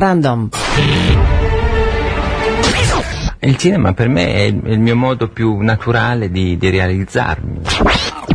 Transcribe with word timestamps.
Random. 0.00 0.48
Il 3.40 3.56
cinema 3.58 3.92
per 3.92 4.08
me 4.08 4.32
è 4.32 4.40
il, 4.44 4.80
mio 4.80 4.96
modo 4.96 5.28
più 5.28 5.58
naturale 5.58 6.30
di, 6.30 6.56
di 6.56 6.70
realizzarmi. 6.70 7.60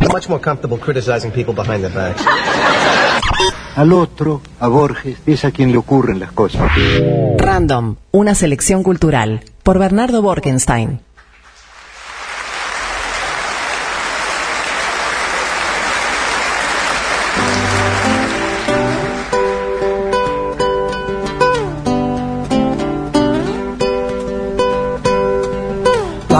I'm 0.00 0.12
much 0.12 0.28
more 0.28 0.40
comfortable 0.40 0.78
criticizing 0.78 1.32
people 1.32 1.52
behind 1.52 1.80
their 1.80 1.92
backs. 1.92 2.22
Al 3.74 3.92
otro, 3.92 4.42
a 4.60 4.68
Borges, 4.68 5.18
es 5.26 5.44
a 5.44 5.50
quien 5.50 5.72
le 5.72 5.78
ocurren 5.78 6.20
las 6.20 6.30
cosas. 6.30 6.70
Random, 7.36 7.96
una 8.12 8.36
selección 8.36 8.84
cultural. 8.84 9.40
Por 9.64 9.80
Bernardo 9.80 10.22
Borkenstein. 10.22 11.00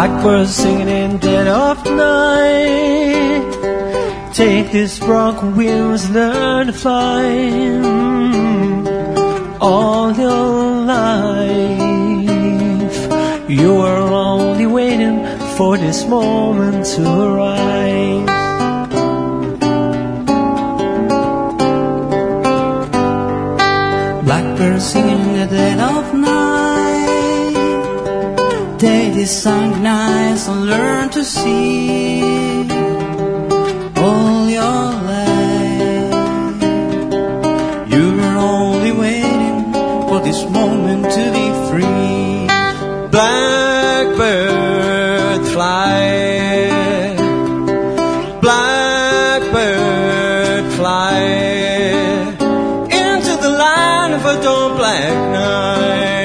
Blackbird 0.07 0.47
singing 0.47 0.89
in 0.89 1.19
dead 1.19 1.49
of 1.49 1.85
night. 1.85 3.43
Take 4.33 4.67
his 4.67 5.01
broken 5.01 5.57
wings, 5.57 6.09
learn 6.11 6.69
to 6.69 6.73
fly. 6.73 7.25
All 9.61 10.13
your 10.13 10.85
life, 10.95 11.91
you 13.51 13.75
were 13.75 14.07
only 14.31 14.67
waiting 14.67 15.27
for 15.57 15.77
this 15.77 16.07
moment 16.07 16.87
to 16.95 17.03
arise. 17.03 18.27
Blackbird 24.25 24.81
singing 24.81 25.19
in 25.19 25.33
the 25.41 25.47
dead 25.47 25.81
of 25.81 26.15
night. 26.15 26.96
This 28.79 29.43
song 29.43 29.83
nice 29.83 30.49
and 30.49 30.67
learn 30.67 31.09
to 31.11 31.25
see 31.25 32.21
all 33.97 34.49
your 34.51 34.93
life. 35.11 36.63
You 37.91 38.15
were 38.17 38.37
only 38.37 38.93
waiting 38.93 39.73
for 39.73 40.21
this 40.21 40.45
moment 40.51 41.11
to 41.11 41.33
be 41.33 41.51
free. 41.71 42.47
Blackbird 43.11 44.21
fly. 45.55 45.97
Blackbird 48.43 49.87
fly 50.75 51.19
into 53.01 53.37
the 53.41 53.49
line 53.49 54.13
of 54.13 54.27
a 54.27 54.37
dawn 54.43 54.77
black 54.77 55.15
night. 55.33 56.16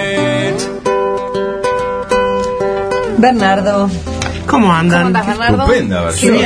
Bernardo. 3.22 3.90
¿Cómo 4.48 4.74
andan? 4.74 5.04
¿Cómo 5.14 5.18
estás, 5.20 5.38
Bernardo? 5.38 5.64
Estupenda 5.64 6.02
versión. 6.02 6.38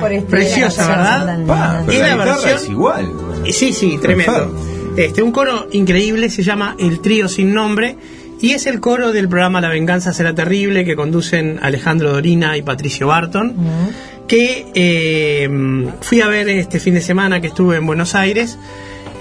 Por 0.00 0.12
este 0.12 0.26
Preciosa, 0.30 0.88
¿verdad? 0.88 1.38
Pa, 1.46 1.82
pero 1.86 1.92
Y 1.98 2.00
la 2.00 2.08
la 2.08 2.14
guitarra 2.24 2.36
versión- 2.42 2.56
es 2.56 2.68
igual. 2.68 3.12
Eh, 3.46 3.52
Sí, 3.52 3.72
sí, 3.72 3.98
tremendo. 4.00 4.54
Este, 4.96 5.22
un 5.22 5.32
coro 5.32 5.66
increíble 5.72 6.30
se 6.30 6.42
llama 6.42 6.76
El 6.78 7.00
Trío 7.00 7.28
Sin 7.28 7.52
Nombre 7.54 7.96
y 8.40 8.52
es 8.52 8.66
el 8.66 8.80
coro 8.80 9.12
del 9.12 9.28
programa 9.28 9.60
La 9.60 9.68
Venganza 9.68 10.12
Será 10.12 10.34
Terrible 10.34 10.84
que 10.84 10.94
conducen 10.96 11.58
Alejandro 11.62 12.12
Dorina 12.12 12.56
y 12.56 12.62
Patricio 12.62 13.06
Barton. 13.08 13.54
Que 14.26 14.66
eh, 14.74 15.48
fui 16.00 16.20
a 16.22 16.28
ver 16.28 16.48
este 16.48 16.80
fin 16.80 16.94
de 16.94 17.00
semana 17.02 17.40
que 17.40 17.48
estuve 17.48 17.76
en 17.76 17.86
Buenos 17.86 18.14
Aires. 18.14 18.58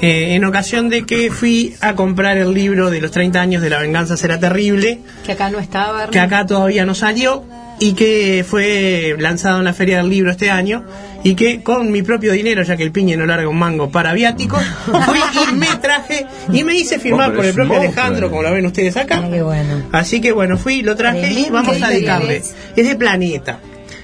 Eh, 0.02 0.36
en 0.36 0.44
ocasión 0.46 0.90
de 0.90 1.06
que 1.06 1.32
fui 1.32 1.76
a 1.82 1.94
comprar 1.96 2.38
el 2.38 2.54
libro 2.54 2.90
de 2.90 3.00
los 3.02 3.12
30 3.12 3.40
años 3.42 3.62
de 3.62 3.70
La 3.70 3.80
Venganza 3.80 4.18
Será 4.18 4.40
Terrible, 4.40 5.00
Que 5.26 5.34
acá 5.34 5.50
no 5.50 5.60
estaba, 5.60 6.10
que 6.10 6.20
acá 6.20 6.46
todavía 6.46 6.86
no 6.86 6.94
salió 6.96 7.44
y 7.80 7.94
que 7.94 8.46
fue 8.48 9.16
lanzado 9.20 9.58
en 9.60 9.66
la 9.66 9.74
Feria 9.74 9.98
del 9.98 10.10
Libro 10.10 10.32
este 10.32 10.50
año 10.52 10.84
y 11.24 11.36
que 11.36 11.64
con 11.64 11.92
mi 11.92 12.02
propio 12.04 12.34
dinero, 12.34 12.64
ya 12.64 12.76
que 12.76 12.84
el 12.84 12.92
piñe 12.92 13.16
no 13.18 13.26
larga 13.26 13.48
un 13.48 13.58
mango 13.58 13.90
para 13.90 14.14
viáticos, 14.14 14.62
fui 14.86 15.20
y 15.50 15.54
me 15.56 15.68
traje 15.82 16.26
y 16.52 16.64
me 16.64 16.76
hice 16.76 17.00
firmar 17.00 17.32
Oh, 17.32 17.36
por 17.36 17.46
el 17.46 17.54
propio 17.54 17.78
Alejandro, 17.80 18.30
como 18.30 18.44
lo 18.44 18.52
ven 18.52 18.66
ustedes 18.66 18.96
acá. 18.98 19.24
Qué 19.30 19.42
bueno. 19.42 19.84
Así 19.92 20.20
que 20.22 20.32
bueno, 20.34 20.58
fui, 20.58 20.82
lo 20.82 20.96
traje 20.96 21.32
y 21.32 21.50
vamos 21.50 21.82
a 21.82 21.90
dedicarle. 21.90 22.42
Es 22.76 22.88
de 22.88 22.96
Planeta. 22.96 23.60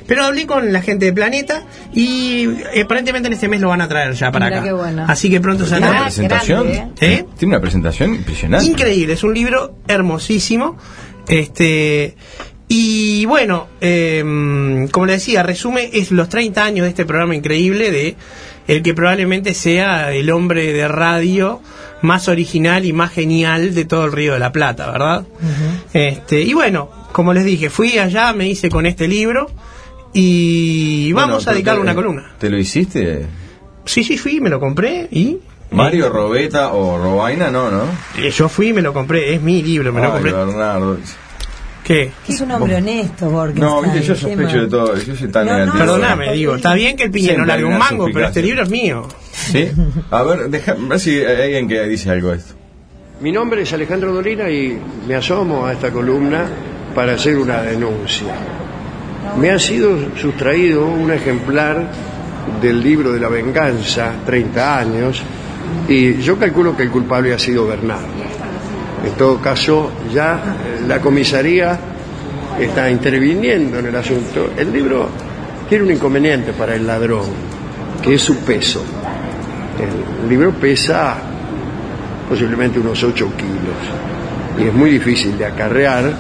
Pero 0.09 0.25
hablé 0.25 0.47
con 0.47 0.73
la 0.73 0.81
gente 0.81 1.05
de 1.05 1.13
Planeta 1.13 1.63
y 1.93 2.45
eh, 2.73 2.81
aparentemente 2.83 3.27
en 3.27 3.33
este 3.33 3.47
mes 3.47 3.61
lo 3.61 3.69
van 3.69 3.79
a 3.81 3.87
traer 3.87 4.13
ya 4.13 4.31
para 4.31 4.47
Mira 4.47 4.57
acá. 4.57 4.67
qué 4.67 4.73
bueno. 4.73 5.05
Así 5.07 5.29
que 5.29 5.39
pronto 5.39 5.65
Tiene 5.65 5.77
una 5.77 5.87
saldrá. 5.87 6.03
Presentación. 6.05 6.67
grande, 6.67 6.95
¿eh? 6.99 7.25
Tiene 7.37 7.53
una 7.53 7.61
presentación 7.61 8.15
impresionante. 8.15 8.65
Increíble, 8.67 9.13
es 9.13 9.23
un 9.23 9.35
libro 9.35 9.75
hermosísimo. 9.87 10.77
Este 11.27 12.15
y 12.67 13.25
bueno, 13.25 13.67
eh, 13.81 14.87
como 14.91 15.05
le 15.05 15.13
decía, 15.13 15.43
resume 15.43 15.91
es 15.93 16.09
los 16.09 16.27
30 16.27 16.63
años 16.63 16.83
de 16.85 16.89
este 16.89 17.05
programa 17.05 17.35
increíble 17.35 17.91
de 17.91 18.15
el 18.67 18.81
que 18.81 18.95
probablemente 18.95 19.53
sea 19.53 20.11
el 20.11 20.31
hombre 20.31 20.73
de 20.73 20.87
radio 20.87 21.61
más 22.01 22.27
original 22.27 22.85
y 22.85 22.93
más 22.93 23.11
genial 23.11 23.75
de 23.75 23.85
todo 23.85 24.05
el 24.05 24.11
Río 24.11 24.33
de 24.33 24.39
la 24.39 24.51
Plata, 24.51 24.91
¿verdad? 24.91 25.25
Este 25.93 26.41
y 26.41 26.53
bueno, 26.53 26.89
como 27.11 27.33
les 27.33 27.45
dije, 27.45 27.69
fui 27.69 27.99
allá, 27.99 28.33
me 28.33 28.47
hice 28.47 28.69
con 28.69 28.85
este 28.87 29.07
libro 29.07 29.51
y 30.13 31.11
Bueno, 31.13 31.27
vamos 31.29 31.47
a 31.47 31.51
dedicarle 31.51 31.79
te- 31.79 31.83
una 31.83 31.95
columna. 31.95 32.31
¿Te 32.39 32.49
lo 32.49 32.57
hiciste? 32.57 33.25
Sí, 33.85 34.03
sí, 34.03 34.17
fui, 34.17 34.39
me 34.41 34.49
lo 34.49 34.59
compré 34.59 35.07
y 35.11 35.37
Mario 35.71 36.09
Robeta 36.09 36.73
o 36.73 36.97
Robaina, 36.97 37.49
no, 37.51 37.69
¿no? 37.69 37.83
eh, 38.17 38.31
yo 38.31 38.49
fui, 38.49 38.73
me 38.73 38.81
lo 38.81 38.91
compré, 38.93 39.33
es 39.35 39.41
mi 39.41 39.61
libro, 39.61 39.93
me 39.93 40.01
lo 40.01 40.11
compré. 40.11 40.31
Bernardo. 40.31 40.97
¿Qué? 41.83 42.11
Que 42.25 42.33
es 42.33 42.41
un 42.41 42.51
hombre 42.51 42.75
honesto, 42.75 43.29
Borges. 43.29 43.59
No, 43.59 43.81
viste, 43.81 44.01
yo 44.03 44.15
sospecho 44.15 44.61
de 44.61 44.67
todo. 44.67 44.95
Yo 44.95 45.15
soy 45.15 45.27
tan 45.29 45.45
No, 45.47 45.53
no, 45.53 45.57
negativo. 45.59 45.79
Perdóname, 45.85 46.33
digo, 46.33 46.55
está 46.55 46.73
bien 46.75 46.95
que 46.95 47.03
el 47.05 47.11
piñe 47.11 47.29
no 47.29 47.33
Siempre 47.33 47.47
largue 47.47 47.65
un 47.65 47.77
mango, 47.79 48.07
pero 48.13 48.27
este 48.27 48.41
libro 48.43 48.61
es 48.63 48.69
mío. 48.69 49.07
¿Sí? 49.31 49.71
A 50.11 50.21
ver, 50.23 50.49
deja, 50.49 50.73
a 50.73 50.75
ver 50.75 50.99
si 50.99 51.17
hay 51.17 51.41
alguien 51.43 51.67
que 51.67 51.81
dice 51.87 52.11
algo 52.11 52.29
de 52.29 52.37
esto. 52.37 52.53
Mi 53.21 53.31
nombre 53.31 53.63
es 53.63 53.73
Alejandro 53.73 54.13
Dolina 54.13 54.49
y 54.51 54.79
me 55.07 55.15
asomo 55.15 55.65
a 55.65 55.73
esta 55.73 55.89
columna 55.91 56.45
para 56.93 57.13
hacer 57.13 57.37
una 57.37 57.61
denuncia. 57.63 58.35
Me 59.37 59.51
ha 59.51 59.59
sido 59.59 60.15
sustraído 60.15 60.85
un 60.85 61.11
ejemplar 61.11 61.89
del 62.61 62.81
libro 62.81 63.11
de 63.11 63.19
la 63.19 63.29
venganza, 63.29 64.11
30 64.25 64.79
años, 64.79 65.21
y 65.87 66.15
yo 66.21 66.37
calculo 66.37 66.75
que 66.75 66.83
el 66.83 66.91
culpable 66.91 67.33
ha 67.33 67.39
sido 67.39 67.67
Bernardo. 67.67 68.07
En 69.05 69.13
todo 69.13 69.39
caso, 69.39 69.91
ya 70.13 70.35
eh, 70.35 70.83
la 70.87 70.99
comisaría 70.99 71.79
está 72.59 72.89
interviniendo 72.89 73.79
en 73.79 73.87
el 73.87 73.95
asunto. 73.95 74.51
El 74.57 74.73
libro 74.73 75.09
tiene 75.69 75.85
un 75.85 75.91
inconveniente 75.91 76.53
para 76.53 76.75
el 76.75 76.85
ladrón, 76.85 77.25
que 78.01 78.15
es 78.15 78.21
su 78.21 78.37
peso. 78.37 78.83
El 80.23 80.29
libro 80.29 80.51
pesa 80.51 81.15
posiblemente 82.27 82.79
unos 82.79 83.01
8 83.01 83.31
kilos 83.37 84.59
y 84.59 84.67
es 84.67 84.73
muy 84.73 84.91
difícil 84.91 85.37
de 85.37 85.45
acarrear 85.45 86.11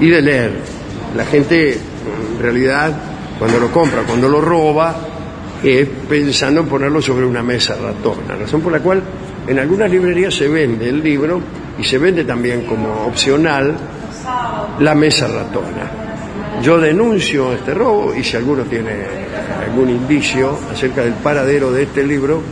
y 0.00 0.08
de 0.08 0.22
leer. 0.22 0.52
La 1.16 1.24
gente 1.24 1.78
en 2.36 2.42
realidad 2.42 2.92
cuando 3.38 3.58
lo 3.60 3.70
compra, 3.70 4.02
cuando 4.02 4.28
lo 4.28 4.40
roba, 4.40 4.94
es 5.62 5.88
pensando 6.08 6.60
en 6.60 6.66
ponerlo 6.68 7.00
sobre 7.02 7.24
una 7.26 7.42
mesa 7.42 7.76
ratona, 7.80 8.36
razón 8.36 8.60
por 8.60 8.72
la 8.72 8.80
cual 8.80 9.02
en 9.46 9.58
algunas 9.58 9.90
librerías 9.90 10.34
se 10.34 10.46
vende 10.48 10.88
el 10.88 11.02
libro 11.02 11.40
y 11.78 11.84
se 11.84 11.98
vende 11.98 12.24
también 12.24 12.62
como 12.66 13.06
opcional 13.06 13.74
la 14.80 14.94
mesa 14.94 15.26
ratona. 15.28 15.90
Yo 16.62 16.78
denuncio 16.78 17.52
este 17.52 17.72
robo 17.74 18.12
y 18.14 18.22
si 18.24 18.36
alguno 18.36 18.64
tiene 18.64 18.90
algún 19.68 19.88
indicio 19.90 20.58
acerca 20.72 21.02
del 21.02 21.14
paradero 21.14 21.70
de 21.72 21.84
este 21.84 22.04
libro, 22.04 22.42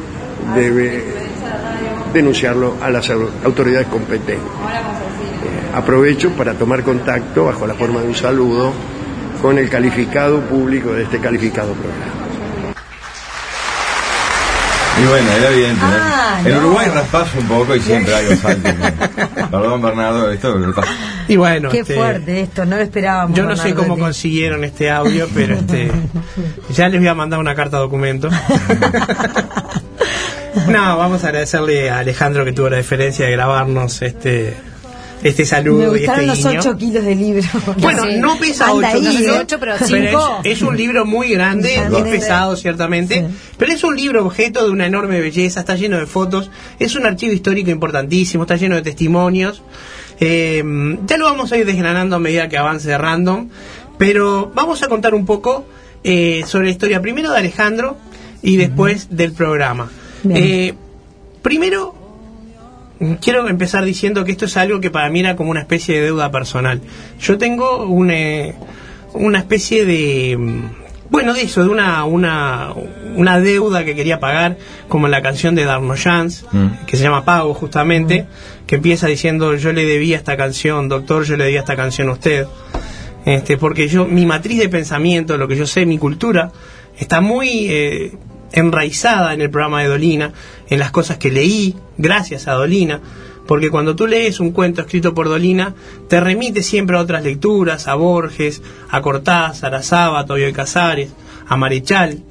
debe 0.55 1.05
denunciarlo 2.13 2.75
a 2.81 2.89
las 2.91 3.11
au- 3.11 3.29
autoridades 3.45 3.89
competentes. 3.89 4.37
Eh, 4.37 5.75
aprovecho 5.77 6.31
para 6.31 6.55
tomar 6.55 6.83
contacto, 6.83 7.45
bajo 7.47 7.67
la 7.67 7.75
forma 7.75 8.01
de 8.01 8.09
un 8.09 8.15
saludo, 8.15 8.73
con 9.41 9.59
el 9.59 9.69
calificado 9.69 10.41
público 10.41 10.93
de 10.93 11.05
este 11.05 11.19
calificado 11.21 11.73
programa. 11.73 12.13
Y 14.99 15.07
bueno, 15.07 15.31
era 15.31 15.51
evidente. 15.51 15.81
¿no? 15.83 15.93
Ah, 15.93 16.41
en 16.43 16.53
no. 16.53 16.59
Uruguay 16.61 16.89
raspas 16.89 17.29
un 17.35 17.47
poco 17.47 17.77
y 17.77 17.81
siempre 17.81 18.15
hay 18.15 18.27
un 18.29 18.37
salto. 18.39 18.71
Perdón, 19.51 19.83
Bernardo, 19.83 20.31
esto 20.31 20.59
Y 21.29 21.37
bueno, 21.37 21.69
Qué 21.69 21.81
este, 21.81 21.95
fuerte 21.95 22.41
esto, 22.41 22.65
no 22.65 22.77
lo 22.77 22.83
esperábamos. 22.83 23.37
yo 23.37 23.45
no 23.45 23.57
sé 23.57 23.75
cómo 23.75 23.99
consiguieron 23.99 24.65
este 24.65 24.91
audio, 24.91 25.29
pero 25.35 25.55
este 25.57 25.91
ya 26.71 26.89
les 26.89 26.99
voy 26.99 27.09
a 27.09 27.15
mandar 27.15 27.39
una 27.41 27.55
carta 27.55 27.79
documento. 27.79 28.31
No, 30.69 30.97
vamos 30.97 31.23
a 31.23 31.29
agradecerle 31.29 31.91
a 31.91 31.99
Alejandro 31.99 32.45
que 32.45 32.53
tuvo 32.53 32.71
la 32.71 32.79
deferencia 32.79 33.27
de 33.27 33.33
grabarnos 33.33 34.03
este 34.03 34.57
este 35.29 35.45
saludo 35.45 35.79
Me 35.79 35.85
y 35.85 35.87
este 35.87 35.99
gustaron 36.07 36.27
los 36.27 36.39
guiño. 36.39 36.61
8 36.61 36.77
kilos 36.77 37.05
de 37.05 37.15
libro. 37.15 37.43
Bueno, 37.79 38.03
Sí. 38.05 38.17
no 38.21 38.37
pesa 38.39 38.67
Anda 38.71 38.89
8 38.93 38.97
ahí, 39.09 39.17
kilos, 39.17 39.39
ocho, 39.43 39.59
pero 39.61 39.75
es, 40.45 40.63
un 40.63 40.77
libro 40.77 41.05
muy 41.05 41.29
grande, 41.31 41.75
Grande. 41.75 41.99
es 41.99 42.05
pesado 42.05 42.57
ciertamente, 42.57 43.27
pero 43.59 43.73
es 43.73 43.83
un 43.85 43.97
libro 43.97 44.25
objeto 44.25 44.65
de 44.65 44.71
una 44.71 44.87
enorme 44.87 45.21
belleza, 45.21 45.61
está 45.61 45.75
lleno 45.77 45.99
de 45.99 46.07
fotos, 46.07 46.51
es 46.79 46.95
un 46.95 47.07
archivo 47.07 47.33
histórico 47.33 47.71
importantísimo, 47.71 48.45
está 48.45 48.57
lleno 48.57 48.75
de 48.77 48.83
testimonios. 48.83 49.63
Eh, 50.21 50.63
ya 51.07 51.17
lo 51.19 51.25
vamos 51.27 51.53
a 51.53 51.57
ir 51.59 51.67
desgranando 51.67 52.17
a 52.17 52.19
medida 52.19 52.49
que 52.49 52.57
avance 52.57 52.89
de 52.89 52.97
Random, 52.99 53.49
pero 53.99 54.53
vamos 54.55 54.83
a 54.83 54.89
contar 54.89 55.15
un 55.15 55.27
poco 55.27 55.67
eh, 56.05 56.43
sobre 56.47 56.67
la 56.67 56.71
historia 56.71 57.03
primero 57.03 57.31
de 57.33 57.39
Alejandro 57.39 57.97
y 58.43 58.57
después 58.57 59.09
del 59.11 59.33
programa. 59.33 59.91
Eh, 60.31 60.75
primero, 61.43 61.96
quiero 63.21 63.49
empezar 63.49 63.85
diciendo 63.85 64.25
que 64.25 64.33
esto 64.33 64.45
es 64.47 64.57
algo 64.57 64.81
que 64.81 64.91
para 64.91 65.09
mí 65.11 65.21
era 65.21 65.37
como 65.37 65.51
una 65.51 65.61
especie 65.61 65.97
de 65.97 66.03
deuda 66.07 66.31
personal. 66.31 66.81
Yo 67.21 67.39
tengo 67.39 67.85
un, 67.85 68.11
eh, 68.11 68.55
una 69.15 69.39
especie 69.39 69.85
de... 69.85 70.37
mm, 70.39 70.61
Bueno, 71.09 71.35
de 71.35 71.43
eso, 71.43 71.63
de 71.63 71.69
una, 71.69 72.05
una, 72.05 72.73
una 73.15 73.39
deuda 73.39 73.85
que 73.85 73.95
quería 73.95 74.19
pagar, 74.19 74.57
como 74.89 75.07
en 75.07 75.13
la 75.13 75.23
canción 75.23 75.55
de 75.55 75.65
Darno 75.65 75.95
Jans, 75.97 76.45
Mm. 76.53 76.85
que 76.87 76.97
se 76.97 77.05
llama 77.05 77.25
Pago 77.25 77.55
justamente, 77.55 78.27
que 78.67 78.75
empieza 78.77 79.07
diciendo 79.07 79.55
yo 79.55 79.73
le 79.73 79.85
debía 79.85 80.17
esta 80.17 80.37
canción, 80.37 80.89
doctor, 80.89 81.23
yo 81.25 81.37
le 81.37 81.45
debía 81.45 81.61
esta 81.61 81.77
canción 81.77 82.09
a 82.09 82.13
usted. 82.13 82.47
Este, 83.25 83.57
porque 83.57 83.87
yo, 83.89 84.05
mi 84.07 84.27
matriz 84.27 84.59
de 84.59 84.69
pensamiento, 84.69 85.37
lo 85.37 85.47
que 85.49 85.55
yo 85.57 85.67
sé, 85.67 85.87
mi 85.87 85.99
cultura, 85.99 86.51
está 86.99 87.21
muy 87.21 87.67
eh, 87.71 88.13
enraizada 88.53 89.35
en 89.35 89.41
el 89.41 89.51
programa 89.51 89.83
de 89.83 89.89
Dolina, 89.89 90.33
en 90.69 90.79
las 90.79 90.91
cosas 90.91 91.19
que 91.19 91.31
leí, 91.31 91.77
gracias 91.99 92.49
a 92.49 92.53
Dolina, 92.53 93.01
porque 93.47 93.71
cuando 93.71 93.95
tú 93.95 94.07
lees 94.07 94.41
un 94.41 94.51
cuento 94.51 94.81
escrito 94.81 95.15
por 95.15 95.29
Dolina, 95.29 95.75
te 96.09 96.21
remite 96.21 96.63
siempre 96.63 96.97
a 96.97 97.01
otras 97.01 97.23
lecturas, 97.23 97.87
a 97.87 97.95
Borges, 97.95 98.63
a 98.91 99.01
Cortázar, 99.01 99.75
a 99.75 99.83
Sábato, 99.83 100.33
a 100.33 100.37
Bioy 100.37 100.53
Casares, 100.53 101.11
a 101.47 101.57
Marechal. 101.57 102.23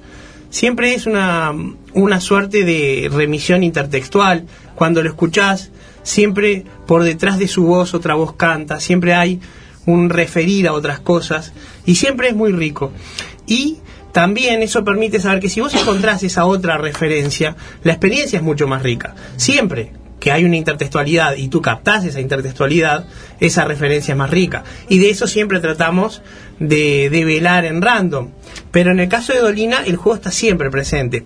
Siempre 0.50 0.94
es 0.94 1.06
una, 1.06 1.54
una 1.94 2.20
suerte 2.20 2.64
de 2.64 3.10
remisión 3.12 3.64
intertextual. 3.64 4.46
Cuando 4.76 5.02
lo 5.02 5.10
escuchás, 5.10 5.72
siempre 6.04 6.66
por 6.86 7.04
detrás 7.04 7.40
de 7.40 7.48
su 7.48 7.64
voz 7.64 7.94
otra 7.94 8.16
voz 8.16 8.34
canta, 8.36 8.80
siempre 8.80 9.14
hay 9.14 9.40
un 9.86 10.10
referir 10.10 10.68
a 10.68 10.74
otras 10.74 11.00
cosas 11.00 11.54
y 11.86 11.96
siempre 11.96 12.30
es 12.30 12.36
muy 12.36 12.52
rico. 12.52 12.92
Y 13.48 13.78
también 14.16 14.64
eso 14.64 14.86
permite 14.86 15.20
saber 15.20 15.42
que 15.42 15.50
si 15.50 15.60
vos 15.60 15.74
encontrás 15.74 16.24
esa 16.24 16.46
otra 16.46 16.78
referencia, 16.78 17.54
la 17.84 17.92
experiencia 17.92 18.38
es 18.38 18.44
mucho 18.44 18.66
más 18.66 18.82
rica. 18.82 19.14
Siempre 19.36 19.92
que 20.22 20.32
hay 20.32 20.46
una 20.46 20.56
intertextualidad 20.56 21.36
y 21.36 21.50
tú 21.50 21.62
captás 21.62 22.06
esa 22.06 22.22
intertextualidad, 22.22 23.08
esa 23.42 23.66
referencia 23.66 24.14
es 24.14 24.18
más 24.18 24.30
rica. 24.30 24.64
Y 24.88 25.00
de 25.00 25.10
eso 25.10 25.28
siempre 25.28 25.60
tratamos 25.60 26.22
de, 26.60 27.10
de 27.10 27.26
velar 27.26 27.66
en 27.66 27.82
random. 27.82 28.30
Pero 28.72 28.92
en 28.92 29.02
el 29.02 29.10
caso 29.10 29.34
de 29.34 29.40
Dolina, 29.40 29.84
el 29.86 29.98
juego 29.98 30.16
está 30.16 30.32
siempre 30.32 30.72
presente. 30.72 31.26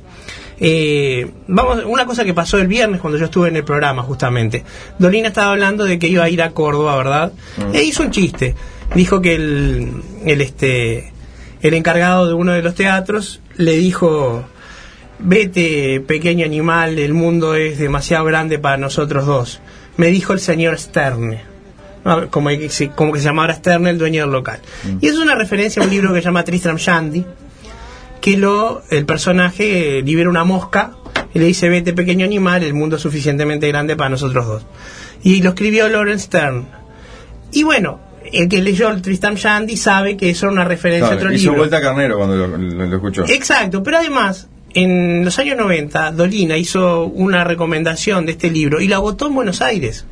Eh, 0.59 1.29
vamos, 1.45 1.83
una 1.85 2.07
cosa 2.07 2.25
que 2.25 2.33
pasó 2.33 2.57
el 2.57 2.65
viernes 2.65 3.01
cuando 3.01 3.19
yo 3.19 3.25
estuve 3.25 3.49
en 3.49 3.55
el 3.55 3.63
programa, 3.63 4.01
justamente. 4.01 4.63
Dolina 4.97 5.27
estaba 5.27 5.51
hablando 5.51 5.85
de 5.85 5.99
que 5.99 6.07
iba 6.07 6.23
a 6.23 6.29
ir 6.29 6.41
a 6.41 6.49
Córdoba, 6.49 6.97
¿verdad? 6.97 7.33
E 7.71 7.83
hizo 7.83 8.01
un 8.01 8.09
chiste. 8.09 8.55
Dijo 8.95 9.21
que 9.21 9.35
el, 9.35 9.91
el, 10.25 10.41
este, 10.41 11.13
el 11.61 11.73
encargado 11.73 12.27
de 12.27 12.33
uno 12.33 12.53
de 12.53 12.61
los 12.61 12.75
teatros 12.75 13.41
le 13.57 13.73
dijo: 13.77 14.43
Vete, 15.19 15.99
pequeño 16.01 16.45
animal, 16.45 16.97
el 16.99 17.13
mundo 17.13 17.55
es 17.55 17.77
demasiado 17.79 18.25
grande 18.25 18.57
para 18.59 18.77
nosotros 18.77 19.25
dos. 19.25 19.59
Me 19.97 20.07
dijo 20.07 20.33
el 20.33 20.39
señor 20.39 20.77
Sterne. 20.79 21.41
Como, 22.31 22.49
que 22.49 22.69
se- 22.69 22.89
como 22.89 23.11
que 23.11 23.19
se 23.19 23.25
llamara 23.25 23.53
Sterne, 23.53 23.89
el 23.89 23.97
dueño 23.97 24.21
del 24.23 24.31
local. 24.31 24.59
Y 25.01 25.07
es 25.07 25.17
una 25.17 25.35
referencia 25.35 25.81
a 25.81 25.85
un 25.85 25.91
libro 25.91 26.13
que 26.13 26.19
se 26.21 26.25
llama 26.25 26.43
Tristram 26.45 26.77
Shandy, 26.77 27.25
que 28.21 28.37
lo, 28.37 28.81
el 28.89 29.05
personaje 29.05 30.01
libera 30.01 30.29
una 30.29 30.45
mosca 30.45 30.93
y 31.33 31.39
le 31.39 31.45
dice, 31.45 31.67
vete 31.67 31.91
pequeño 31.93 32.25
animal, 32.25 32.63
el 32.63 32.73
mundo 32.73 32.95
es 32.95 33.01
suficientemente 33.01 33.67
grande 33.67 33.97
para 33.97 34.09
nosotros 34.09 34.47
dos. 34.47 34.65
Y 35.23 35.41
lo 35.41 35.49
escribió 35.49 35.89
Lawrence 35.89 36.25
Stern. 36.27 36.65
Y 37.51 37.63
bueno, 37.63 37.99
el 38.33 38.47
que 38.49 38.61
leyó 38.61 38.89
el 38.89 39.01
Tristram 39.01 39.35
Shandy 39.35 39.77
sabe 39.77 40.17
que 40.17 40.29
eso 40.29 40.45
era 40.47 40.53
una 40.53 40.63
referencia 40.65 41.13
a 41.13 41.15
otro 41.15 41.31
hizo 41.33 41.43
libro. 41.51 41.57
vuelta 41.59 41.81
carnero 41.81 42.17
cuando 42.17 42.35
lo, 42.35 42.47
lo- 42.57 42.85
lo 42.87 42.95
escuchó. 42.95 43.25
Exacto, 43.27 43.81
pero 43.83 43.97
además, 43.97 44.47
en 44.73 45.23
los 45.25 45.37
años 45.39 45.57
90, 45.57 46.11
Dolina 46.11 46.57
hizo 46.57 47.05
una 47.05 47.43
recomendación 47.43 48.25
de 48.25 48.33
este 48.33 48.49
libro 48.51 48.81
y 48.81 48.87
la 48.87 48.97
agotó 48.97 49.27
en 49.27 49.35
Buenos 49.35 49.61
Aires. 49.61 50.05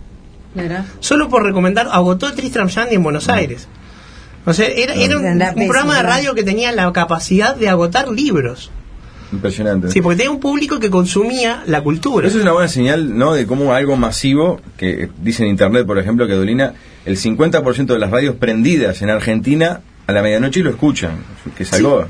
Solo 1.00 1.30
por 1.30 1.44
recomendar, 1.44 1.88
agotó 1.92 2.34
Tristram 2.34 2.68
Shandy 2.68 2.96
en 2.96 3.04
Buenos 3.04 3.30
Aires. 3.30 3.68
O 4.46 4.54
sea, 4.54 4.68
era, 4.68 4.94
era 4.96 5.18
un, 5.18 5.25
un 5.25 5.40
programa 5.68 5.96
de 5.98 6.02
¿verdad? 6.02 6.18
radio 6.18 6.34
que 6.34 6.44
tenía 6.44 6.72
la 6.72 6.92
capacidad 6.94 7.56
de 7.56 7.69
agotar 7.69 8.08
libros. 8.10 8.72
Impresionante. 9.31 9.92
Sí, 9.92 10.02
porque 10.02 10.16
tenía 10.18 10.31
un 10.31 10.40
público 10.40 10.80
que 10.80 10.90
consumía 10.90 11.62
la 11.68 11.81
cultura. 11.84 12.28
Eso 12.28 12.38
es 12.38 12.44
una 12.44 12.54
buena 12.54 12.69
señal, 12.69 13.18
¿no? 13.18 13.34
De 13.34 13.46
cómo 13.46 13.74
algo 13.74 13.98
masivo, 13.98 14.62
que 14.78 15.10
dice 15.22 15.44
en 15.44 15.50
internet, 15.50 15.86
por 15.86 16.00
ejemplo, 16.00 16.25
que 16.28 16.34
Dolina, 16.34 16.74
el 17.07 17.18
50% 17.18 17.86
de 17.86 18.00
las 18.00 18.12
radios 18.12 18.36
prendidas 18.36 19.01
en 19.01 19.09
Argentina 19.09 19.81
a 20.06 20.12
la 20.12 20.21
medianoche 20.21 20.59
lo 20.62 20.69
escuchan. 20.69 21.12
Que 21.56 21.63
es 21.63 21.74
algo 21.74 22.06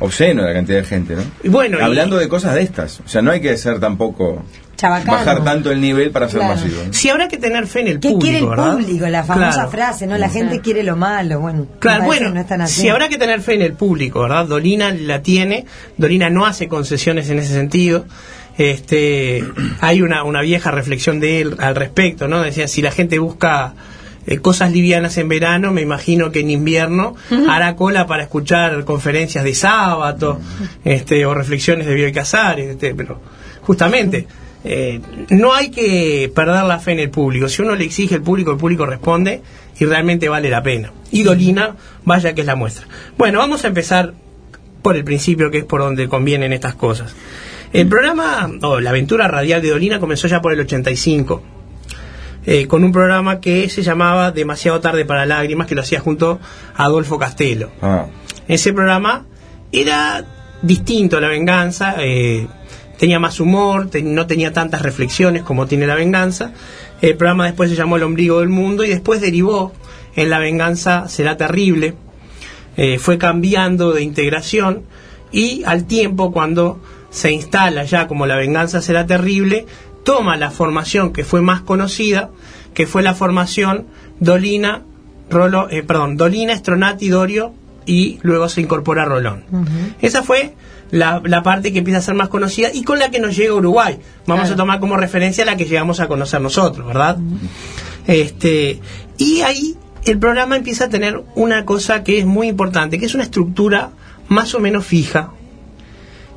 obsceno 0.00 0.42
la 0.42 0.54
cantidad 0.54 0.78
de 0.78 0.84
gente, 0.84 1.14
¿no? 1.14 1.22
Y 1.44 1.48
bueno, 1.48 1.78
y- 1.78 1.82
Hablando 1.82 2.16
de 2.16 2.28
cosas 2.28 2.54
de 2.54 2.62
estas. 2.62 3.00
O 3.00 3.08
sea, 3.08 3.22
no 3.22 3.30
hay 3.30 3.40
que 3.40 3.56
ser 3.56 3.78
tampoco. 3.78 4.44
Chabacano. 4.76 5.12
Bajar 5.12 5.44
tanto 5.44 5.70
el 5.70 5.80
nivel 5.80 6.10
para 6.10 6.28
ser 6.28 6.40
Claro. 6.40 6.54
masivo. 6.56 6.82
¿no? 6.86 6.92
Sí, 6.92 7.08
habrá 7.08 7.28
que 7.28 7.36
tener 7.36 7.66
fe 7.68 7.80
en 7.82 7.88
el 7.88 8.00
¿Qué 8.00 8.08
público, 8.08 8.20
quiere 8.20 8.38
el 8.38 8.46
¿verdad? 8.48 8.72
público? 8.78 9.06
La 9.08 9.22
famosa 9.22 9.52
Claro. 9.52 9.70
frase, 9.70 10.06
¿no? 10.08 10.18
La 10.18 10.28
gente 10.28 10.60
quiere 10.60 10.82
lo 10.82 10.96
malo. 10.96 11.38
Bueno, 11.40 11.66
Claro, 11.78 12.04
bueno, 12.04 12.30
no 12.30 12.40
están 12.40 12.62
así. 12.62 12.80
si 12.80 12.88
habrá 12.88 13.08
que 13.08 13.16
tener 13.18 13.40
fe 13.42 13.54
en 13.54 13.62
el 13.62 13.74
público, 13.74 14.22
¿verdad? 14.22 14.46
Dolina 14.46 14.92
la 14.92 15.22
tiene, 15.22 15.66
Dolina 15.98 16.30
no 16.30 16.46
hace 16.46 16.66
concesiones 16.68 17.28
en 17.30 17.38
ese 17.38 17.52
sentido. 17.52 18.06
Este, 18.58 19.44
hay 19.80 20.02
una, 20.02 20.24
una 20.24 20.40
vieja 20.42 20.70
reflexión 20.70 21.20
de 21.20 21.40
él 21.42 21.56
al 21.58 21.74
respecto, 21.76 22.26
¿no? 22.28 22.42
Decía, 22.42 22.66
si 22.68 22.82
la 22.82 22.90
gente 22.90 23.18
busca 23.18 23.74
eh, 24.26 24.38
cosas 24.38 24.72
livianas 24.72 25.18
en 25.18 25.28
verano, 25.28 25.72
me 25.72 25.80
imagino 25.80 26.30
que 26.30 26.40
en 26.40 26.50
invierno 26.50 27.16
hará 27.48 27.76
cola 27.76 28.06
para 28.06 28.22
escuchar 28.22 28.84
conferencias 28.84 29.44
de 29.44 29.54
sábado, 29.54 30.40
este, 30.84 31.26
o 31.26 31.34
reflexiones 31.34 31.86
de 31.86 31.94
Bioy 31.94 32.12
Casares, 32.12 32.70
este, 32.70 32.94
pero 32.94 33.20
justamente, 33.62 34.26
eh, 34.64 35.00
no 35.30 35.52
hay 35.52 35.70
que 35.70 36.30
perder 36.34 36.64
la 36.64 36.78
fe 36.78 36.92
en 36.92 37.00
el 37.00 37.10
público. 37.10 37.48
Si 37.48 37.62
uno 37.62 37.74
le 37.74 37.84
exige 37.84 38.16
al 38.16 38.22
público, 38.22 38.52
el 38.52 38.58
público 38.58 38.86
responde 38.86 39.42
y 39.78 39.84
realmente 39.84 40.28
vale 40.28 40.50
la 40.50 40.62
pena. 40.62 40.92
Y 41.10 41.22
Dolina, 41.22 41.76
vaya 42.04 42.34
que 42.34 42.42
es 42.42 42.46
la 42.46 42.54
muestra. 42.54 42.86
Bueno, 43.18 43.40
vamos 43.40 43.64
a 43.64 43.68
empezar 43.68 44.14
por 44.82 44.96
el 44.96 45.04
principio, 45.04 45.50
que 45.50 45.58
es 45.58 45.64
por 45.64 45.80
donde 45.80 46.08
convienen 46.08 46.52
estas 46.52 46.74
cosas. 46.74 47.14
El 47.72 47.88
programa, 47.88 48.50
o 48.62 48.80
la 48.80 48.90
aventura 48.90 49.28
radial 49.28 49.62
de 49.62 49.70
Dolina 49.70 49.98
comenzó 49.98 50.28
ya 50.28 50.42
por 50.42 50.52
el 50.52 50.60
85, 50.60 51.42
eh, 52.46 52.66
con 52.66 52.84
un 52.84 52.92
programa 52.92 53.40
que 53.40 53.68
se 53.68 53.82
llamaba 53.82 54.30
Demasiado 54.32 54.80
tarde 54.80 55.04
para 55.04 55.26
lágrimas, 55.26 55.66
que 55.66 55.74
lo 55.74 55.82
hacía 55.82 56.00
junto 56.00 56.40
a 56.76 56.84
Adolfo 56.84 57.18
Castelo. 57.18 57.70
Ah, 57.80 58.06
Ese 58.48 58.72
programa 58.72 59.24
era 59.70 60.24
distinto 60.62 61.16
a 61.16 61.20
La 61.20 61.28
Venganza, 61.28 61.94
eh, 61.98 62.46
tenía 62.98 63.18
más 63.18 63.40
humor, 63.40 63.88
te- 63.90 64.02
no 64.02 64.26
tenía 64.26 64.52
tantas 64.52 64.82
reflexiones 64.82 65.42
como 65.42 65.66
tiene 65.66 65.86
La 65.86 65.94
Venganza. 65.94 66.52
El 67.00 67.16
programa 67.16 67.46
después 67.46 67.70
se 67.70 67.76
llamó 67.76 67.96
El 67.96 68.04
Ombligo 68.04 68.40
del 68.40 68.48
Mundo 68.48 68.84
y 68.84 68.88
después 68.88 69.20
derivó 69.20 69.72
en 70.14 70.30
La 70.30 70.38
Venganza 70.38 71.08
será 71.08 71.36
terrible. 71.36 71.94
Eh, 72.76 72.98
fue 72.98 73.18
cambiando 73.18 73.92
de 73.92 74.02
integración 74.02 74.84
y 75.30 75.62
al 75.64 75.84
tiempo 75.86 76.32
cuando 76.32 76.80
se 77.10 77.30
instala 77.32 77.84
ya 77.84 78.06
como 78.08 78.24
La 78.26 78.36
Venganza 78.36 78.80
será 78.80 79.04
terrible, 79.06 79.66
toma 80.04 80.36
la 80.36 80.50
formación 80.50 81.12
que 81.12 81.24
fue 81.24 81.42
más 81.42 81.60
conocida, 81.60 82.30
que 82.74 82.86
fue 82.86 83.02
la 83.02 83.14
formación 83.14 83.86
Dolina, 84.20 84.82
Rolo, 85.30 85.68
eh, 85.70 85.82
perdón, 85.82 86.16
Dolina, 86.16 86.54
Stronati, 86.56 87.08
Dorio 87.08 87.52
y 87.86 88.18
luego 88.22 88.48
se 88.48 88.60
incorpora 88.60 89.04
Rolón. 89.04 89.44
Esa 90.00 90.22
fue 90.22 90.54
la, 90.90 91.20
la 91.24 91.42
parte 91.42 91.72
que 91.72 91.78
empieza 91.78 91.98
a 91.98 92.02
ser 92.02 92.14
más 92.14 92.28
conocida 92.28 92.70
y 92.72 92.84
con 92.84 92.98
la 92.98 93.10
que 93.10 93.18
nos 93.18 93.36
llega 93.36 93.54
Uruguay. 93.54 93.98
Vamos 94.26 94.50
a 94.50 94.56
tomar 94.56 94.78
como 94.78 94.96
referencia 94.96 95.44
la 95.44 95.56
que 95.56 95.64
llegamos 95.64 96.00
a 96.00 96.06
conocer 96.06 96.40
nosotros, 96.40 96.86
¿verdad? 96.86 97.18
Este, 98.06 98.80
y 99.18 99.40
ahí 99.40 99.76
el 100.04 100.18
programa 100.18 100.56
empieza 100.56 100.84
a 100.84 100.88
tener 100.88 101.22
una 101.34 101.64
cosa 101.64 102.02
que 102.02 102.18
es 102.18 102.26
muy 102.26 102.48
importante, 102.48 102.98
que 102.98 103.06
es 103.06 103.14
una 103.14 103.24
estructura 103.24 103.90
más 104.28 104.54
o 104.54 104.60
menos 104.60 104.84
fija, 104.84 105.30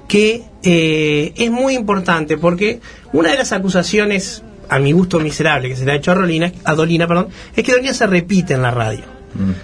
que 0.08 0.44
eh, 0.64 1.34
es 1.36 1.52
muy 1.52 1.76
importante 1.76 2.38
porque 2.38 2.80
una 3.14 3.32
de 3.32 3.38
las 3.38 3.52
acusaciones, 3.52 4.44
a 4.70 4.80
mi 4.80 4.92
gusto 4.92 5.20
miserable, 5.20 5.70
que 5.70 5.76
se 5.76 5.86
le 5.86 5.94
ha 5.94 5.96
hecho 5.96 6.12
a, 6.12 6.16
Rolina, 6.16 6.52
a 6.64 6.76
Dolina, 6.76 7.08
perdón, 7.08 7.28
es 7.56 7.64
que 7.64 7.72
Dolina 7.72 7.94
se 7.94 8.08
repite 8.08 8.54
en 8.54 8.62
la 8.62 8.72
radio. 8.72 9.16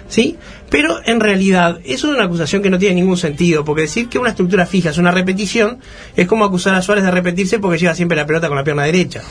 ¿Sí? 0.06 0.36
Pero 0.68 0.98
en 1.06 1.18
realidad 1.18 1.80
eso 1.84 2.08
es 2.08 2.14
una 2.14 2.24
acusación 2.24 2.60
que 2.60 2.68
no 2.68 2.78
tiene 2.78 2.96
ningún 2.96 3.16
sentido, 3.16 3.64
porque 3.64 3.82
decir 3.82 4.10
que 4.10 4.18
una 4.18 4.28
estructura 4.28 4.66
fija 4.66 4.90
es 4.90 4.98
una 4.98 5.10
repetición 5.10 5.78
es 6.14 6.26
como 6.26 6.44
acusar 6.44 6.74
a 6.74 6.82
Suárez 6.82 7.04
de 7.04 7.10
repetirse 7.10 7.58
porque 7.58 7.78
lleva 7.78 7.94
siempre 7.94 8.16
la 8.16 8.26
pelota 8.26 8.48
con 8.48 8.58
la 8.58 8.64
pierna 8.64 8.82
derecha. 8.82 9.22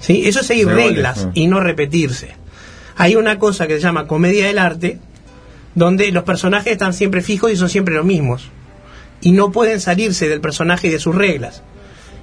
¿Sí? 0.00 0.22
Eso 0.26 0.40
es 0.40 0.46
seguir 0.46 0.68
reglas 0.68 1.24
¿no? 1.24 1.32
y 1.32 1.46
no 1.46 1.60
repetirse. 1.60 2.32
hay 2.98 3.16
una 3.16 3.38
cosa 3.38 3.66
que 3.66 3.76
se 3.76 3.80
llama 3.80 4.06
comedia 4.06 4.46
del 4.46 4.58
arte, 4.58 4.98
donde 5.74 6.12
los 6.12 6.24
personajes 6.24 6.72
están 6.72 6.92
siempre 6.92 7.22
fijos 7.22 7.50
y 7.50 7.56
son 7.56 7.70
siempre 7.70 7.94
los 7.94 8.04
mismos. 8.04 8.50
Y 9.24 9.32
no 9.32 9.50
pueden 9.50 9.80
salirse 9.80 10.28
del 10.28 10.40
personaje 10.40 10.86
y 10.86 10.90
de 10.90 11.00
sus 11.00 11.16
reglas. 11.16 11.62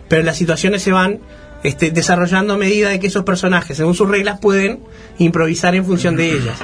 Pero 0.07 0.23
las 0.23 0.37
situaciones 0.37 0.81
se 0.81 0.93
van 0.93 1.19
este, 1.63 1.91
desarrollando 1.91 2.53
a 2.53 2.57
medida 2.57 2.89
de 2.89 2.99
que 2.99 3.07
esos 3.07 3.23
personajes, 3.23 3.75
según 3.75 3.93
sus 3.93 4.09
reglas, 4.09 4.39
pueden 4.39 4.79
improvisar 5.17 5.75
en 5.75 5.85
función 5.85 6.15
de 6.15 6.31
ellas. 6.31 6.57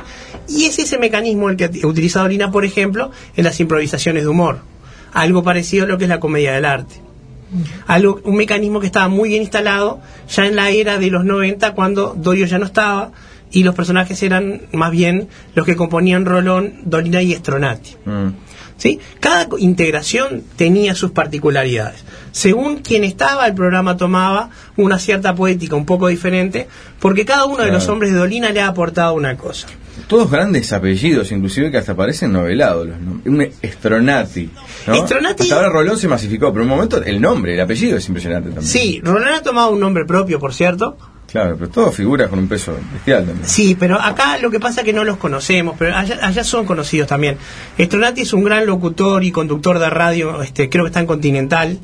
Y 0.48 0.66
es 0.66 0.80
ese 0.80 0.98
mecanismo 0.98 1.50
el 1.50 1.58
que 1.58 1.66
ha 1.66 1.88
utilizado 1.88 2.26
Dolina, 2.26 2.52
por 2.52 2.66
ejemplo, 2.66 3.12
en 3.36 3.44
las 3.44 3.60
improvisaciones 3.60 4.24
de 4.24 4.30
humor. 4.30 4.60
Algo 5.14 5.44
parecido 5.44 5.84
a 5.84 5.88
lo 5.88 5.98
que 5.98 6.06
es 6.06 6.10
la 6.10 6.20
comedia 6.20 6.54
del 6.54 6.66
arte. 6.66 6.96
Algo, 7.86 8.20
un 8.24 8.36
mecanismo 8.36 8.80
que 8.80 8.88
estaba 8.88 9.08
muy 9.08 9.30
bien 9.30 9.42
instalado 9.42 10.00
ya 10.30 10.46
en 10.46 10.56
la 10.56 10.70
era 10.70 10.98
de 10.98 11.10
los 11.10 11.24
90, 11.24 11.74
cuando 11.74 12.14
Dorio 12.18 12.46
ya 12.46 12.60
no 12.60 12.66
estaba, 12.66 13.12
y 13.52 13.64
los 13.64 13.76
personajes 13.76 14.22
eran 14.24 14.64
más 14.74 14.92
bien 14.92 15.30
los 15.56 15.66
que 15.66 15.76
componían 15.76 16.26
Rolón, 16.26 16.82
Dolina 16.84 17.22
y 17.22 17.34
Estronati. 17.34 17.96
Mm. 18.06 18.28
¿Sí? 18.78 19.00
Cada 19.20 19.48
integración 19.58 20.44
tenía 20.56 20.94
sus 20.94 21.10
particularidades. 21.12 22.04
Según 22.32 22.78
quien 22.78 23.04
estaba, 23.04 23.48
el 23.48 23.56
programa 23.56 23.98
tomaba 23.98 24.52
una 24.76 25.00
cierta 25.00 25.34
poética 25.34 25.76
un 25.76 25.86
poco 25.86 26.08
diferente, 26.08 26.68
porque 27.00 27.26
cada 27.26 27.46
uno 27.46 27.64
de 27.64 27.72
los 27.72 27.90
hombres 27.90 28.12
de 28.12 28.20
Dolina 28.20 28.52
le 28.52 28.62
ha 28.62 28.68
aportado 28.68 29.14
una 29.16 29.36
cosa. 29.36 29.68
Todos 30.08 30.30
grandes 30.30 30.72
apellidos, 30.74 31.32
inclusive 31.32 31.72
que 31.72 31.78
hasta 31.78 31.96
parecen 31.96 32.32
novelados. 32.32 32.88
Los 32.88 32.98
nom- 32.98 33.22
un 33.26 33.42
Estronati. 33.64 34.50
¿no? 34.86 34.94
Estronati- 34.96 35.42
Hasta 35.42 35.56
ahora 35.56 35.70
Rolón 35.70 35.98
se 35.98 36.08
masificó, 36.08 36.52
pero 36.54 36.64
en 36.64 36.70
un 36.70 36.76
momento 36.76 37.04
el 37.04 37.20
nombre, 37.20 37.56
el 37.56 37.60
apellido 37.62 37.98
es 37.98 38.08
impresionante 38.08 38.50
también. 38.50 38.68
Sí, 38.68 39.02
Rolón 39.04 39.30
ha 39.34 39.42
tomado 39.42 39.72
un 39.72 39.80
nombre 39.80 40.06
propio, 40.06 40.38
por 40.40 40.54
cierto. 40.54 40.98
Claro, 41.32 41.56
pero 41.60 41.70
todo 41.70 41.92
figuras 41.92 42.30
con 42.30 42.40
un 42.40 42.48
peso 42.48 42.76
bestial 42.94 43.26
también. 43.26 43.48
Sí, 43.48 43.76
pero 43.78 44.00
acá 44.02 44.38
lo 44.38 44.50
que 44.50 44.60
pasa 44.60 44.82
es 44.82 44.86
que 44.86 44.94
no 44.94 45.04
los 45.04 45.18
conocemos, 45.18 45.76
pero 45.78 45.96
allá, 45.96 46.18
allá 46.22 46.44
son 46.44 46.66
conocidos 46.66 47.08
también. 47.10 47.38
Estronati 47.78 48.22
es 48.22 48.32
un 48.34 48.44
gran 48.46 48.66
locutor 48.66 49.24
y 49.24 49.32
conductor 49.32 49.78
de 49.80 49.90
radio, 49.90 50.42
este, 50.42 50.70
creo 50.70 50.86
que 50.86 50.88
está 50.88 51.02
en 51.02 51.06
Continental. 51.08 51.80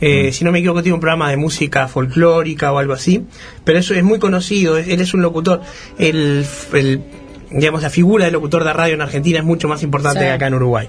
Eh, 0.00 0.30
Si 0.32 0.44
no 0.44 0.52
me 0.52 0.60
equivoco, 0.60 0.82
tiene 0.82 0.94
un 0.94 1.00
programa 1.00 1.28
de 1.28 1.36
música 1.36 1.86
folclórica 1.88 2.72
o 2.72 2.78
algo 2.78 2.92
así. 2.92 3.24
Pero 3.64 3.78
eso 3.80 3.94
es 3.94 4.02
muy 4.04 4.18
conocido, 4.18 4.76
él 4.78 5.00
es 5.00 5.12
un 5.12 5.22
locutor. 5.22 5.60
El, 5.98 6.46
el- 6.72 7.02
digamos, 7.50 7.82
la 7.82 7.90
figura 7.90 8.24
del 8.26 8.34
locutor 8.34 8.64
de 8.64 8.72
radio 8.72 8.94
en 8.94 9.00
Argentina 9.00 9.38
es 9.38 9.44
mucho 9.44 9.68
más 9.68 9.82
importante 9.82 10.20
Sí. 10.20 10.26
que 10.26 10.32
acá 10.32 10.46
en 10.48 10.54
Uruguay. 10.54 10.88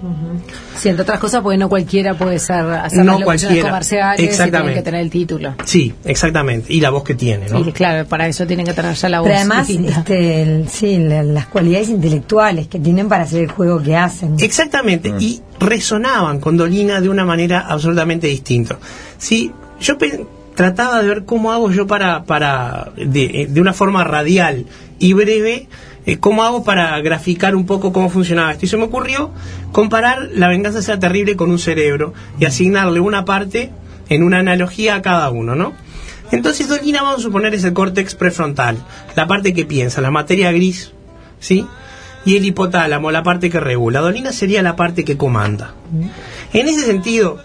Sí, 0.77 0.89
entre 0.89 1.03
otras 1.03 1.19
cosas, 1.19 1.41
porque 1.41 1.57
no 1.57 1.69
cualquiera 1.69 2.13
puede 2.15 2.39
ser, 2.39 2.65
hacer 2.65 3.03
No 3.05 3.19
cualquiera. 3.21 3.67
comerciales 3.69 4.19
y 4.21 4.25
Exactamente. 4.25 4.57
tienen 4.59 4.75
que 4.75 4.81
tener 4.83 5.01
el 5.01 5.09
título. 5.09 5.55
Sí, 5.65 5.93
exactamente. 6.05 6.73
Y 6.73 6.79
la 6.81 6.89
voz 6.89 7.03
que 7.03 7.15
tiene, 7.15 7.47
¿no? 7.49 7.59
Y 7.59 7.71
claro, 7.71 8.07
para 8.07 8.27
eso 8.27 8.45
tienen 8.47 8.65
que 8.65 8.73
tener 8.73 8.93
ya 8.95 9.09
la 9.09 9.19
voz. 9.19 9.27
Pero 9.27 9.39
además, 9.39 9.69
este, 9.69 10.41
el- 10.41 10.69
sí, 10.69 10.97
la- 10.97 11.23
las 11.23 11.47
cualidades 11.47 11.89
intelectuales 11.89 12.67
que 12.67 12.79
tienen 12.79 13.07
para 13.09 13.23
hacer 13.23 13.41
el 13.43 13.51
juego 13.51 13.81
que 13.81 13.95
hacen. 13.95 14.35
Exactamente, 14.39 15.13
y 15.19 15.41
resonaban 15.59 16.39
con 16.39 16.57
Dolina 16.57 16.99
de 17.01 17.09
una 17.09 17.25
manera 17.25 17.61
absolutamente 17.67 18.27
distinta. 18.27 18.77
Sí, 19.17 19.51
yo 19.79 19.97
trataba 20.55 21.01
de 21.01 21.07
ver 21.07 21.25
cómo 21.25 21.51
hago 21.53 21.71
yo 21.71 21.87
para, 21.87 22.23
para 22.23 22.91
de, 22.97 23.47
de 23.49 23.61
una 23.61 23.71
forma 23.73 24.03
radial 24.03 24.65
y 24.99 25.13
breve, 25.13 25.67
eh, 26.09 26.17
cómo 26.19 26.43
hago 26.43 26.63
para 26.63 26.99
graficar 27.01 27.55
un 27.55 27.67
poco 27.67 27.93
cómo 27.93 28.09
funcionaba 28.09 28.51
esto. 28.51 28.65
Y 28.65 28.67
se 28.67 28.77
me 28.77 28.85
ocurrió 28.85 29.29
comparar 29.71 30.29
La 30.33 30.47
venganza 30.47 30.81
sea 30.81 30.97
terrible 30.97 31.35
con 31.35 31.51
un 31.51 31.59
cerebro 31.59 32.15
y 32.39 32.45
asignarle 32.45 32.99
una 32.99 33.25
parte 33.25 33.71
en 34.09 34.23
una 34.23 34.39
analogía 34.39 34.95
a 34.95 35.01
cada 35.03 35.29
uno, 35.29 35.53
¿no? 35.53 35.73
Entonces 36.31 36.67
Dolina, 36.67 37.03
vamos 37.03 37.19
a 37.19 37.23
suponer, 37.23 37.53
es 37.53 37.63
el 37.63 37.73
córtex 37.73 38.15
prefrontal, 38.15 38.77
la 39.15 39.27
parte 39.27 39.53
que 39.53 39.65
piensa, 39.65 40.01
la 40.01 40.09
materia 40.09 40.51
gris, 40.51 40.93
¿sí? 41.39 41.67
Y 42.25 42.37
el 42.37 42.45
hipotálamo, 42.45 43.11
la 43.11 43.21
parte 43.21 43.51
que 43.51 43.59
regula. 43.59 43.99
Dolina 43.99 44.31
sería 44.31 44.63
la 44.63 44.75
parte 44.75 45.05
que 45.05 45.15
comanda. 45.15 45.75
En 46.53 46.67
ese 46.67 46.87
sentido, 46.87 47.39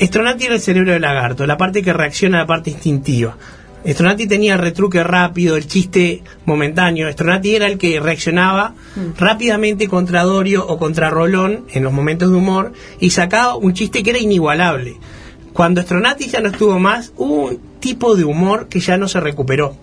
Stronati 0.00 0.44
era 0.44 0.54
el 0.54 0.60
cerebro 0.60 0.92
del 0.92 1.02
lagarto, 1.02 1.46
la 1.48 1.56
parte 1.56 1.82
que 1.82 1.92
reacciona 1.92 2.38
a 2.38 2.40
la 2.42 2.46
parte 2.46 2.70
instintiva. 2.70 3.36
Stronati 3.84 4.26
tenía 4.26 4.54
el 4.54 4.60
retruque 4.60 5.02
rápido, 5.02 5.56
el 5.56 5.66
chiste 5.66 6.22
momentáneo. 6.44 7.10
Stronati 7.10 7.56
era 7.56 7.66
el 7.66 7.78
que 7.78 7.98
reaccionaba 7.98 8.74
rápidamente 9.18 9.88
contra 9.88 10.22
Dorio 10.22 10.64
o 10.66 10.78
contra 10.78 11.10
Rolón 11.10 11.66
en 11.72 11.82
los 11.82 11.92
momentos 11.92 12.30
de 12.30 12.36
humor 12.36 12.72
y 13.00 13.10
sacaba 13.10 13.56
un 13.56 13.74
chiste 13.74 14.02
que 14.02 14.10
era 14.10 14.18
inigualable. 14.20 14.96
Cuando 15.52 15.82
Stronati 15.82 16.28
ya 16.28 16.40
no 16.40 16.48
estuvo 16.48 16.78
más, 16.78 17.12
hubo 17.16 17.48
un 17.48 17.60
tipo 17.80 18.14
de 18.14 18.24
humor 18.24 18.68
que 18.68 18.80
ya 18.80 18.96
no 18.96 19.08
se 19.08 19.20
recuperó. 19.20 19.76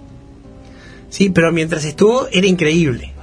¿Sí? 1.10 1.29
Pero 1.29 1.51
mientras 1.51 1.84
estuvo 1.84 2.27
era 2.32 2.48
increíble. 2.48 3.13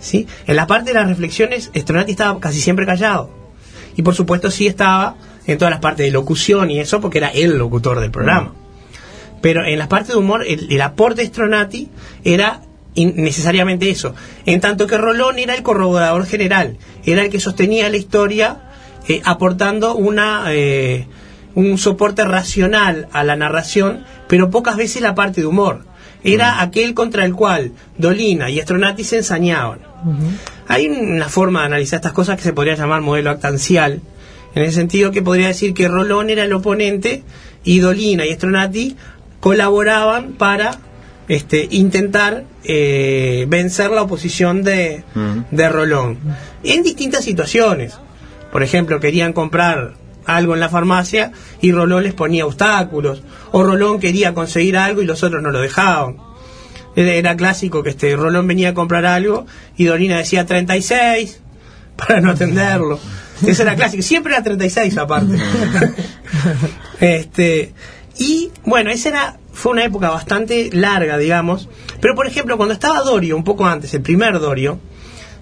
¿Sí? 0.00 0.26
En 0.46 0.56
la 0.56 0.66
parte 0.66 0.90
de 0.90 0.98
las 0.98 1.08
reflexiones, 1.08 1.70
Stronati 1.74 2.12
estaba 2.12 2.40
casi 2.40 2.60
siempre 2.60 2.86
callado. 2.86 3.30
Y 3.96 4.02
por 4.02 4.14
supuesto 4.14 4.50
sí 4.50 4.66
estaba 4.66 5.16
en 5.46 5.58
todas 5.58 5.70
las 5.70 5.80
partes 5.80 6.06
de 6.06 6.12
locución 6.12 6.70
y 6.70 6.80
eso 6.80 7.00
porque 7.00 7.18
era 7.18 7.28
el 7.28 7.56
locutor 7.56 8.00
del 8.00 8.10
programa. 8.10 8.54
Pero 9.42 9.66
en 9.66 9.78
las 9.78 9.88
partes 9.88 10.08
de 10.08 10.16
humor, 10.16 10.44
el, 10.46 10.72
el 10.72 10.80
aporte 10.80 11.20
de 11.20 11.28
Stronati 11.28 11.90
era 12.24 12.62
necesariamente 12.94 13.90
eso. 13.90 14.14
En 14.46 14.60
tanto 14.60 14.86
que 14.86 14.98
Rolón 14.98 15.38
era 15.38 15.54
el 15.54 15.62
corroborador 15.62 16.26
general, 16.26 16.76
era 17.04 17.22
el 17.22 17.30
que 17.30 17.40
sostenía 17.40 17.88
la 17.90 17.96
historia 17.96 18.60
eh, 19.08 19.20
aportando 19.24 19.94
una, 19.94 20.44
eh, 20.48 21.06
un 21.54 21.78
soporte 21.78 22.24
racional 22.24 23.08
a 23.12 23.24
la 23.24 23.36
narración, 23.36 24.04
pero 24.28 24.50
pocas 24.50 24.76
veces 24.76 25.02
la 25.02 25.14
parte 25.14 25.40
de 25.40 25.46
humor. 25.46 25.84
Era 26.24 26.62
aquel 26.62 26.94
contra 26.94 27.24
el 27.24 27.34
cual 27.34 27.72
Dolina 27.98 28.48
y 28.48 28.60
Stronati 28.60 29.02
se 29.02 29.16
ensañaban. 29.18 29.80
Hay 30.68 30.86
una 30.86 31.28
forma 31.28 31.60
de 31.60 31.66
analizar 31.66 31.96
estas 31.96 32.12
cosas 32.12 32.36
que 32.36 32.44
se 32.44 32.52
podría 32.52 32.76
llamar 32.76 33.00
modelo 33.00 33.30
actancial, 33.30 34.00
en 34.54 34.62
el 34.62 34.72
sentido 34.72 35.10
que 35.10 35.22
podría 35.22 35.48
decir 35.48 35.74
que 35.74 35.88
Rolón 35.88 36.30
era 36.30 36.44
el 36.44 36.52
oponente 36.52 37.24
y 37.64 37.80
Dolina 37.80 38.24
y 38.24 38.32
Stronati 38.34 38.96
colaboraban 39.42 40.34
para 40.34 40.78
este, 41.26 41.66
intentar 41.72 42.44
eh, 42.62 43.44
vencer 43.48 43.90
la 43.90 44.02
oposición 44.02 44.62
de, 44.62 45.02
de 45.50 45.68
Rolón. 45.68 46.16
En 46.62 46.84
distintas 46.84 47.24
situaciones. 47.24 47.98
Por 48.52 48.62
ejemplo, 48.62 49.00
querían 49.00 49.32
comprar 49.32 49.94
algo 50.26 50.54
en 50.54 50.60
la 50.60 50.68
farmacia 50.68 51.32
y 51.60 51.72
Rolón 51.72 52.04
les 52.04 52.14
ponía 52.14 52.46
obstáculos. 52.46 53.24
O 53.50 53.64
Rolón 53.64 53.98
quería 53.98 54.32
conseguir 54.32 54.76
algo 54.76 55.02
y 55.02 55.06
los 55.06 55.24
otros 55.24 55.42
no 55.42 55.50
lo 55.50 55.60
dejaban. 55.60 56.18
Era, 56.94 57.36
clásico 57.36 57.82
que 57.82 57.90
este 57.90 58.14
Rolón 58.14 58.46
venía 58.46 58.68
a 58.68 58.74
comprar 58.74 59.06
algo 59.06 59.44
y 59.76 59.86
Dolina 59.86 60.18
decía 60.18 60.46
36 60.46 61.40
para 61.96 62.20
no 62.20 62.30
atenderlo. 62.30 63.00
Eso 63.44 63.62
era 63.62 63.74
clásico, 63.74 64.04
siempre 64.04 64.34
era 64.34 64.44
36 64.44 64.98
aparte. 64.98 65.36
este 67.00 67.72
y 68.18 68.50
bueno, 68.64 68.90
esa 68.90 69.08
era 69.08 69.38
fue 69.52 69.72
una 69.72 69.84
época 69.84 70.10
bastante 70.10 70.70
larga, 70.72 71.18
digamos, 71.18 71.68
pero 72.00 72.14
por 72.14 72.26
ejemplo, 72.26 72.56
cuando 72.56 72.72
estaba 72.72 73.00
Dorio 73.00 73.36
un 73.36 73.44
poco 73.44 73.66
antes, 73.66 73.92
el 73.94 74.02
primer 74.02 74.38
Dorio, 74.40 74.78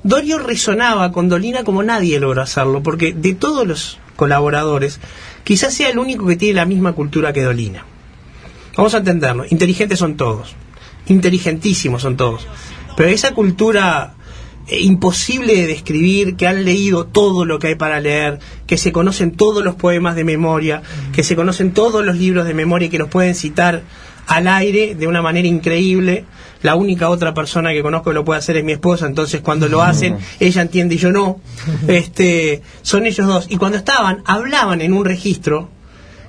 Dorio 0.02 0.38
resonaba 0.38 1.12
con 1.12 1.28
Dolina 1.28 1.62
como 1.64 1.82
nadie 1.82 2.18
logró 2.18 2.42
hacerlo, 2.42 2.82
porque 2.82 3.12
de 3.12 3.34
todos 3.34 3.66
los 3.66 3.98
colaboradores, 4.16 5.00
quizás 5.44 5.74
sea 5.74 5.90
el 5.90 5.98
único 5.98 6.26
que 6.26 6.36
tiene 6.36 6.54
la 6.54 6.66
misma 6.66 6.92
cultura 6.92 7.32
que 7.32 7.42
Dolina. 7.42 7.84
Vamos 8.76 8.94
a 8.94 8.98
entenderlo, 8.98 9.44
inteligentes 9.48 9.98
son 9.98 10.16
todos, 10.16 10.54
inteligentísimos 11.06 12.02
son 12.02 12.16
todos, 12.16 12.46
pero 12.96 13.10
esa 13.10 13.32
cultura 13.32 14.14
imposible 14.78 15.54
de 15.54 15.66
describir, 15.66 16.36
que 16.36 16.46
han 16.46 16.64
leído 16.64 17.06
todo 17.06 17.44
lo 17.44 17.58
que 17.58 17.68
hay 17.68 17.74
para 17.74 18.00
leer, 18.00 18.38
que 18.66 18.78
se 18.78 18.92
conocen 18.92 19.32
todos 19.32 19.64
los 19.64 19.74
poemas 19.74 20.14
de 20.16 20.24
memoria, 20.24 20.82
que 21.12 21.22
se 21.22 21.36
conocen 21.36 21.72
todos 21.72 22.04
los 22.04 22.16
libros 22.16 22.46
de 22.46 22.54
memoria 22.54 22.86
y 22.86 22.90
que 22.90 22.98
los 22.98 23.08
pueden 23.08 23.34
citar 23.34 23.82
al 24.26 24.46
aire 24.46 24.94
de 24.94 25.06
una 25.06 25.22
manera 25.22 25.48
increíble. 25.48 26.24
La 26.62 26.76
única 26.76 27.08
otra 27.08 27.34
persona 27.34 27.72
que 27.72 27.82
conozco 27.82 28.10
que 28.10 28.14
lo 28.14 28.24
puede 28.24 28.38
hacer 28.38 28.56
es 28.56 28.64
mi 28.64 28.72
esposa, 28.72 29.06
entonces 29.06 29.40
cuando 29.40 29.68
lo 29.68 29.82
hacen, 29.82 30.18
ella 30.38 30.62
entiende 30.62 30.94
y 30.94 30.98
yo 30.98 31.10
no. 31.10 31.40
Este, 31.88 32.62
son 32.82 33.06
ellos 33.06 33.26
dos. 33.26 33.46
Y 33.48 33.56
cuando 33.56 33.78
estaban, 33.78 34.22
hablaban 34.26 34.82
en 34.82 34.92
un 34.92 35.04
registro 35.04 35.68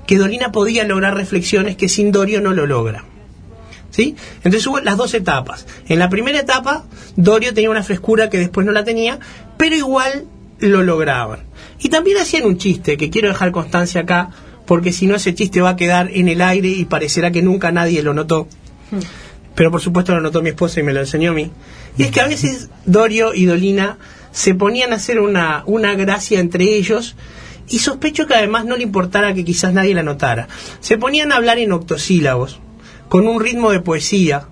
que 0.08 0.18
Dolina 0.18 0.52
podía 0.52 0.84
lograr 0.84 1.16
reflexiones 1.16 1.76
que 1.76 1.90
sin 1.90 2.12
Dorio 2.12 2.42
no 2.42 2.54
lo 2.54 2.66
logra. 2.66 3.06
¿Sí? 3.92 4.16
Entonces 4.38 4.66
hubo 4.68 4.80
las 4.80 4.98
dos 4.98 5.14
etapas. 5.14 5.68
En 5.88 6.00
la 6.00 6.10
primera 6.10 6.40
etapa, 6.40 6.86
Dorio 7.16 7.54
tenía 7.54 7.70
una 7.70 7.84
frescura 7.84 8.30
que 8.30 8.40
después 8.40 8.66
no 8.66 8.72
la 8.72 8.84
tenía, 8.84 9.20
pero 9.58 9.76
igual 9.76 10.26
lo 10.60 10.82
lograban. 10.82 11.42
Y 11.80 11.90
también 11.90 12.18
hacían 12.18 12.46
un 12.46 12.58
chiste, 12.58 12.98
que 12.98 13.10
quiero 13.10 13.28
dejar 13.28 13.52
constancia 13.52 14.02
acá, 14.02 14.30
porque 14.66 14.94
si 14.94 15.08
no 15.08 15.16
ese 15.16 15.34
chiste 15.34 15.62
va 15.62 15.72
a 15.72 15.76
quedar 15.76 16.10
en 16.14 16.28
el 16.30 16.42
aire 16.42 16.70
y 16.70 16.86
parecerá 16.86 17.32
que 17.32 17.42
nunca 17.42 17.72
nadie 17.72 18.02
lo 18.04 18.14
notó. 18.14 18.48
Pero 19.56 19.72
por 19.72 19.82
supuesto 19.82 20.14
lo 20.14 20.22
notó 20.22 20.42
mi 20.42 20.50
esposa 20.50 20.80
y 20.80 20.84
me 20.84 20.94
lo 20.94 21.02
enseñó 21.02 21.32
a 21.32 21.34
mí. 21.34 21.52
Y 21.98 22.04
es 22.04 22.12
que 22.12 22.22
a 22.22 22.28
veces 22.28 22.70
Dorio 22.86 23.34
y 23.34 23.46
Dolina 23.46 23.98
se 24.32 24.56
ponían 24.56 24.94
a 24.94 24.96
hacer 24.96 25.20
una, 25.20 25.64
una 25.66 25.94
gracia 25.96 26.40
entre 26.40 26.64
ellos 26.64 27.16
y 27.70 27.80
sospecho 27.80 28.28
que 28.28 28.36
además 28.36 28.66
no 28.66 28.78
le 28.78 28.84
importara 28.84 29.34
que 29.34 29.44
quizás 29.44 29.74
nadie 29.74 29.94
la 29.94 30.04
notara. 30.04 30.48
Se 30.80 30.98
ponían 30.98 31.32
a 31.32 31.38
hablar 31.38 31.58
en 31.58 31.72
octosílabos, 31.72 32.60
con 33.12 33.28
un 33.28 33.42
ritmo 33.42 33.72
de 33.72 33.82
poesía, 33.82 34.48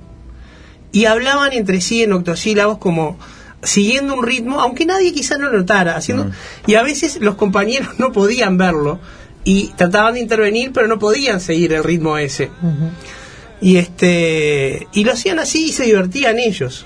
y 0.92 1.06
hablaban 1.06 1.54
entre 1.54 1.80
sí 1.80 2.04
en 2.04 2.12
octosílabos 2.12 2.78
como 2.78 3.18
siguiendo 3.64 4.16
un 4.16 4.26
ritmo, 4.26 4.60
aunque 4.60 4.86
nadie 4.86 5.14
quizás 5.14 5.40
no 5.40 5.50
lo 5.50 5.60
notara, 5.60 5.96
haciendo, 5.96 6.30
y 6.68 6.76
a 6.76 6.84
veces 6.84 7.22
los 7.22 7.36
compañeros 7.36 7.98
no 8.00 8.12
podían 8.12 8.58
verlo 8.58 9.00
y 9.46 9.68
trataban 9.78 10.16
de 10.16 10.20
intervenir, 10.20 10.74
pero 10.74 10.88
no 10.88 11.00
podían 11.00 11.40
seguir 11.40 11.72
el 11.72 11.86
ritmo 11.86 12.18
ese. 12.18 12.52
Y 13.62 13.78
este 13.78 14.90
y 14.92 15.06
lo 15.06 15.14
hacían 15.14 15.40
así 15.40 15.68
y 15.68 15.72
se 15.72 15.86
divertían 15.86 16.38
ellos. 16.38 16.86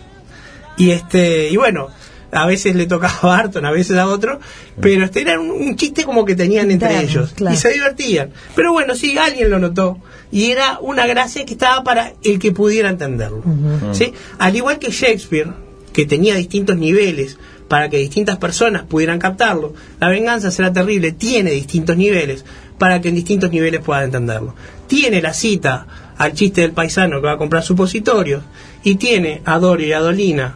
Y 0.77 0.91
este 0.91 1.49
y 1.49 1.57
bueno, 1.57 1.89
a 2.33 2.45
veces 2.45 2.75
le 2.75 2.85
tocaba 2.87 3.13
a 3.21 3.27
Barton, 3.27 3.65
a 3.65 3.71
veces 3.71 3.97
a 3.97 4.07
otro, 4.07 4.39
pero 4.81 5.05
este 5.05 5.21
era 5.21 5.39
un, 5.39 5.51
un 5.51 5.75
chiste 5.75 6.03
como 6.03 6.25
que 6.25 6.35
tenían 6.35 6.71
entre 6.71 7.01
ellos 7.01 7.33
claro. 7.33 7.55
y 7.55 7.57
se 7.57 7.71
divertían. 7.71 8.31
Pero 8.55 8.73
bueno, 8.73 8.95
sí, 8.95 9.17
alguien 9.17 9.49
lo 9.49 9.59
notó 9.59 9.99
y 10.33 10.49
era 10.49 10.79
una 10.81 11.05
gracia 11.05 11.45
que 11.45 11.53
estaba 11.53 11.83
para 11.83 12.13
el 12.23 12.39
que 12.39 12.51
pudiera 12.51 12.89
entenderlo. 12.89 13.43
¿sí? 13.91 14.13
Al 14.39 14.55
igual 14.55 14.79
que 14.79 14.89
Shakespeare, 14.89 15.53
que 15.93 16.07
tenía 16.07 16.33
distintos 16.33 16.75
niveles 16.75 17.37
para 17.67 17.87
que 17.87 17.97
distintas 17.97 18.37
personas 18.37 18.81
pudieran 18.83 19.19
captarlo, 19.19 19.75
la 19.99 20.09
venganza 20.09 20.49
será 20.49 20.73
terrible, 20.73 21.11
tiene 21.11 21.51
distintos 21.51 21.95
niveles 21.97 22.45
para 22.79 22.99
que 22.99 23.09
en 23.09 23.15
distintos 23.15 23.51
niveles 23.51 23.81
puedan 23.81 24.05
entenderlo. 24.05 24.55
Tiene 24.87 25.21
la 25.21 25.33
cita 25.33 25.85
al 26.17 26.33
chiste 26.33 26.61
del 26.61 26.71
paisano 26.71 27.21
que 27.21 27.27
va 27.27 27.33
a 27.33 27.37
comprar 27.37 27.61
supositorios 27.61 28.43
y 28.83 28.95
tiene 28.95 29.43
a 29.45 29.59
Dorio 29.59 29.87
y 29.87 29.93
a 29.93 29.99
Dolina 29.99 30.55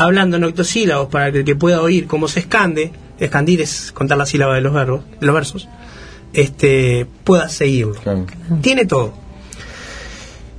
hablando 0.00 0.36
en 0.38 0.44
octosílabos 0.44 1.08
para 1.08 1.30
que 1.30 1.38
el 1.38 1.44
que 1.44 1.56
pueda 1.56 1.82
oír 1.82 2.06
cómo 2.06 2.26
se 2.26 2.40
escande, 2.40 2.90
escandir 3.18 3.60
es 3.60 3.92
contar 3.92 4.16
la 4.16 4.24
sílaba 4.24 4.54
de 4.54 4.62
los 4.62 4.72
verbos, 4.72 5.02
de 5.20 5.26
los 5.26 5.34
versos, 5.34 5.68
este 6.32 7.06
pueda 7.24 7.48
seguirlo. 7.48 7.94
Claro. 7.94 8.26
Tiene 8.62 8.86
todo. 8.86 9.12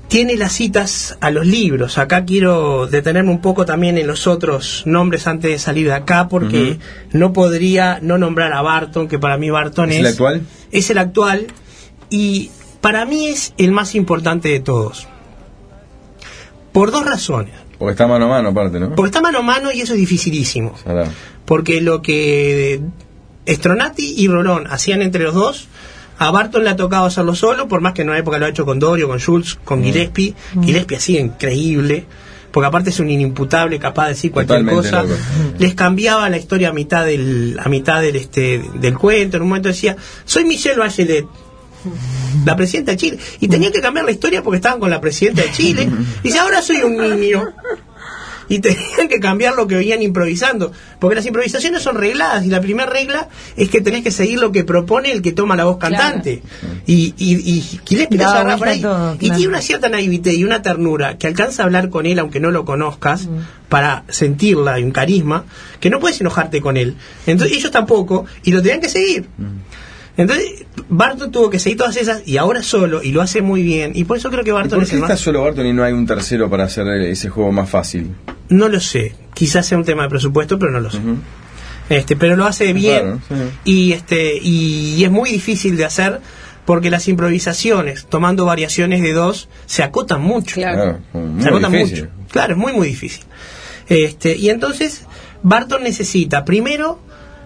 Tiene 0.07 0.35
las 0.35 0.51
citas 0.51 1.17
a 1.21 1.31
los 1.31 1.47
libros. 1.47 1.97
Acá 1.97 2.25
quiero 2.25 2.85
detenerme 2.85 3.31
un 3.31 3.41
poco 3.41 3.65
también 3.65 3.97
en 3.97 4.07
los 4.07 4.27
otros 4.27 4.83
nombres 4.85 5.25
antes 5.25 5.49
de 5.49 5.57
salir 5.57 5.87
de 5.87 5.93
acá, 5.93 6.27
porque 6.27 6.77
no 7.11 7.31
podría 7.33 7.99
no 8.01 8.17
nombrar 8.17 8.53
a 8.53 8.61
Barton, 8.61 9.07
que 9.07 9.17
para 9.17 9.37
mí 9.37 9.49
Barton 9.49 9.89
¿Es 9.89 9.95
es, 9.95 10.01
el 10.01 10.07
actual? 10.07 10.41
es 10.71 10.89
el 10.89 10.97
actual 10.97 11.47
y 12.09 12.51
para 12.81 13.05
mí 13.05 13.27
es 13.27 13.53
el 13.57 13.71
más 13.71 13.95
importante 13.95 14.49
de 14.49 14.59
todos. 14.59 15.07
Por 16.73 16.91
dos 16.91 17.05
razones. 17.05 17.53
Porque 17.81 17.93
está 17.93 18.05
mano 18.05 18.25
a 18.25 18.27
mano 18.27 18.49
aparte, 18.49 18.79
¿no? 18.79 18.93
Porque 18.93 19.07
está 19.07 19.21
mano 19.21 19.39
a 19.39 19.41
mano 19.41 19.71
y 19.71 19.81
eso 19.81 19.93
es 19.93 19.99
dificilísimo. 19.99 20.75
Porque 21.45 21.81
lo 21.81 22.03
que 22.03 22.79
Stronati 23.47 24.13
y 24.17 24.27
Rolón 24.27 24.67
hacían 24.67 25.01
entre 25.01 25.23
los 25.23 25.33
dos, 25.33 25.67
a 26.19 26.29
Barton 26.29 26.63
le 26.63 26.69
ha 26.69 26.75
tocado 26.75 27.05
hacerlo 27.05 27.33
solo, 27.33 27.67
por 27.67 27.81
más 27.81 27.93
que 27.93 28.03
en 28.03 28.09
una 28.09 28.19
época 28.19 28.37
lo 28.37 28.45
ha 28.45 28.49
hecho 28.49 28.67
con 28.67 28.77
Dorio, 28.77 29.07
con 29.07 29.17
Schultz, 29.19 29.55
con 29.65 29.83
Gillespie. 29.83 30.35
Gillespie 30.61 30.95
hacía 30.95 31.21
increíble, 31.21 32.05
porque 32.51 32.67
aparte 32.67 32.91
es 32.91 32.99
un 32.99 33.09
inimputable 33.09 33.79
capaz 33.79 34.03
de 34.03 34.09
decir 34.09 34.31
cualquier 34.31 34.59
Totalmente 34.59 34.87
cosa. 34.91 35.01
loco. 35.01 35.15
Les 35.57 35.73
cambiaba 35.73 36.29
la 36.29 36.37
historia 36.37 36.69
a 36.69 36.73
mitad 36.73 37.03
del, 37.03 37.57
a 37.59 37.67
mitad 37.67 37.99
del, 37.99 38.15
este, 38.15 38.61
del 38.75 38.95
cuento. 38.95 39.37
En 39.37 39.41
un 39.41 39.49
momento 39.49 39.69
decía, 39.69 39.95
soy 40.23 40.45
Michelle 40.45 40.77
Bachelet. 40.77 41.25
La 42.45 42.55
presidenta 42.55 42.91
de 42.91 42.97
Chile. 42.97 43.19
Y 43.39 43.47
tenía 43.47 43.71
que 43.71 43.81
cambiar 43.81 44.05
la 44.05 44.11
historia 44.11 44.43
porque 44.43 44.57
estaban 44.57 44.79
con 44.79 44.89
la 44.89 45.01
presidenta 45.01 45.41
de 45.41 45.51
Chile. 45.51 45.89
Y 46.23 46.27
dice, 46.27 46.39
ahora 46.39 46.61
soy 46.61 46.77
un 46.77 46.97
niño 46.97 47.53
y 48.51 48.59
tenían 48.59 49.07
que 49.07 49.21
cambiar 49.21 49.55
lo 49.55 49.65
que 49.65 49.75
veían 49.75 50.01
improvisando, 50.01 50.73
porque 50.99 51.15
las 51.15 51.25
improvisaciones 51.25 51.81
son 51.81 51.95
regladas 51.95 52.43
y 52.43 52.49
la 52.49 52.59
primera 52.59 52.89
regla 52.89 53.29
es 53.55 53.69
que 53.69 53.79
tenés 53.79 54.03
que 54.03 54.11
seguir 54.11 54.39
lo 54.39 54.51
que 54.51 54.65
propone 54.65 55.09
el 55.09 55.21
que 55.21 55.31
toma 55.31 55.55
la 55.55 55.63
voz 55.63 55.77
cantante. 55.77 56.41
Y, 56.85 57.13
y, 57.17 57.35
y 57.49 57.61
Gillespie 57.85 58.21
agarra 58.21 58.57
por 58.57 58.67
ahí. 58.67 58.81
todo, 58.81 59.15
Y 59.21 59.29
tiene 59.29 59.47
una 59.47 59.61
cierta 59.61 59.87
naivete 59.87 60.33
y 60.33 60.43
una 60.43 60.61
ternura 60.61 61.17
que 61.17 61.27
alcanza 61.27 61.63
a 61.63 61.65
hablar 61.65 61.89
con 61.89 62.05
él 62.05 62.19
aunque 62.19 62.41
no 62.41 62.51
lo 62.51 62.65
conozcas 62.65 63.29
para 63.69 64.03
sentirla 64.09 64.77
y 64.81 64.83
un 64.83 64.91
carisma 64.91 65.45
que 65.79 65.89
no 65.89 66.01
puedes 66.01 66.19
enojarte 66.19 66.59
con 66.59 66.75
él. 66.75 66.97
Entonces 67.25 67.57
ellos 67.57 67.71
tampoco 67.71 68.25
y 68.43 68.51
lo 68.51 68.61
tenían 68.61 68.81
que 68.81 68.89
seguir. 68.89 69.29
Entonces, 70.17 70.65
Barton 70.89 71.31
tuvo 71.31 71.49
que 71.49 71.57
seguir 71.57 71.77
todas 71.77 71.95
esas 71.97 72.27
y 72.27 72.37
ahora 72.37 72.61
solo, 72.63 73.01
y 73.01 73.11
lo 73.11 73.21
hace 73.21 73.41
muy 73.41 73.63
bien. 73.63 73.91
Y 73.95 74.03
por 74.03 74.17
eso 74.17 74.29
creo 74.29 74.43
que 74.43 74.49
¿Y 74.49 74.53
Barton 74.53 74.79
por 74.79 74.83
es 74.83 74.89
qué 74.89 74.95
el 74.97 75.01
está 75.03 75.13
más. 75.13 75.19
solo 75.21 75.41
Barton 75.43 75.65
y 75.65 75.73
no 75.73 75.83
hay 75.83 75.93
un 75.93 76.05
tercero 76.05 76.49
para 76.49 76.65
hacer 76.65 76.87
ese 76.87 77.29
juego 77.29 77.51
más 77.51 77.69
fácil? 77.69 78.11
No 78.49 78.67
lo 78.67 78.79
sé. 78.79 79.15
Quizás 79.33 79.65
sea 79.65 79.77
un 79.77 79.85
tema 79.85 80.03
de 80.03 80.09
presupuesto, 80.09 80.59
pero 80.59 80.71
no 80.71 80.79
lo 80.81 80.91
sé. 80.91 80.99
Este, 81.89 82.15
pero 82.15 82.35
lo 82.35 82.45
hace 82.45 82.71
bien 82.73 83.19
Claro, 83.27 83.51
sí. 83.65 83.71
y 83.71 83.91
este 83.93 84.37
y, 84.41 85.03
es 85.03 85.11
muy 85.11 85.29
difícil 85.29 85.75
de 85.77 85.83
hacer 85.85 86.21
porque 86.65 86.89
las 86.89 87.07
improvisaciones, 87.07 88.05
tomando 88.05 88.45
variaciones 88.45 89.01
de 89.01 89.13
dos, 89.13 89.49
se 89.65 89.83
acotan 89.83 90.21
mucho. 90.21 90.55
Claro, 90.55 90.99
muy 91.13 91.41
se 91.41 91.49
acotan 91.49 91.71
difícil. 91.71 92.03
mucho. 92.05 92.13
Claro, 92.31 92.53
es 92.53 92.57
muy 92.59 92.71
muy 92.73 92.87
difícil. 92.87 93.23
Este, 93.89 94.37
y 94.37 94.49
entonces 94.49 95.05
Barton 95.43 95.83
necesita 95.83 96.45
primero 96.45 96.99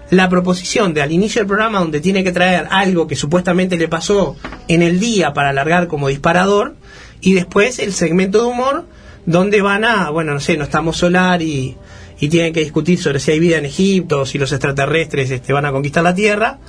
la 0.09 0.29
proposición 0.29 0.93
de 0.93 1.01
al 1.01 1.11
inicio 1.11 1.41
del 1.41 1.47
programa 1.47 1.79
donde 1.79 1.99
tiene 1.99 2.23
que 2.23 2.31
traer 2.31 2.67
algo 2.69 3.07
que 3.07 3.15
supuestamente 3.15 3.77
le 3.77 3.87
pasó 3.87 4.35
en 4.67 4.81
el 4.81 4.99
día 4.99 5.33
para 5.33 5.49
alargar 5.49 5.87
como 5.87 6.07
disparador 6.07 6.75
y 7.21 7.33
después 7.33 7.79
el 7.79 7.93
segmento 7.93 8.41
de 8.43 8.45
humor 8.45 8.85
donde 9.25 9.61
van 9.61 9.83
a, 9.83 10.11
bueno, 10.11 10.33
no 10.33 10.39
sé, 10.39 10.57
no 10.57 10.63
estamos 10.63 10.97
solar 10.97 11.41
y, 11.41 11.75
y 12.19 12.29
tienen 12.29 12.53
que 12.53 12.59
discutir 12.59 12.99
sobre 12.99 13.19
si 13.19 13.31
hay 13.31 13.39
vida 13.39 13.57
en 13.57 13.65
Egipto, 13.65 14.25
si 14.25 14.37
los 14.37 14.51
extraterrestres 14.51 15.31
este, 15.31 15.53
van 15.53 15.65
a 15.65 15.71
conquistar 15.71 16.03
la 16.03 16.13
Tierra 16.13 16.59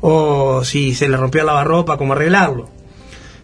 o 0.00 0.64
si 0.64 0.94
se 0.94 1.08
le 1.08 1.16
rompió 1.16 1.42
el 1.42 1.46
lavarropa, 1.46 1.98
cómo 1.98 2.14
arreglarlo. 2.14 2.70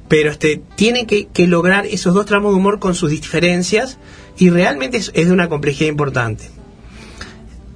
Pero 0.09 0.31
este, 0.31 0.63
tiene 0.75 1.07
que, 1.07 1.27
que 1.27 1.47
lograr 1.47 1.87
esos 1.87 2.15
dos 2.15 2.27
tramos 2.27 2.53
de 2.53 2.59
humor 2.59 2.79
con 2.79 2.95
sus 2.95 3.11
diferencias 3.11 3.99
y 4.39 4.51
realmente 4.51 4.99
es, 4.99 5.13
de 5.13 5.33
una 5.33 5.49
complejidad 5.49 5.89
importante. 5.89 6.51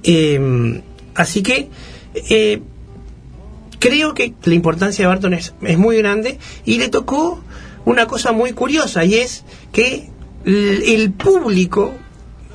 Eh, 0.03 0.81
así 1.17 1.43
que 1.43 1.69
eh, 2.29 2.61
creo 3.79 4.13
que 4.13 4.33
la 4.43 4.53
importancia 4.53 5.03
de 5.03 5.07
Barton 5.07 5.33
es, 5.33 5.53
es 5.61 5.77
muy 5.77 5.97
grande 5.97 6.39
y 6.65 6.77
le 6.77 6.89
tocó 6.89 7.43
una 7.85 8.05
cosa 8.07 8.31
muy 8.31 8.53
curiosa 8.53 9.03
y 9.05 9.15
es 9.15 9.43
que 9.71 10.09
el 10.45 11.11
público, 11.11 11.93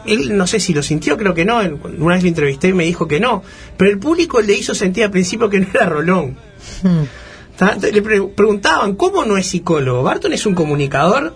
él 0.07 0.37
no 0.37 0.47
sé 0.47 0.61
si 0.61 0.73
lo 0.73 0.83
sintió, 0.83 1.17
creo 1.19 1.35
que 1.35 1.45
no, 1.45 1.61
él- 1.61 1.79
una 1.99 2.15
vez 2.15 2.23
lo 2.23 2.29
entrevisté 2.29 2.69
y 2.69 2.73
me 2.73 2.85
dijo 2.85 3.07
que 3.07 3.21
no, 3.21 3.43
pero 3.77 3.91
el 3.91 3.99
público 3.99 4.41
le 4.41 4.55
hizo 4.55 4.75
sentir 4.75 5.05
al 5.05 5.11
principio 5.11 5.49
que 5.51 5.61
no 5.61 5.67
era 5.75 5.87
Rolón. 5.87 6.37
Ta- 7.57 7.77
Le 7.77 8.03
pre- 8.03 8.23
preguntaban, 8.29 8.95
¿cómo 8.97 9.25
no 9.25 9.37
es 9.37 9.47
psicólogo? 9.47 10.03
Barton 10.03 10.33
es 10.33 10.47
un 10.47 10.55
comunicador 10.55 11.35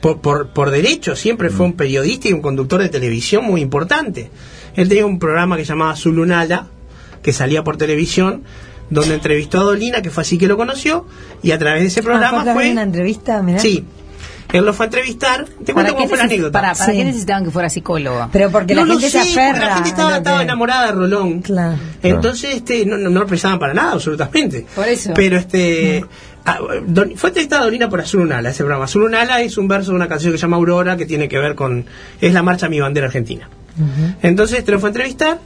por, 0.00 0.20
por, 0.20 0.48
por 0.52 0.70
derecho, 0.70 1.14
siempre 1.14 1.50
fue 1.50 1.66
un 1.66 1.74
periodista 1.74 2.28
y 2.28 2.32
un 2.32 2.40
conductor 2.40 2.80
de 2.80 2.88
televisión 2.88 3.44
muy 3.44 3.60
importante. 3.60 4.30
Él 4.80 4.88
tenía 4.88 5.06
un 5.06 5.18
programa 5.18 5.56
que 5.56 5.64
se 5.64 5.70
llamaba 5.70 5.96
Zulunala, 5.96 6.66
que 7.22 7.32
salía 7.32 7.64
por 7.64 7.76
televisión, 7.76 8.42
donde 8.90 9.14
entrevistó 9.14 9.60
a 9.60 9.64
Dolina, 9.64 10.00
que 10.02 10.10
fue 10.10 10.22
así 10.22 10.38
que 10.38 10.46
lo 10.46 10.56
conoció, 10.56 11.06
y 11.42 11.50
a 11.50 11.58
través 11.58 11.82
de 11.82 11.86
ese 11.88 12.00
Ah, 12.00 12.02
¿fue 12.02 12.12
programa 12.12 12.40
a 12.40 12.44
través 12.44 12.58
de 12.58 12.64
fue... 12.68 12.72
una 12.72 12.82
entrevista, 12.82 13.42
mirá. 13.42 13.58
Sí, 13.58 13.84
él 14.52 14.64
lo 14.64 14.72
fue 14.72 14.84
a 14.84 14.86
entrevistar. 14.86 15.44
Te 15.44 15.74
¿Para 15.74 15.74
cuento 15.74 15.92
qué, 15.92 15.96
cómo 15.96 16.08
fue 16.08 16.16
la 16.16 16.24
anécdota. 16.24 16.52
para, 16.52 16.72
¿para 16.72 16.86
Sí. 16.90 16.96
qué 16.96 17.04
necesitaban 17.04 17.44
que 17.44 17.50
fuera 17.50 17.68
psicólogo? 17.68 18.28
Pero 18.32 18.50
porque 18.50 18.74
no 18.74 18.80
la 18.86 18.94
lo 18.94 18.98
gente 19.00 19.10
sé, 19.10 19.24
se 19.24 19.24
porque 19.34 19.40
aferra. 19.40 19.66
la 19.66 19.74
gente 19.74 19.88
estaba, 19.90 20.10
lo 20.10 20.16
estaba 20.16 20.38
que- 20.38 20.44
enamorada 20.44 20.86
de 20.86 20.92
Rolón. 20.92 21.42
Claro. 21.42 21.76
Entonces, 22.02 22.54
este, 22.54 22.86
no, 22.86 22.96
no, 22.96 23.10
no 23.10 23.20
lo 23.20 23.26
precisaban 23.26 23.58
para 23.58 23.74
nada, 23.74 23.92
absolutamente. 23.92 24.64
Por 24.74 24.88
eso. 24.88 25.12
Pero 25.14 25.36
este. 25.36 26.04
Ah, 26.50 26.58
Don- 26.86 27.16
fue 27.16 27.30
entrevistada 27.30 27.64
Dolina 27.64 27.88
por 27.88 28.00
Azul 28.00 28.20
Unala, 28.22 28.50
ese 28.50 28.58
programa. 28.64 28.84
Azul 28.84 29.02
Unala 29.02 29.40
es 29.42 29.58
un 29.58 29.68
verso 29.68 29.90
de 29.90 29.96
una 29.96 30.08
canción 30.08 30.32
que 30.32 30.38
se 30.38 30.42
llama 30.42 30.56
Aurora, 30.56 30.96
que 30.96 31.06
tiene 31.06 31.28
que 31.28 31.38
ver 31.38 31.54
con. 31.54 31.84
Es 32.20 32.32
la 32.32 32.42
marcha 32.42 32.68
Mi 32.68 32.80
Bandera 32.80 33.06
Argentina. 33.06 33.48
Entonces, 34.22 34.64
te 34.64 34.72
lo 34.72 34.78
fue 34.80 34.88
a 34.88 34.90
entrevistar. 34.90 35.38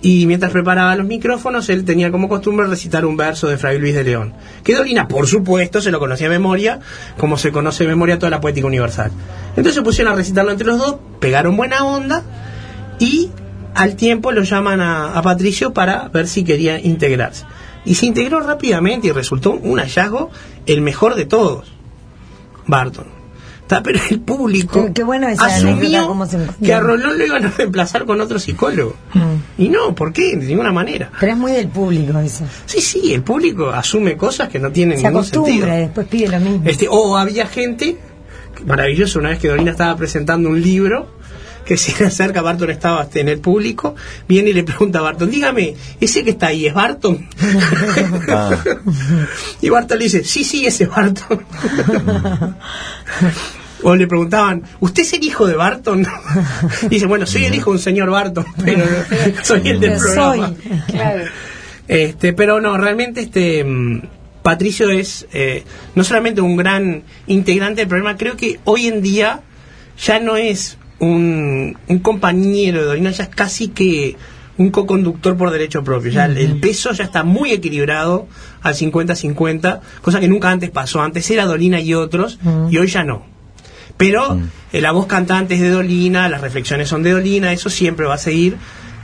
Y 0.00 0.26
mientras 0.26 0.52
preparaba 0.52 0.94
los 0.94 1.06
micrófonos, 1.08 1.68
él 1.70 1.84
tenía 1.84 2.12
como 2.12 2.28
costumbre 2.28 2.66
recitar 2.68 3.04
un 3.04 3.16
verso 3.16 3.48
de 3.48 3.56
Fray 3.58 3.80
Luis 3.80 3.94
de 3.96 4.04
León. 4.04 4.32
Que 4.62 4.76
Dolina, 4.76 5.08
por 5.08 5.26
supuesto, 5.26 5.80
se 5.80 5.90
lo 5.90 5.98
conocía 5.98 6.28
de 6.28 6.38
memoria, 6.38 6.78
como 7.16 7.36
se 7.36 7.50
conoce 7.50 7.82
de 7.82 7.90
memoria 7.90 8.16
toda 8.16 8.30
la 8.30 8.40
poética 8.40 8.68
universal. 8.68 9.10
Entonces 9.50 9.74
se 9.74 9.82
pusieron 9.82 10.12
a 10.12 10.16
recitarlo 10.16 10.52
entre 10.52 10.68
los 10.68 10.78
dos, 10.78 10.96
pegaron 11.18 11.56
buena 11.56 11.84
onda 11.84 12.22
y 13.00 13.30
al 13.74 13.96
tiempo 13.96 14.30
lo 14.30 14.42
llaman 14.44 14.80
a, 14.80 15.14
a 15.18 15.22
Patricio 15.22 15.72
para 15.72 16.08
ver 16.10 16.28
si 16.28 16.44
quería 16.44 16.78
integrarse. 16.80 17.44
Y 17.84 17.94
se 17.94 18.06
integró 18.06 18.40
rápidamente 18.40 19.08
y 19.08 19.12
resultó 19.12 19.52
un 19.52 19.78
hallazgo 19.78 20.30
el 20.66 20.80
mejor 20.82 21.14
de 21.14 21.24
todos, 21.26 21.72
Barton. 22.66 23.06
Pero 23.84 24.00
el 24.10 24.20
público 24.20 24.86
Qué- 24.86 24.92
qué 24.94 25.02
bueno 25.04 25.28
esa 25.28 25.44
asumió 25.44 26.26
se 26.26 26.64
que 26.64 26.72
a 26.72 26.80
Rolón 26.80 27.18
lo 27.18 27.26
iban 27.26 27.44
a 27.44 27.48
reemplazar 27.50 28.06
con 28.06 28.18
otro 28.18 28.38
psicólogo. 28.38 28.94
Y 29.58 29.68
no, 29.68 29.94
¿por 29.94 30.10
qué? 30.14 30.36
De 30.36 30.46
ninguna 30.46 30.72
manera. 30.72 31.10
Pero 31.20 31.32
es 31.32 31.38
muy 31.38 31.52
del 31.52 31.68
público 31.68 32.18
eso. 32.18 32.44
Sí, 32.64 32.80
sí, 32.80 33.12
el 33.12 33.22
público 33.22 33.68
asume 33.68 34.16
cosas 34.16 34.48
que 34.48 34.58
no 34.58 34.72
tienen 34.72 34.98
Se 34.98 35.08
ningún 35.08 35.22
sentido. 35.22 35.66
después 35.66 36.06
pide 36.06 36.28
lo 36.28 36.40
mismo. 36.40 36.62
Este, 36.64 36.86
o 36.88 37.14
había 37.18 37.46
gente, 37.46 37.98
maravilloso, 38.64 39.18
una 39.18 39.28
vez 39.30 39.38
que 39.38 39.48
Dolina 39.48 39.72
estaba 39.72 39.94
presentando 39.96 40.48
un 40.48 40.62
libro, 40.62 41.17
que 41.64 41.76
se 41.76 41.98
le 41.98 42.06
acerca, 42.08 42.42
Barton 42.42 42.70
estaba 42.70 43.08
en 43.14 43.28
el 43.28 43.40
público, 43.40 43.94
viene 44.28 44.50
y 44.50 44.52
le 44.52 44.64
pregunta 44.64 44.98
a 44.98 45.02
Barton, 45.02 45.30
dígame, 45.30 45.74
¿ese 46.00 46.24
que 46.24 46.30
está 46.30 46.48
ahí 46.48 46.66
es 46.66 46.74
Barton? 46.74 47.28
y 49.60 49.68
Barton 49.68 49.98
le 49.98 50.04
dice, 50.04 50.24
sí, 50.24 50.44
sí, 50.44 50.66
ese 50.66 50.84
es 50.84 50.90
Barton. 50.90 51.44
O 53.82 53.94
le 53.94 54.08
preguntaban, 54.08 54.64
¿usted 54.80 55.02
es 55.02 55.12
el 55.12 55.22
hijo 55.22 55.46
de 55.46 55.54
Barton? 55.54 56.04
Dice, 56.90 57.06
bueno, 57.06 57.26
soy 57.26 57.44
el 57.44 57.54
hijo 57.54 57.70
de 57.70 57.76
un 57.76 57.82
señor 57.82 58.10
Barton, 58.10 58.44
pero 58.64 58.84
soy 59.42 59.68
el 59.68 59.78
del 59.78 59.98
programa. 59.98 60.48
soy. 60.48 60.56
Claro. 60.88 61.24
Este, 61.86 62.32
pero 62.32 62.60
no, 62.60 62.76
realmente 62.76 63.20
este 63.20 63.64
mm, 63.64 64.02
Patricio 64.42 64.90
es 64.90 65.26
eh, 65.32 65.64
no 65.94 66.04
solamente 66.04 66.40
un 66.40 66.56
gran 66.56 67.02
integrante 67.26 67.82
del 67.82 67.88
programa, 67.88 68.16
creo 68.16 68.36
que 68.36 68.60
hoy 68.64 68.86
en 68.86 69.00
día 69.00 69.40
ya 69.98 70.20
no 70.20 70.36
es 70.36 70.76
un, 71.00 71.76
un 71.88 71.98
compañero 72.00 72.80
de 72.80 72.86
Dolina, 72.86 73.10
ya 73.10 73.24
es 73.24 73.30
casi 73.30 73.68
que 73.68 74.16
un 74.58 74.70
co-conductor 74.70 75.36
por 75.36 75.50
derecho 75.50 75.84
propio. 75.84 76.10
Ya 76.10 76.26
el, 76.26 76.36
el 76.36 76.60
peso 76.60 76.92
ya 76.92 77.04
está 77.04 77.22
muy 77.22 77.52
equilibrado 77.52 78.26
al 78.60 78.74
50-50, 78.74 79.80
cosa 80.02 80.20
que 80.20 80.28
nunca 80.28 80.50
antes 80.50 80.70
pasó. 80.70 81.00
Antes 81.00 81.30
era 81.30 81.46
Dolina 81.46 81.80
y 81.80 81.94
otros, 81.94 82.38
y 82.70 82.76
hoy 82.76 82.88
ya 82.88 83.04
no. 83.04 83.24
Pero 83.96 84.38
eh, 84.72 84.80
la 84.80 84.92
voz 84.92 85.06
cantante 85.06 85.54
es 85.54 85.60
de 85.60 85.70
Dolina, 85.70 86.28
las 86.28 86.40
reflexiones 86.40 86.88
son 86.88 87.02
de 87.02 87.12
Dolina, 87.12 87.52
eso 87.52 87.70
siempre 87.70 88.06
va 88.06 88.14
a 88.14 88.18
seguir, 88.18 88.56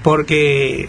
porque 0.02 0.88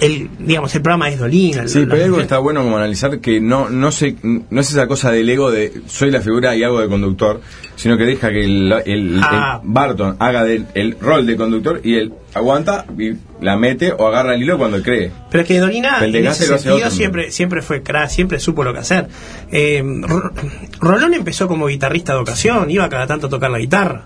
el, 0.00 0.28
digamos, 0.38 0.74
el 0.74 0.82
programa 0.82 1.08
es 1.10 1.18
Dolina. 1.18 1.66
Sí, 1.68 1.80
la- 1.80 1.88
pero 1.88 2.04
algo 2.04 2.20
está 2.20 2.38
bueno 2.38 2.62
como 2.62 2.76
analizar 2.76 3.18
que 3.20 3.40
no 3.40 3.68
no 3.70 3.90
se, 3.92 4.16
no 4.22 4.60
es 4.60 4.70
esa 4.70 4.86
cosa 4.86 5.10
del 5.10 5.28
ego 5.28 5.50
de 5.50 5.72
soy 5.86 6.10
la 6.10 6.20
figura 6.20 6.54
y 6.56 6.62
hago 6.62 6.80
de 6.80 6.88
conductor, 6.88 7.40
sino 7.76 7.96
que 7.96 8.04
deja 8.04 8.30
que 8.30 8.44
el, 8.44 8.72
el- 8.86 9.20
Ah. 9.22 9.60
el 9.62 9.68
Barton 9.68 10.16
haga 10.18 10.44
del- 10.44 10.66
el 10.74 10.96
rol 11.00 11.26
de 11.26 11.36
conductor 11.36 11.80
y 11.84 11.94
él 11.96 12.12
aguanta 12.34 12.84
y 12.98 13.12
la 13.40 13.56
mete 13.56 13.92
o 13.92 14.06
agarra 14.06 14.34
el 14.34 14.42
hilo 14.42 14.58
cuando 14.58 14.82
cree. 14.82 15.10
Pero 15.30 15.42
es 15.42 15.48
que 15.48 15.58
Dolina, 15.58 15.98
El 16.04 16.14
en 16.16 16.26
ese 16.26 16.46
sentido, 16.58 16.90
siempre, 16.90 17.30
siempre 17.30 17.62
fue 17.62 17.82
crack, 17.82 18.08
siempre 18.08 18.38
supo 18.40 18.64
lo 18.64 18.72
que 18.72 18.80
hacer. 18.80 19.08
Eh, 19.52 19.82
Ro- 20.02 20.32
Rolón 20.80 21.14
empezó 21.14 21.48
como 21.48 21.66
guitarrista 21.66 22.12
de 22.14 22.20
ocasión, 22.20 22.70
iba 22.70 22.88
cada 22.88 23.06
tanto 23.06 23.26
a 23.26 23.30
tocar 23.30 23.50
la 23.50 23.58
guitarra. 23.58 24.04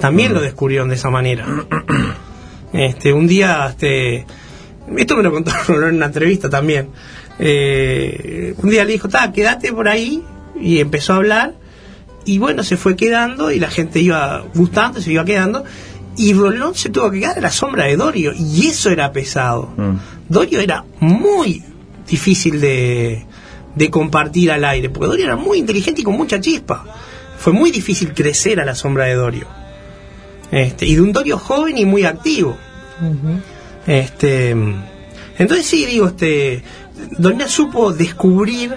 También 0.00 0.32
Mm. 0.32 0.34
lo 0.36 0.40
descubrieron 0.40 0.88
de 0.88 0.94
esa 0.96 1.10
manera. 1.10 1.46
Este, 2.72 3.12
un 3.12 3.26
día, 3.26 3.66
este, 3.68 4.24
esto 4.96 5.16
me 5.16 5.22
lo 5.22 5.32
contó 5.32 5.52
Rolón 5.66 5.88
en 5.90 5.96
una 5.96 6.06
entrevista 6.06 6.48
también. 6.48 6.88
Eh, 7.38 8.54
un 8.58 8.70
día 8.70 8.84
le 8.84 8.92
dijo, 8.92 9.08
ta, 9.08 9.32
quédate 9.32 9.72
por 9.72 9.88
ahí, 9.88 10.22
y 10.60 10.78
empezó 10.80 11.14
a 11.14 11.16
hablar, 11.16 11.54
y 12.24 12.38
bueno, 12.38 12.62
se 12.62 12.76
fue 12.76 12.96
quedando, 12.96 13.50
y 13.50 13.58
la 13.58 13.68
gente 13.68 14.00
iba 14.00 14.44
gustando, 14.54 15.00
se 15.00 15.12
iba 15.12 15.24
quedando, 15.24 15.64
y 16.16 16.34
Rolón 16.34 16.74
se 16.74 16.90
tuvo 16.90 17.10
que 17.10 17.20
quedar 17.20 17.38
a 17.38 17.40
la 17.40 17.50
sombra 17.50 17.84
de 17.86 17.96
Dorio, 17.96 18.32
y 18.36 18.66
eso 18.66 18.90
era 18.90 19.12
pesado. 19.12 19.72
Mm. 19.76 19.96
Dorio 20.28 20.60
era 20.60 20.84
muy 21.00 21.62
difícil 22.06 22.60
de, 22.60 23.24
de 23.74 23.90
compartir 23.90 24.50
al 24.50 24.64
aire, 24.64 24.90
porque 24.90 25.08
Dorio 25.08 25.24
era 25.24 25.36
muy 25.36 25.58
inteligente 25.58 26.02
y 26.02 26.04
con 26.04 26.16
mucha 26.16 26.40
chispa. 26.40 26.84
Fue 27.38 27.52
muy 27.52 27.70
difícil 27.70 28.12
crecer 28.14 28.60
a 28.60 28.64
la 28.64 28.74
sombra 28.74 29.06
de 29.06 29.14
Dorio. 29.14 29.46
Este, 30.50 30.86
y 30.86 30.94
de 30.94 31.00
un 31.00 31.12
Dorio 31.12 31.38
joven 31.38 31.78
y 31.78 31.84
muy 31.84 32.04
activo. 32.04 32.56
Este, 33.86 34.50
entonces 34.50 35.66
sí, 35.66 35.86
digo, 35.86 36.06
este, 36.08 36.62
Dolina 37.18 37.48
supo 37.48 37.92
descubrir 37.92 38.74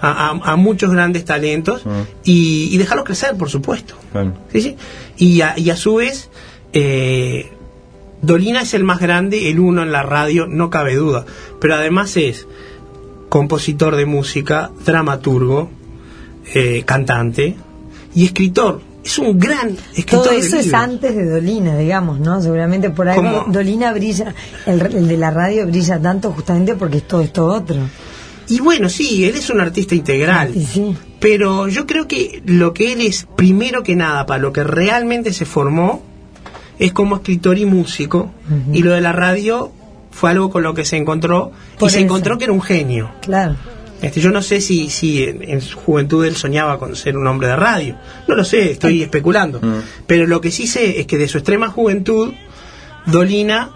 a, 0.00 0.28
a- 0.30 0.52
a 0.52 0.56
muchos 0.56 0.90
grandes 0.92 1.24
talentos 1.24 1.82
y, 2.24 2.68
y 2.72 2.76
dejarlos 2.78 3.04
crecer, 3.06 3.36
por 3.36 3.50
supuesto. 3.50 3.94
Claro. 4.12 4.34
¿Sí, 4.52 4.60
sí? 4.60 4.76
Y, 5.16 5.40
a, 5.42 5.58
y 5.58 5.70
a 5.70 5.76
su 5.76 5.96
vez, 5.96 6.30
eh, 6.72 7.50
Dolina 8.22 8.62
es 8.62 8.74
el 8.74 8.84
más 8.84 8.98
grande, 9.00 9.48
el 9.50 9.60
uno 9.60 9.82
en 9.82 9.92
la 9.92 10.02
radio, 10.02 10.46
no 10.48 10.70
cabe 10.70 10.96
duda. 10.96 11.24
Pero 11.60 11.74
además 11.76 12.16
es 12.16 12.46
compositor 13.28 13.94
de 13.96 14.06
música, 14.06 14.70
dramaturgo, 14.84 15.70
eh, 16.54 16.82
cantante 16.84 17.56
y 18.14 18.24
escritor. 18.24 18.80
Es 19.08 19.18
un 19.18 19.38
gran 19.38 19.70
escritor. 19.96 20.22
Todo 20.22 20.32
de 20.32 20.38
eso 20.38 20.58
es 20.58 20.66
libros. 20.66 20.82
antes 20.82 21.16
de 21.16 21.30
Dolina, 21.30 21.78
digamos, 21.78 22.20
¿no? 22.20 22.42
Seguramente 22.42 22.90
por 22.90 23.08
algo. 23.08 23.46
Dolina 23.48 23.90
brilla, 23.94 24.34
el, 24.66 24.82
el 24.82 25.08
de 25.08 25.16
la 25.16 25.30
radio 25.30 25.66
brilla 25.66 25.98
tanto 25.98 26.30
justamente 26.30 26.74
porque 26.74 26.98
es 26.98 27.08
todo 27.08 27.22
esto 27.22 27.46
otro. 27.46 27.78
Y 28.48 28.60
bueno, 28.60 28.90
sí, 28.90 29.24
él 29.24 29.34
es 29.34 29.48
un 29.48 29.62
artista 29.62 29.94
integral. 29.94 30.52
Sí, 30.52 30.66
sí. 30.66 30.96
Pero 31.20 31.68
yo 31.68 31.86
creo 31.86 32.06
que 32.06 32.42
lo 32.44 32.74
que 32.74 32.92
él 32.92 33.00
es, 33.00 33.26
primero 33.34 33.82
que 33.82 33.96
nada, 33.96 34.26
para 34.26 34.42
lo 34.42 34.52
que 34.52 34.62
realmente 34.62 35.32
se 35.32 35.46
formó, 35.46 36.02
es 36.78 36.92
como 36.92 37.16
escritor 37.16 37.56
y 37.56 37.64
músico. 37.64 38.30
Y 38.74 38.82
lo 38.82 38.92
de 38.92 39.00
la 39.00 39.12
radio 39.12 39.72
fue 40.10 40.32
algo 40.32 40.50
con 40.50 40.62
lo 40.62 40.74
que 40.74 40.84
se 40.84 40.98
encontró. 40.98 41.50
Por 41.78 41.88
y 41.88 41.92
se 41.94 42.00
encontró 42.00 42.36
que 42.36 42.44
era 42.44 42.52
un 42.52 42.60
genio. 42.60 43.10
Claro. 43.22 43.56
Este, 44.00 44.20
yo 44.20 44.30
no 44.30 44.42
sé 44.42 44.60
si, 44.60 44.90
si 44.90 45.24
en, 45.24 45.42
en 45.42 45.60
su 45.60 45.76
juventud 45.78 46.24
él 46.24 46.36
soñaba 46.36 46.78
con 46.78 46.94
ser 46.94 47.16
un 47.16 47.26
hombre 47.26 47.48
de 47.48 47.56
radio. 47.56 47.96
No 48.28 48.36
lo 48.36 48.44
sé, 48.44 48.72
estoy 48.72 49.02
especulando. 49.02 49.60
Pero 50.06 50.26
lo 50.26 50.40
que 50.40 50.50
sí 50.50 50.66
sé 50.66 51.00
es 51.00 51.06
que 51.06 51.18
de 51.18 51.28
su 51.28 51.38
extrema 51.38 51.68
juventud, 51.68 52.32
Dolina 53.06 53.72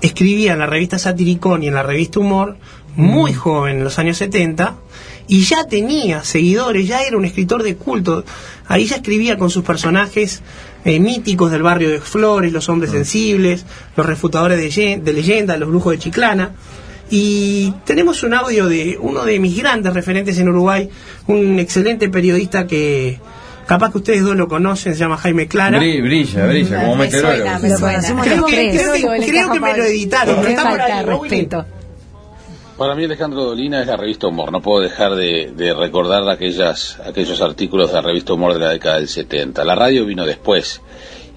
escribía 0.00 0.52
en 0.52 0.58
la 0.58 0.66
revista 0.66 0.98
Satiricón 0.98 1.62
y 1.62 1.68
en 1.68 1.74
la 1.74 1.82
revista 1.82 2.20
Humor, 2.20 2.56
muy 2.96 3.32
joven, 3.32 3.78
en 3.78 3.84
los 3.84 3.98
años 3.98 4.16
70, 4.18 4.76
y 5.28 5.42
ya 5.42 5.66
tenía 5.66 6.24
seguidores, 6.24 6.86
ya 6.86 7.02
era 7.02 7.16
un 7.16 7.24
escritor 7.24 7.62
de 7.62 7.76
culto. 7.76 8.24
Ahí 8.66 8.86
ya 8.86 8.96
escribía 8.96 9.38
con 9.38 9.50
sus 9.50 9.62
personajes 9.62 10.42
eh, 10.84 10.98
míticos 10.98 11.50
del 11.50 11.62
barrio 11.62 11.90
de 11.90 12.00
Flores, 12.00 12.52
los 12.52 12.68
hombres 12.68 12.90
sensibles, 12.90 13.64
los 13.96 14.06
refutadores 14.06 14.58
de, 14.74 14.98
de 14.98 15.12
leyenda, 15.12 15.56
los 15.56 15.68
brujos 15.68 15.92
de 15.92 15.98
Chiclana. 15.98 16.52
Y 17.10 17.72
tenemos 17.84 18.22
un 18.22 18.34
audio 18.34 18.66
de 18.66 18.98
uno 19.00 19.24
de 19.24 19.38
mis 19.38 19.56
grandes 19.56 19.92
referentes 19.94 20.38
en 20.38 20.48
Uruguay, 20.48 20.88
un 21.26 21.58
excelente 21.58 22.08
periodista 22.08 22.66
que 22.66 23.18
capaz 23.66 23.92
que 23.92 23.98
ustedes 23.98 24.22
dos 24.22 24.36
lo 24.36 24.48
conocen, 24.48 24.92
se 24.94 25.00
llama 25.00 25.16
Jaime 25.16 25.46
Clara. 25.48 25.78
Bri- 25.78 26.02
brilla, 26.02 26.46
brilla, 26.46 26.80
como 26.80 26.96
Me 26.96 27.04
meteorólogo. 27.04 27.38
suena, 27.78 28.14
me 28.14 28.22
Creo 28.22 28.46
que- 28.46 28.70
creo 28.70 28.92
que- 28.92 29.26
creo 29.26 29.52
que 29.52 29.60
me 29.60 29.76
lo 29.76 29.84
editaron, 29.84 30.36
pero 30.36 30.48
está 30.48 30.70
por 30.70 30.80
ahí, 30.80 31.04
respeto. 31.04 31.66
Para 32.76 32.94
mí 32.94 33.04
Alejandro 33.04 33.42
Dolina 33.44 33.80
es 33.80 33.88
la 33.88 33.96
revista 33.96 34.28
Humor. 34.28 34.52
No 34.52 34.62
puedo 34.62 34.80
dejar 34.82 35.16
de, 35.16 35.52
de 35.56 35.74
recordar 35.74 36.28
aquellas, 36.28 36.98
aquellos 37.04 37.40
artículos 37.42 37.88
de 37.88 37.94
la 37.94 38.02
revista 38.02 38.34
Humor 38.34 38.54
de 38.54 38.60
la 38.60 38.68
década 38.70 38.96
del 38.98 39.08
70. 39.08 39.64
La 39.64 39.74
radio 39.74 40.06
vino 40.06 40.24
después 40.24 40.80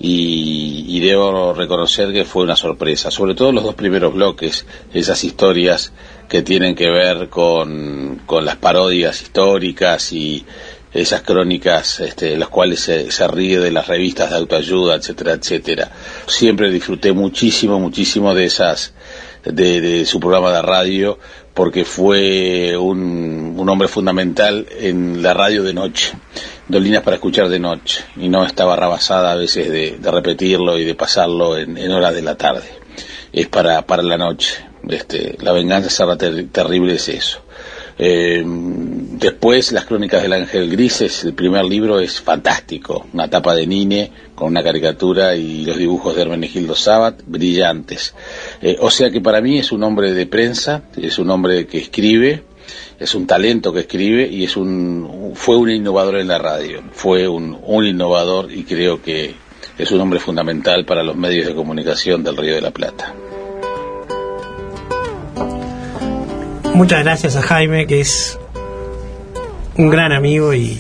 y, 0.04 0.86
y 0.88 1.00
debo 1.00 1.54
reconocer 1.54 2.12
que 2.12 2.26
fue 2.26 2.44
una 2.44 2.56
sorpresa. 2.56 3.12
Sobre 3.12 3.36
todo 3.36 3.52
los 3.52 3.64
dos 3.64 3.76
primeros 3.76 4.14
bloques, 4.14 4.66
esas 4.94 5.24
historias 5.24 5.94
que 6.28 6.42
tienen 6.42 6.76
que 6.76 6.90
ver 6.90 7.30
con, 7.30 8.22
con 8.26 8.44
las 8.46 8.56
parodias 8.56 9.22
históricas 9.22 10.12
y 10.12 10.46
esas 10.94 11.22
crónicas 11.22 12.00
este, 12.00 12.36
las 12.36 12.50
cuales 12.50 12.80
se, 12.82 13.12
se 13.12 13.28
ríe 13.28 13.60
de 13.60 13.72
las 13.72 13.88
revistas 13.88 14.32
de 14.32 14.38
autoayuda, 14.38 14.96
etcétera, 14.96 15.34
etcétera. 15.34 15.92
Siempre 16.28 16.72
disfruté 16.72 17.14
muchísimo, 17.14 17.80
muchísimo 17.80 18.34
de 18.34 18.46
esas 18.46 18.94
de, 19.46 19.82
de 19.82 20.06
su 20.06 20.20
programa 20.20 20.52
de 20.52 20.62
radio 20.62 21.18
porque 21.54 21.84
fue 21.86 22.76
un, 22.78 23.56
un 23.58 23.70
hombre 23.70 23.88
fundamental 23.88 24.66
en 24.80 25.22
la 25.22 25.34
radio 25.34 25.64
de 25.64 25.74
noche. 25.74 26.14
Dolinas 26.68 27.04
para 27.04 27.16
escuchar 27.18 27.50
de 27.50 27.60
noche 27.60 28.04
y 28.16 28.30
no 28.30 28.46
estaba 28.46 28.76
rabasada 28.78 29.32
a 29.34 29.36
veces 29.36 29.70
de, 29.70 29.98
de 30.00 30.12
repetirlo 30.12 30.78
y 30.78 30.86
de 30.86 30.96
pasarlo 30.96 31.58
en, 31.58 31.78
en 31.78 31.92
horas 31.92 32.14
de 32.16 32.22
la 32.22 32.36
tarde. 32.38 32.64
Es 33.34 33.48
para, 33.48 33.86
para 33.86 34.04
la 34.04 34.18
noche. 34.18 34.66
Este, 34.88 35.36
la 35.42 35.52
venganza 35.52 35.90
será 35.90 36.16
ter- 36.18 36.48
terrible 36.48 36.94
es 36.96 37.10
eso. 37.10 37.40
Eh, 38.00 38.42
después, 39.42 39.72
Las 39.72 39.86
Crónicas 39.86 40.22
del 40.22 40.34
Ángel 40.34 40.70
Grises, 40.70 41.24
el 41.24 41.34
primer 41.34 41.66
libro 41.66 42.00
es 42.00 42.22
fantástico, 42.22 43.08
una 43.12 43.28
tapa 43.28 43.56
de 43.56 43.66
Nine 43.66 44.12
con 44.36 44.50
una 44.50 44.62
caricatura 44.62 45.36
y 45.36 45.66
los 45.66 45.78
dibujos 45.78 46.16
de 46.16 46.22
Hermenegildo 46.22 46.76
Sabat, 46.76 47.24
brillantes. 47.26 48.14
Eh, 48.62 48.78
o 48.80 48.92
sea 48.92 49.10
que 49.10 49.20
para 49.20 49.42
mí 49.42 49.58
es 49.58 49.72
un 49.72 49.82
hombre 49.82 50.14
de 50.14 50.28
prensa, 50.28 50.84
es 50.96 51.18
un 51.18 51.32
hombre 51.32 51.66
que 51.66 51.80
escribe, 51.80 52.44
es 53.00 53.16
un 53.16 53.26
talento 53.26 53.74
que 53.74 53.80
escribe 53.80 54.28
y 54.28 54.44
es 54.44 54.56
un, 54.58 55.32
fue 55.34 55.58
un 55.58 55.72
innovador 55.72 56.18
en 56.18 56.28
la 56.28 56.38
radio, 56.38 56.84
fue 56.92 57.28
un, 57.28 57.58
un 57.66 57.84
innovador 57.84 58.52
y 58.52 58.64
creo 58.64 59.02
que 59.02 59.34
es 59.76 59.92
un 59.92 60.02
hombre 60.02 60.20
fundamental 60.20 60.86
para 60.86 61.02
los 61.02 61.16
medios 61.16 61.48
de 61.48 61.56
comunicación 61.56 62.24
del 62.24 62.38
Río 62.38 62.54
de 62.54 62.62
la 62.62 62.70
Plata. 62.70 63.16
Muchas 66.76 67.04
gracias 67.04 67.36
a 67.36 67.42
Jaime, 67.42 67.88
que 67.88 68.02
es 68.02 68.38
un 69.78 69.90
gran 69.90 70.12
amigo 70.12 70.54
y 70.54 70.80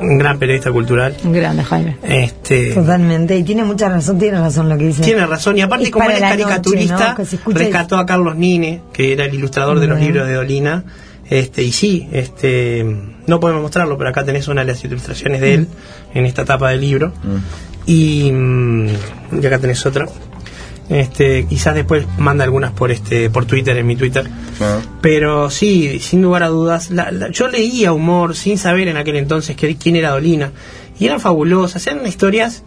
un 0.00 0.18
gran 0.18 0.38
periodista 0.38 0.70
cultural. 0.72 1.16
Un 1.24 1.32
grande, 1.32 1.62
Jaime. 1.64 1.96
Este, 2.02 2.72
Totalmente. 2.72 3.36
Y 3.36 3.42
tiene 3.42 3.64
mucha 3.64 3.88
razón, 3.88 4.18
tiene 4.18 4.38
razón 4.40 4.68
lo 4.68 4.78
que 4.78 4.86
dice. 4.86 5.02
tiene 5.02 5.26
razón. 5.26 5.58
Y 5.58 5.60
aparte, 5.60 5.84
Es 5.86 5.90
como 5.90 6.06
para 6.06 6.16
él 6.16 6.22
es 6.24 6.30
noche, 6.30 6.42
caricaturista, 6.42 7.16
rescató 7.46 7.96
a 7.98 8.06
Carlos 8.06 8.36
Nine, 8.36 8.82
que 8.92 9.12
era 9.12 9.24
el 9.24 9.34
ilustrador 9.34 9.80
de 9.80 9.86
los 9.86 9.98
Bien. 9.98 10.12
libros 10.12 10.28
de 10.28 10.34
Dolina. 10.34 10.84
Este, 11.28 11.62
y 11.62 11.70
sí, 11.70 12.08
este, 12.12 12.84
no 13.26 13.38
podemos 13.38 13.62
mostrarlo, 13.62 13.96
pero 13.96 14.10
acá 14.10 14.24
tenés 14.24 14.48
una 14.48 14.62
de 14.62 14.72
las 14.72 14.82
ilustraciones 14.84 15.40
de 15.40 15.54
él 15.54 15.68
en 16.14 16.26
esta 16.26 16.44
tapa 16.44 16.70
del 16.70 16.80
libro. 16.80 17.12
Y, 17.86 18.30
mm, 18.32 18.88
y 19.40 19.46
acá 19.46 19.58
tenés 19.58 19.84
otra. 19.86 20.06
Este, 20.90 21.46
quizás 21.46 21.74
después 21.76 22.04
manda 22.18 22.42
algunas 22.44 22.72
por 22.72 22.90
este 22.90 23.30
por 23.30 23.46
Twitter 23.46 23.76
en 23.76 23.86
mi 23.86 23.94
Twitter. 23.96 24.28
Ah. 24.60 24.80
Pero 25.00 25.48
sí, 25.48 26.00
sin 26.00 26.20
lugar 26.20 26.42
a 26.42 26.48
dudas, 26.48 26.90
la- 26.90 27.12
la- 27.12 27.30
yo 27.30 27.46
leía 27.48 27.92
humor 27.92 28.34
sin 28.34 28.58
saber 28.58 28.88
en 28.88 28.96
aquel 28.96 29.14
entonces 29.16 29.54
que- 29.56 29.76
quién 29.76 29.94
era 29.96 30.10
Dolina. 30.10 30.50
Y 30.98 31.06
eran 31.06 31.20
fabulosas, 31.20 31.86
eran 31.86 32.04
historias 32.06 32.64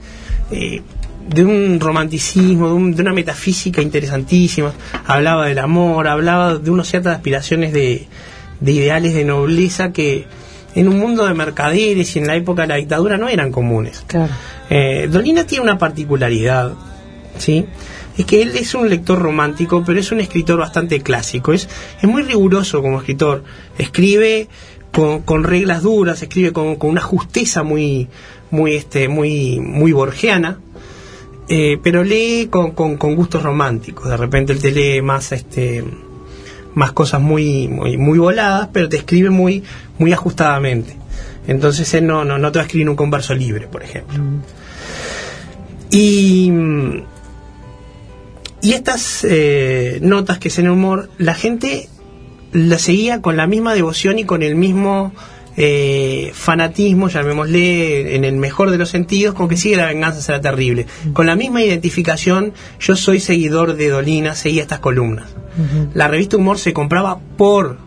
eh, 0.51 0.81
de 1.29 1.43
un 1.45 1.79
romanticismo, 1.79 2.67
de, 2.69 2.73
un- 2.73 2.95
de 2.95 3.01
una 3.01 3.13
metafísica 3.13 3.81
interesantísima. 3.81 4.71
Hablaba 5.05 5.47
del 5.47 5.59
amor, 5.59 6.07
hablaba 6.07 6.57
de 6.57 6.71
unas 6.71 6.87
ciertas 6.87 7.15
aspiraciones 7.17 7.73
de, 7.73 8.07
de 8.61 8.71
ideales 8.71 9.13
de 9.13 9.25
nobleza 9.25 9.91
que 9.91 10.25
en 10.75 10.87
un 10.87 10.97
mundo 10.97 11.25
de 11.25 11.33
mercaderes 11.33 12.15
y 12.15 12.19
en 12.19 12.27
la 12.27 12.35
época 12.35 12.63
de 12.63 12.67
la 12.69 12.75
dictadura 12.75 13.17
no 13.17 13.27
eran 13.29 13.51
comunes. 13.51 14.03
Claro. 14.07 14.31
Eh, 14.69 15.07
Dolina 15.11 15.45
tiene 15.45 15.63
una 15.63 15.77
particularidad, 15.77 16.71
¿sí? 17.37 17.65
Es 18.17 18.25
que 18.25 18.41
él 18.41 18.51
es 18.55 18.75
un 18.75 18.89
lector 18.89 19.19
romántico, 19.19 19.83
pero 19.85 19.99
es 19.99 20.11
un 20.11 20.19
escritor 20.19 20.59
bastante 20.59 21.01
clásico. 21.01 21.53
Es, 21.53 21.67
es 22.01 22.07
muy 22.09 22.21
riguroso 22.23 22.81
como 22.81 22.99
escritor. 22.99 23.43
Escribe 23.77 24.47
con, 24.91 25.21
con 25.23 25.43
reglas 25.43 25.81
duras, 25.81 26.21
escribe 26.21 26.51
con, 26.53 26.75
con 26.75 26.91
una 26.91 27.01
justeza 27.01 27.63
muy, 27.63 28.07
muy, 28.51 28.75
este, 28.75 29.07
muy, 29.07 29.59
muy 29.59 29.91
borgiana. 29.93 30.59
eh, 31.47 31.77
pero 31.83 32.03
lee 32.03 32.47
con, 32.49 32.71
con, 32.71 32.97
con 32.97 33.15
gustos 33.15 33.43
románticos. 33.43 34.09
De 34.09 34.17
repente 34.17 34.53
él 34.53 34.59
te 34.59 34.71
lee 34.71 35.01
más, 35.01 35.31
este, 35.31 35.83
más 36.75 36.91
cosas 36.93 37.21
muy, 37.21 37.67
muy, 37.67 37.97
muy 37.97 38.19
voladas, 38.19 38.69
pero 38.71 38.89
te 38.89 38.97
escribe 38.97 39.29
muy, 39.29 39.63
muy 39.97 40.13
ajustadamente. 40.13 40.97
Entonces 41.47 41.93
él 41.93 42.07
no, 42.07 42.23
no, 42.25 42.37
no 42.37 42.51
te 42.51 42.59
va 42.59 42.63
a 42.63 42.65
escribir 42.67 42.89
un 42.89 42.95
converso 42.95 43.33
libre, 43.33 43.67
por 43.67 43.83
ejemplo. 43.83 44.17
Mm, 44.19 44.41
y 45.91 46.51
estas 48.71 49.25
eh, 49.29 49.99
notas 50.01 50.39
que 50.39 50.47
es 50.47 50.57
en 50.57 50.65
el 50.65 50.71
humor, 50.71 51.09
la 51.17 51.35
gente 51.35 51.89
la 52.53 52.79
seguía 52.79 53.21
con 53.21 53.35
la 53.35 53.45
misma 53.45 53.73
devoción 53.73 54.19
y 54.19 54.23
con 54.23 54.41
el 54.41 54.55
mismo 54.55 55.11
eh, 55.57 56.31
fanatismo, 56.33 57.09
llamémosle 57.09 58.15
en 58.15 58.23
el 58.23 58.35
mejor 58.35 58.71
de 58.71 58.77
los 58.77 58.89
sentidos, 58.89 59.35
con 59.35 59.49
que 59.49 59.57
sigue 59.57 59.75
la 59.75 59.87
venganza 59.87 60.21
será 60.21 60.41
terrible. 60.41 60.85
Con 61.13 61.25
la 61.25 61.35
misma 61.35 61.61
identificación, 61.61 62.53
yo 62.79 62.95
soy 62.95 63.19
seguidor 63.19 63.75
de 63.75 63.89
Dolina, 63.89 64.33
seguía 64.33 64.61
estas 64.61 64.79
columnas. 64.79 65.35
La 65.93 66.07
revista 66.07 66.37
Humor 66.37 66.57
se 66.57 66.73
compraba 66.73 67.19
por 67.37 67.77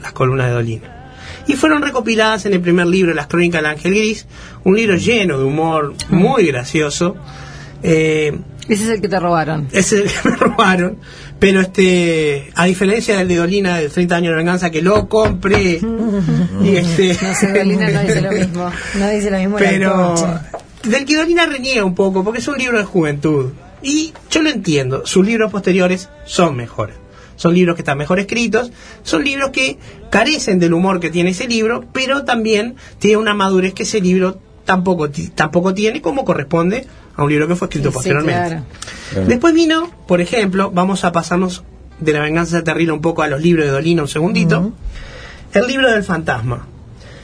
las 0.00 0.12
columnas 0.12 0.48
de 0.48 0.52
Dolina. 0.52 1.12
Y 1.48 1.54
fueron 1.54 1.82
recopiladas 1.82 2.46
en 2.46 2.52
el 2.52 2.60
primer 2.60 2.86
libro, 2.86 3.14
Las 3.14 3.26
Crónicas 3.26 3.62
del 3.62 3.70
Ángel 3.70 3.94
Gris, 3.94 4.26
un 4.64 4.76
libro 4.76 4.96
lleno 4.96 5.38
de 5.38 5.44
humor, 5.44 5.94
muy 6.08 6.46
gracioso. 6.46 7.16
Eh, 7.82 8.36
Ese 8.68 8.84
es 8.84 8.88
el 8.90 9.00
que 9.00 9.08
te 9.08 9.20
robaron. 9.20 9.68
ese 9.72 10.02
que 10.04 10.28
me 10.28 10.36
robaron. 10.36 10.98
Pero 11.38 11.60
este, 11.60 12.50
a 12.54 12.64
diferencia 12.64 13.16
del 13.18 13.28
de 13.28 13.36
Dolina 13.36 13.76
de 13.78 13.88
30 13.88 14.16
años 14.16 14.30
de 14.32 14.36
venganza, 14.36 14.70
que 14.70 14.82
lo 14.82 15.08
compré. 15.08 15.80
y 16.62 16.76
este, 16.76 17.16
No 17.22 17.34
sé, 17.34 17.52
Dolina 17.52 17.90
no 17.90 18.02
dice 18.02 18.20
lo 18.22 18.32
mismo. 18.38 18.70
No 18.98 19.08
dice 19.10 19.30
lo 19.30 19.38
mismo 19.38 19.58
el 19.58 19.64
pero 19.64 20.14
del 20.82 21.04
que 21.04 21.16
Dolina 21.16 21.46
reniega 21.46 21.84
un 21.84 21.94
poco, 21.94 22.22
porque 22.24 22.38
es 22.40 22.48
un 22.48 22.56
libro 22.58 22.78
de 22.78 22.84
juventud. 22.84 23.52
Y 23.82 24.12
yo 24.30 24.42
lo 24.42 24.50
entiendo, 24.50 25.04
sus 25.06 25.24
libros 25.26 25.50
posteriores 25.52 26.08
son 26.24 26.56
mejores. 26.56 26.96
Son 27.36 27.52
libros 27.52 27.76
que 27.76 27.82
están 27.82 27.98
mejor 27.98 28.18
escritos, 28.18 28.72
son 29.02 29.22
libros 29.22 29.50
que 29.50 29.78
carecen 30.10 30.58
del 30.58 30.72
humor 30.72 31.00
que 31.00 31.10
tiene 31.10 31.30
ese 31.30 31.46
libro, 31.46 31.84
pero 31.92 32.24
también 32.24 32.76
tiene 32.98 33.18
una 33.18 33.34
madurez 33.34 33.74
que 33.74 33.82
ese 33.82 34.00
libro 34.00 34.40
tampoco, 34.64 35.10
ti- 35.10 35.28
tampoco 35.28 35.74
tiene, 35.74 36.00
como 36.00 36.24
corresponde 36.24 36.86
a 37.16 37.22
un 37.24 37.30
libro 37.30 37.48
que 37.48 37.56
fue 37.56 37.66
escrito 37.68 37.90
Sí, 37.90 37.94
posteriormente. 37.94 38.62
claro. 39.10 39.26
Después 39.28 39.54
vino, 39.54 39.90
por 40.06 40.20
ejemplo, 40.20 40.70
vamos 40.70 41.04
a 41.04 41.12
pasarnos 41.12 41.64
de 42.00 42.12
la 42.12 42.20
venganza 42.20 42.62
terrible 42.62 42.92
un 42.92 43.00
poco 43.00 43.22
a 43.22 43.28
los 43.28 43.40
libros 43.40 43.64
de 43.64 43.70
Dolina 43.72 44.02
un 44.02 44.08
segundito. 44.08 44.72
El 45.52 45.66
libro 45.66 45.90
del 45.90 46.02
fantasma. 46.04 46.66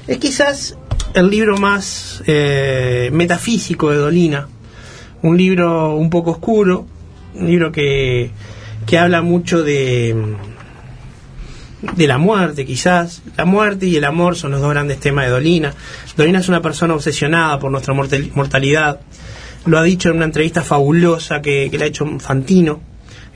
Es 0.06 0.18
quizás 0.18 0.78
el 1.14 1.28
libro 1.28 1.58
más 1.58 2.22
eh, 2.26 3.10
metafísico 3.12 3.90
de 3.90 3.96
Dolina. 3.98 4.48
Un 5.22 5.36
libro 5.36 5.94
un 5.94 6.08
poco 6.10 6.30
oscuro, 6.32 6.86
un 7.34 7.46
libro 7.46 7.70
que, 7.70 8.30
que 8.86 8.98
habla 8.98 9.20
mucho 9.22 9.62
de, 9.62 10.34
de 11.96 12.06
la 12.06 12.18
muerte, 12.18 12.64
quizás. 12.64 13.22
La 13.36 13.44
muerte 13.44 13.86
y 13.86 13.96
el 13.96 14.04
amor 14.04 14.36
son 14.36 14.52
los 14.52 14.60
dos 14.60 14.70
grandes 14.70 14.98
temas 15.00 15.26
de 15.26 15.30
Dolina. 15.32 15.74
Dolina 16.16 16.38
es 16.38 16.48
una 16.48 16.62
persona 16.62 16.94
obsesionada 16.94 17.58
por 17.58 17.70
nuestra 17.70 17.92
mortal- 17.94 18.30
mortalidad. 18.34 19.00
Lo 19.66 19.78
ha 19.78 19.82
dicho 19.82 20.08
en 20.10 20.16
una 20.16 20.24
entrevista 20.24 20.62
fabulosa 20.62 21.40
que, 21.40 21.68
que 21.70 21.78
le 21.78 21.84
ha 21.84 21.88
hecho 21.88 22.06
Fantino. 22.18 22.80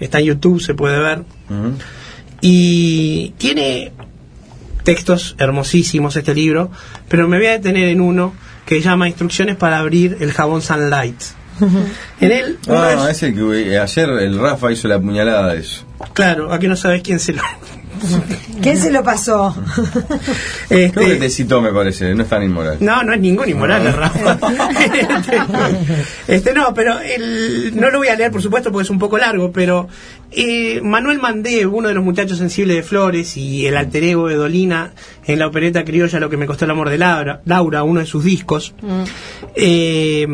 Está 0.01 0.19
en 0.19 0.27
YouTube, 0.27 0.61
se 0.61 0.75
puede 0.75 0.99
ver. 0.99 1.23
Y 2.41 3.31
tiene 3.39 3.93
textos 4.83 5.35
hermosísimos 5.39 6.17
este 6.17 6.35
libro, 6.35 6.71
pero 7.09 7.29
me 7.29 7.39
voy 7.39 7.47
a 7.47 7.53
detener 7.53 7.89
en 7.89 8.01
uno 8.01 8.35
que 8.67 8.81
llama 8.81 9.09
Instrucciones 9.09 9.57
para 9.57 9.79
abrir 9.79 10.19
el 10.21 10.33
jabón 10.33 10.62
Sunlight. 10.62 11.21
En 12.21 12.33
él, 12.33 12.59
Ah, 12.69 12.95
sus- 12.99 13.09
ese 13.11 13.35
que 13.35 13.73
eh, 13.73 13.79
ayer 13.79 14.09
el 14.11 14.39
Rafa 14.39 14.71
hizo 14.73 14.89
la 14.89 15.01
puñalada 15.01 15.55
de 15.55 15.61
eso. 15.61 15.85
claro, 16.12 16.53
aquí 16.53 16.67
no 16.69 16.77
sabes 16.77 17.03
quién 17.03 17.19
se 17.19 17.33
lo... 17.33 17.43
¿Quién 18.62 18.79
se 18.79 18.90
lo 18.90 19.03
pasó? 19.03 19.55
Este, 20.69 20.90
Creo 20.92 21.09
que 21.11 21.16
te 21.16 21.31
citó, 21.31 21.61
me 21.61 21.73
parece, 21.73 22.12
no 22.14 22.25
es 22.25 22.29
tan 22.29 22.42
inmoral. 22.42 22.79
No, 22.81 23.03
no 23.05 23.12
es 23.12 23.21
ningún 23.21 23.49
inmoral, 23.49 23.85
No. 23.85 23.92
Rafa. 23.92 24.38
este, 26.29 26.53
no, 26.53 26.75
pero 26.75 26.99
el, 26.99 27.73
no 27.77 27.90
lo 27.90 27.99
voy 27.99 28.09
a 28.09 28.16
leer, 28.16 28.33
por 28.33 28.42
supuesto, 28.42 28.73
porque 28.73 28.85
es 28.85 28.90
un 28.90 28.99
poco 28.99 29.16
largo, 29.16 29.53
pero 29.53 29.88
eh, 30.33 30.81
Manuel 30.83 31.21
Mandé, 31.21 31.66
uno 31.66 31.88
de 31.88 31.95
los 31.95 32.03
muchachos 32.03 32.38
sensibles 32.38 32.77
de 32.77 32.83
Flores 32.83 33.37
y 33.37 33.66
el 33.66 33.77
alter 33.77 34.03
ego 34.03 34.29
de 34.29 34.35
Dolina 34.35 34.92
en 35.25 35.38
la 35.38 35.47
opereta 35.47 35.85
criolla 35.85 36.21
Lo 36.21 36.29
que 36.29 36.37
me 36.37 36.47
costó 36.47 36.64
el 36.64 36.73
amor 36.73 36.90
de 36.90 36.99
Laura, 36.99 37.42
Laura 37.45 37.85
uno 37.85 38.01
de 38.01 38.07
sus 38.07 38.25
discos, 38.25 38.75
eh, 39.55 40.27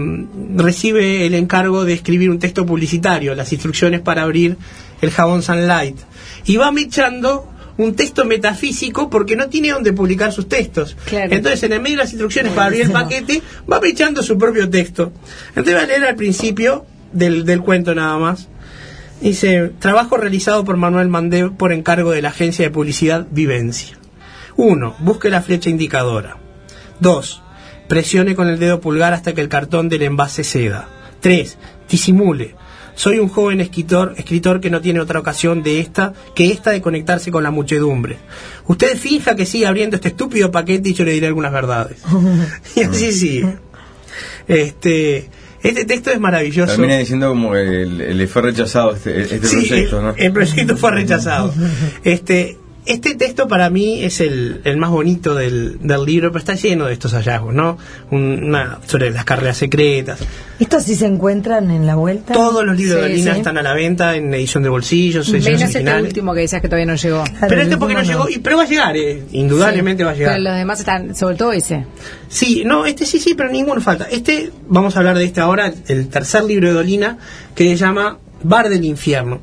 recibe 0.56 1.26
el 1.26 1.34
encargo 1.34 1.84
de 1.84 1.92
escribir 1.92 2.30
un 2.30 2.38
texto 2.38 2.64
publicitario, 2.64 3.34
las 3.34 3.52
instrucciones 3.52 4.00
para 4.00 4.22
abrir 4.22 4.56
el 5.02 5.10
jabón 5.10 5.42
Sunlight. 5.42 5.98
Y 6.46 6.56
va 6.56 6.72
mechando 6.72 7.51
un 7.78 7.94
texto 7.94 8.24
metafísico 8.24 9.08
porque 9.08 9.36
no 9.36 9.48
tiene 9.48 9.70
donde 9.70 9.92
publicar 9.92 10.32
sus 10.32 10.48
textos. 10.48 10.96
Claro. 11.06 11.32
Entonces, 11.32 11.62
en 11.62 11.72
el 11.72 11.80
medio 11.80 11.96
de 11.96 12.04
las 12.04 12.12
instrucciones 12.12 12.52
para 12.52 12.66
abrir 12.66 12.82
el 12.82 12.92
paquete, 12.92 13.42
va 13.70 13.80
mechando 13.80 14.22
su 14.22 14.36
propio 14.38 14.68
texto. 14.68 15.12
Entonces, 15.50 15.74
voy 15.74 15.82
a 15.82 15.86
leer 15.86 16.04
al 16.04 16.16
principio 16.16 16.86
del, 17.12 17.44
del 17.44 17.60
cuento 17.60 17.94
nada 17.94 18.18
más. 18.18 18.48
Dice, 19.20 19.70
trabajo 19.78 20.16
realizado 20.16 20.64
por 20.64 20.76
Manuel 20.76 21.08
Mandé 21.08 21.48
por 21.48 21.72
encargo 21.72 22.10
de 22.10 22.22
la 22.22 22.30
agencia 22.30 22.64
de 22.64 22.70
publicidad 22.72 23.26
Vivencia. 23.30 23.96
1. 24.56 24.96
Busque 24.98 25.30
la 25.30 25.42
flecha 25.42 25.70
indicadora. 25.70 26.38
2. 27.00 27.42
Presione 27.88 28.34
con 28.34 28.48
el 28.48 28.58
dedo 28.58 28.80
pulgar 28.80 29.12
hasta 29.12 29.32
que 29.32 29.40
el 29.40 29.48
cartón 29.48 29.88
del 29.88 30.02
envase 30.02 30.44
ceda. 30.44 30.88
3. 31.20 31.58
Disimule. 31.88 32.56
Soy 32.94 33.18
un 33.18 33.28
joven 33.28 33.60
escritor, 33.60 34.14
escritor 34.18 34.60
que 34.60 34.70
no 34.70 34.80
tiene 34.80 35.00
otra 35.00 35.18
ocasión 35.20 35.62
de 35.62 35.80
esta 35.80 36.12
que 36.34 36.50
esta 36.50 36.70
de 36.70 36.80
conectarse 36.82 37.30
con 37.30 37.42
la 37.42 37.50
muchedumbre. 37.50 38.18
Usted 38.66 38.96
finja 38.96 39.34
que 39.34 39.46
sigue 39.46 39.66
abriendo 39.66 39.96
este 39.96 40.08
estúpido 40.08 40.50
paquete 40.50 40.90
y 40.90 40.94
yo 40.94 41.04
le 41.04 41.12
diré 41.12 41.26
algunas 41.26 41.52
verdades. 41.52 41.98
y 42.76 42.82
así 42.82 43.12
sigue. 43.12 43.56
Este, 44.48 45.28
este 45.62 45.84
texto 45.84 46.10
es 46.10 46.20
maravilloso. 46.20 46.72
Termina 46.72 46.98
diciendo 46.98 47.28
como 47.30 47.52
que 47.52 47.82
el- 47.82 48.18
le 48.18 48.26
fue 48.26 48.42
rechazado 48.42 48.94
este, 48.94 49.22
este 49.22 49.46
Sí, 49.46 49.66
proyecto, 49.68 49.98
el, 49.98 50.04
¿no? 50.04 50.14
el 50.16 50.32
proyecto 50.32 50.76
fue 50.76 50.90
rechazado. 50.92 51.52
Este, 52.04 52.58
este 52.84 53.14
texto 53.14 53.46
para 53.48 53.70
mí 53.70 54.02
es 54.02 54.20
el, 54.20 54.60
el 54.64 54.76
más 54.76 54.90
bonito 54.90 55.34
del, 55.34 55.78
del 55.80 56.04
libro, 56.04 56.30
pero 56.32 56.40
está 56.40 56.54
lleno 56.54 56.86
de 56.86 56.92
estos 56.94 57.12
hallazgos, 57.12 57.54
¿no? 57.54 57.78
Un- 58.10 58.42
Una, 58.44 58.80
sobre 58.86 59.10
las 59.10 59.24
carreras 59.24 59.56
secretas. 59.56 60.18
¿Estos 60.58 60.82
sí 60.84 60.94
se 60.96 61.06
encuentran 61.06 61.70
en 61.70 61.86
la 61.86 61.94
vuelta? 61.94 62.34
Todos 62.34 62.64
los 62.64 62.76
libros 62.76 62.96
de 62.96 63.02
Sí, 63.06 63.10
Dolina 63.12 63.32
sí. 63.34 63.38
están 63.38 63.58
a 63.58 63.62
la 63.62 63.72
venta 63.74 64.16
en 64.16 64.32
edición 64.34 64.62
de 64.62 64.68
bolsillos, 64.68 65.28
ediciones 65.28 65.60
Menos 65.74 65.74
este 65.76 66.02
último 66.02 66.34
que 66.34 66.40
decías 66.40 66.60
que 66.62 66.68
todavía 66.68 66.86
no 66.86 66.96
llegó. 66.96 67.24
Pero 67.48 67.62
este 67.62 67.76
porque 67.76 67.94
no 67.94 68.02
llegó, 68.02 68.28
y- 68.28 68.38
pero 68.38 68.56
va 68.56 68.64
a 68.64 68.66
llegar, 68.66 68.96
eh, 68.96 69.22
indudablemente 69.32 70.02
Sí, 70.02 70.04
va 70.04 70.10
a 70.10 70.14
llegar. 70.14 70.32
Pero 70.34 70.44
los 70.44 70.56
demás 70.56 70.78
están, 70.80 71.14
sobre 71.14 71.36
todo 71.36 71.52
ese. 71.52 71.86
Sí, 72.28 72.62
no, 72.64 72.84
este 72.86 73.06
sí, 73.06 73.18
sí, 73.20 73.34
pero 73.34 73.50
ninguno 73.50 73.80
falta. 73.80 74.08
Este, 74.10 74.50
vamos 74.68 74.96
a 74.96 74.98
hablar 75.00 75.16
de 75.18 75.24
este 75.24 75.40
ahora, 75.40 75.72
el 75.88 76.08
tercer 76.08 76.44
libro 76.44 76.68
de 76.68 76.74
Dolina, 76.74 77.18
que 77.54 77.64
se 77.64 77.76
llama 77.76 78.18
Bar 78.42 78.68
del 78.68 78.84
Infierno. 78.84 79.40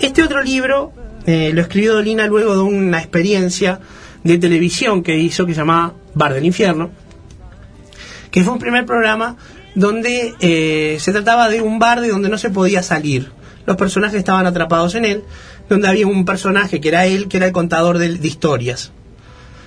Este 0.00 0.22
otro 0.22 0.42
libro 0.42 0.92
eh, 1.28 1.52
lo 1.52 1.60
escribió 1.60 1.92
Dolina 1.92 2.26
luego 2.26 2.54
de 2.54 2.62
una 2.62 3.00
experiencia 3.00 3.80
de 4.24 4.38
televisión 4.38 5.02
que 5.02 5.18
hizo 5.18 5.44
que 5.44 5.52
se 5.52 5.60
llamaba 5.60 5.92
Bar 6.14 6.32
del 6.32 6.46
Infierno, 6.46 6.90
que 8.30 8.42
fue 8.42 8.54
un 8.54 8.58
primer 8.58 8.86
programa 8.86 9.36
donde 9.74 10.34
eh, 10.40 10.96
se 10.98 11.12
trataba 11.12 11.50
de 11.50 11.60
un 11.60 11.78
bar 11.78 12.00
de 12.00 12.08
donde 12.08 12.30
no 12.30 12.38
se 12.38 12.48
podía 12.48 12.82
salir. 12.82 13.30
Los 13.66 13.76
personajes 13.76 14.18
estaban 14.18 14.46
atrapados 14.46 14.94
en 14.94 15.04
él, 15.04 15.22
donde 15.68 15.86
había 15.86 16.06
un 16.06 16.24
personaje 16.24 16.80
que 16.80 16.88
era 16.88 17.04
él, 17.04 17.28
que 17.28 17.36
era 17.36 17.44
el 17.44 17.52
contador 17.52 17.98
de, 17.98 18.16
de 18.16 18.26
historias. 18.26 18.90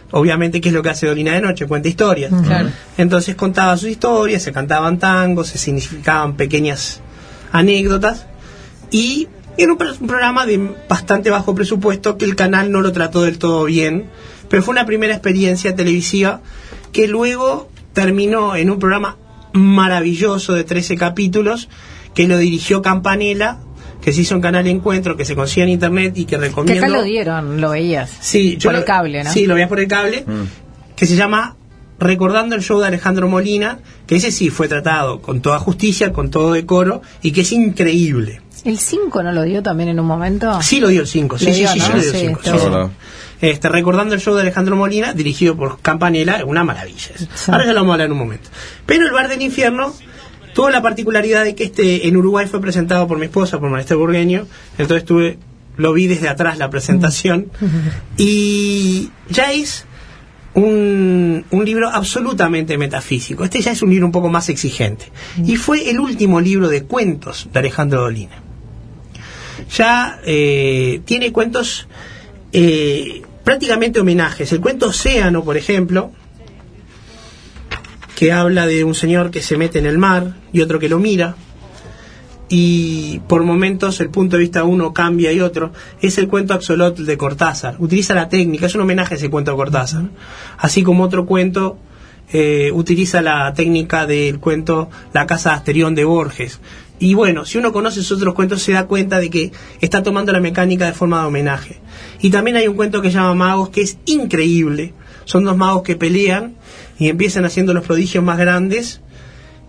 Obviamente, 0.10 0.62
¿qué 0.62 0.70
es 0.70 0.74
lo 0.74 0.82
que 0.82 0.90
hace 0.90 1.06
Dolina 1.06 1.34
de 1.34 1.42
Noche? 1.42 1.68
Cuenta 1.68 1.90
historias. 1.90 2.34
Claro. 2.44 2.72
Entonces 2.98 3.36
contaba 3.36 3.78
sus 3.78 3.90
historias, 3.90 4.42
se 4.42 4.52
cantaban 4.52 4.98
tangos, 4.98 5.50
se 5.50 5.60
significaban 5.60 6.36
pequeñas 6.36 7.02
anécdotas 7.52 8.26
Y 8.90 9.28
era 9.58 9.72
un, 9.72 9.78
pro- 9.78 9.94
un 10.00 10.08
programa 10.08 10.46
de 10.46 10.76
bastante 10.90 11.30
bajo 11.30 11.54
presupuesto 11.56 12.18
que 12.18 12.26
el 12.26 12.36
canal 12.36 12.72
no 12.72 12.82
lo 12.82 12.92
trató 12.92 13.22
del 13.24 13.38
todo 13.38 13.66
bien, 13.66 14.06
pero 14.50 14.64
fue 14.64 14.72
una 14.74 14.86
primera 14.86 15.14
experiencia 15.14 15.76
televisiva 15.76 16.42
que 16.92 17.08
luego 17.08 17.70
terminó 17.94 18.56
en 18.56 18.70
un 18.70 18.80
programa 18.80 19.18
maravilloso 19.54 20.54
de 20.54 20.64
13 20.64 20.96
capítulos 20.98 21.70
que 22.14 22.28
lo 22.28 22.38
dirigió 22.38 22.82
Campanella, 22.82 23.58
que 24.02 24.12
se 24.12 24.22
hizo 24.22 24.36
en 24.36 24.42
Canal 24.42 24.68
Encuentro, 24.68 25.16
que 25.16 25.26
se 25.26 25.36
consigue 25.36 25.64
en 25.64 25.70
internet 25.70 26.14
y 26.18 26.26
que 26.26 26.36
Que 26.36 26.38
recomiendo. 26.38 26.86
acá 26.86 26.94
lo 26.94 27.04
dieron, 27.04 27.62
lo 27.62 27.70
veías. 27.72 28.12
Sí, 28.20 28.58
yo 28.58 28.68
por 28.68 28.74
lo- 28.74 28.80
el 28.80 28.86
cable, 28.86 29.24
¿no? 29.24 29.32
Sí, 29.32 29.46
lo 29.46 29.54
veías 29.54 29.70
por 29.70 29.80
el 29.80 29.88
cable, 29.88 30.26
que 30.96 31.06
se 31.06 31.16
llama 31.16 31.56
Recordando 32.02 32.56
el 32.56 32.64
show 32.64 32.80
de 32.80 32.88
Alejandro 32.88 33.30
Molina, 33.30 33.78
que 34.08 34.16
ese 34.16 34.32
sí 34.32 34.50
fue 34.50 34.68
tratado 34.68 35.22
con 35.22 35.40
toda 35.42 35.60
justicia, 35.60 36.12
con 36.12 36.32
todo 36.32 36.52
decoro, 36.54 37.04
y 37.22 37.32
que 37.32 37.42
es 37.42 37.52
increíble. 37.52 38.42
¿El 38.66 38.80
5 38.80 39.22
no 39.22 39.32
lo 39.32 39.44
dio 39.44 39.62
también 39.62 39.90
en 39.90 40.00
un 40.00 40.08
momento? 40.08 40.60
Sí 40.64 40.80
lo 40.80 40.88
dio 40.88 41.02
el 41.02 41.08
5, 41.08 41.38
sí, 41.38 41.46
sí, 41.46 41.54
sí, 41.54 41.64
¿no? 41.64 41.72
sí, 41.74 41.80
lo 41.80 41.86
dio 41.86 41.96
el 41.98 42.04
Sí, 42.18 42.26
5. 42.28 42.40
está 42.44 42.70
bien. 42.70 42.92
Este, 43.40 43.70
recordando 43.70 44.16
el 44.16 44.22
show 44.22 44.34
de 44.34 44.42
Alejandro 44.42 44.76
Molina, 44.76 45.14
dirigido 45.14 45.56
por 45.56 45.80
Campanella, 45.80 46.44
una 46.44 46.64
maravilla. 46.64 47.12
Ahora 47.48 47.66
ya 47.66 47.74
lo 47.74 47.82
vamos 47.82 47.92
a 47.92 47.94
hablar 47.94 48.06
en 48.08 48.12
un 48.14 48.18
momento. 48.18 48.50
Pero 48.88 49.06
el 49.06 49.12
Bar 49.12 49.30
del 49.30 49.42
Infierno 49.44 49.94
tuvo 50.56 50.72
la 50.72 50.82
particularidad 50.82 51.44
de 51.44 51.54
que 51.54 51.66
este 51.66 52.08
en 52.08 52.18
Uruguay 52.18 52.48
fue 52.48 52.60
presentado 52.62 53.08
por 53.08 53.20
mi 53.20 53.26
esposa, 53.26 53.60
por 53.60 53.70
Maestre 53.70 53.96
Burgueño, 53.96 54.48
entonces 54.80 55.06
tuve, 55.06 55.38
lo 55.78 55.94
vi 55.94 56.08
desde 56.08 56.30
atrás 56.30 56.58
la 56.58 56.70
presentación, 56.72 57.52
y 58.18 59.10
ya 59.30 59.52
es 59.52 59.86
un, 60.54 61.46
un 61.50 61.66
libro 61.66 61.90
absolutamente 61.90 62.78
metafísico. 62.78 63.44
Este 63.44 63.62
ya 63.62 63.72
es 63.72 63.82
un 63.82 63.90
libro 63.90 64.06
un 64.06 64.12
poco 64.12 64.30
más 64.30 64.50
exigente. 64.50 65.06
Y 65.46 65.56
fue 65.56 65.90
el 65.90 66.00
último 66.00 66.42
libro 66.42 66.68
de 66.68 66.84
cuentos 66.84 67.48
de 67.52 67.60
Alejandro 67.60 68.02
Dolina. 68.02 68.42
Ya 69.76 70.20
eh, 70.26 71.02
tiene 71.06 71.32
cuentos 71.32 71.88
eh, 72.52 73.22
prácticamente 73.44 74.00
homenajes. 74.00 74.52
El 74.52 74.60
cuento 74.60 74.88
Océano, 74.88 75.44
por 75.44 75.58
ejemplo, 75.58 76.12
que 78.16 78.32
habla 78.32 78.68
de 78.68 78.84
un 78.84 78.94
señor 78.94 79.32
que 79.32 79.42
se 79.42 79.58
mete 79.58 79.80
en 79.80 79.86
el 79.86 79.98
mar 79.98 80.36
y 80.52 80.62
otro 80.62 80.80
que 80.80 80.90
lo 80.90 81.00
mira. 81.00 81.36
Y 82.54 83.22
por 83.30 83.44
momentos 83.44 84.02
el 84.02 84.10
punto 84.10 84.36
de 84.36 84.42
vista 84.42 84.60
de 84.60 84.66
uno 84.66 84.94
cambia 84.94 85.32
y 85.32 85.40
otro. 85.40 85.72
Es 86.02 86.18
el 86.18 86.28
cuento 86.28 86.54
Axolotl 86.54 87.06
de 87.06 87.18
Cortázar. 87.18 87.78
Utiliza 87.80 88.14
la 88.14 88.28
técnica, 88.28 88.66
es 88.66 88.76
un 88.76 88.82
homenaje 88.82 89.14
a 89.14 89.18
ese 89.18 89.30
cuento 89.30 89.52
de 89.52 89.58
Cortázar. 89.58 90.10
Así 90.58 90.84
como 90.84 91.06
otro 91.06 91.26
cuento 91.26 91.78
eh, 92.34 92.72
utiliza 92.74 93.22
la 93.22 93.54
técnica 93.54 94.06
del 94.06 94.40
cuento 94.40 94.90
La 95.14 95.26
Casa 95.26 95.52
de 95.52 95.56
Asterión 95.56 95.96
de 95.96 96.04
Borges. 96.04 96.60
Y 97.00 97.14
bueno, 97.14 97.46
si 97.46 97.58
uno 97.58 97.72
conoce 97.72 98.02
esos 98.02 98.18
otros 98.18 98.36
cuentos 98.36 98.62
se 98.62 98.74
da 98.74 98.86
cuenta 98.86 99.20
de 99.20 99.30
que 99.30 99.52
está 99.80 100.04
tomando 100.04 100.34
la 100.34 100.42
mecánica 100.42 100.86
de 100.86 100.94
forma 100.94 101.22
de 101.22 101.28
homenaje. 101.28 101.80
Y 102.22 102.32
también 102.32 102.58
hay 102.58 102.68
un 102.68 102.76
cuento 102.76 103.02
que 103.02 103.12
se 103.12 103.16
llama 103.16 103.34
Magos 103.34 103.70
que 103.70 103.82
es 103.82 103.98
increíble. 104.06 104.94
Son 105.24 105.46
dos 105.46 105.56
magos 105.56 105.84
que 105.84 105.96
pelean 105.96 106.56
y 107.00 107.08
empiezan 107.08 107.46
haciendo 107.46 107.74
los 107.74 107.86
prodigios 107.86 108.24
más 108.24 108.38
grandes 108.38 109.00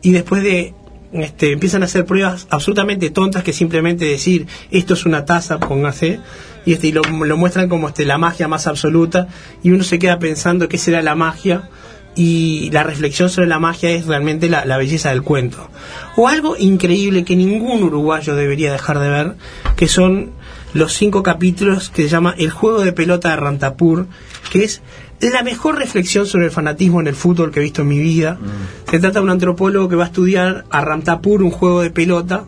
y 0.03 0.11
después 0.11 0.43
de 0.43 0.75
este, 1.13 1.53
empiezan 1.53 1.83
a 1.83 1.87
hacer 1.87 2.05
pruebas 2.05 2.47
absolutamente 2.51 3.11
tontas 3.11 3.43
que 3.43 3.53
simplemente 3.53 4.05
decir 4.05 4.47
esto 4.71 4.95
es 4.95 5.05
una 5.05 5.25
taza, 5.25 5.59
póngase, 5.59 6.21
y, 6.65 6.73
este, 6.73 6.89
y 6.89 6.93
lo, 6.93 7.03
lo 7.03 7.37
muestran 7.37 7.69
como 7.69 7.89
este, 7.89 8.05
la 8.05 8.19
magia 8.19 8.49
más 8.49 8.67
absoluta 8.67 9.29
y 9.63 9.71
uno 9.71 9.85
se 9.85 9.99
queda 9.99 10.19
pensando 10.19 10.69
qué 10.69 10.79
será 10.79 11.03
la 11.03 11.15
magia 11.15 11.69
y 12.15 12.71
la 12.73 12.83
reflexión 12.83 13.31
sobre 13.31 13.49
la 13.49 13.59
magia 13.59 13.91
es 13.91 14.07
realmente 14.07 14.49
la, 14.49 14.65
la 14.65 14.77
belleza 14.77 15.11
del 15.11 15.23
cuento. 15.23 15.69
O 16.17 16.29
algo 16.29 16.57
increíble 16.59 17.25
que 17.25 17.37
ningún 17.37 17.83
uruguayo 17.83 18.35
debería 18.37 18.73
dejar 18.73 18.99
de 18.99 19.09
ver, 19.09 19.37
que 19.77 19.89
son 19.89 20.33
los 20.75 20.95
cinco 20.95 21.23
capítulos 21.23 21.91
que 21.91 22.03
se 22.05 22.09
llama 22.09 22.35
El 22.37 22.51
juego 22.51 22.83
de 22.83 22.93
pelota 22.93 23.31
de 23.31 23.37
Rantapur, 23.37 24.07
que 24.51 24.65
es 24.65 24.83
la 25.31 25.43
mejor 25.45 25.79
reflexión 25.79 26.27
sobre 26.27 26.47
el 26.47 26.51
fanatismo 26.51 27.01
en 27.01 27.07
el 27.07 27.15
fútbol 27.15 27.53
que 27.53 27.61
he 27.61 27.63
visto 27.63 27.83
en 27.83 27.89
mi 27.89 28.01
vida. 28.01 28.39
Se 28.91 28.99
trata 28.99 29.21
de 29.21 29.25
un 29.25 29.31
antropólogo 29.31 29.89
que 29.89 29.95
va 29.97 30.05
a 30.05 30.07
estudiar 30.07 30.65
a 30.71 30.81
Rantapur, 30.85 31.43
un 31.45 31.51
juego 31.51 31.83
de 31.83 31.91
pelota, 31.91 32.47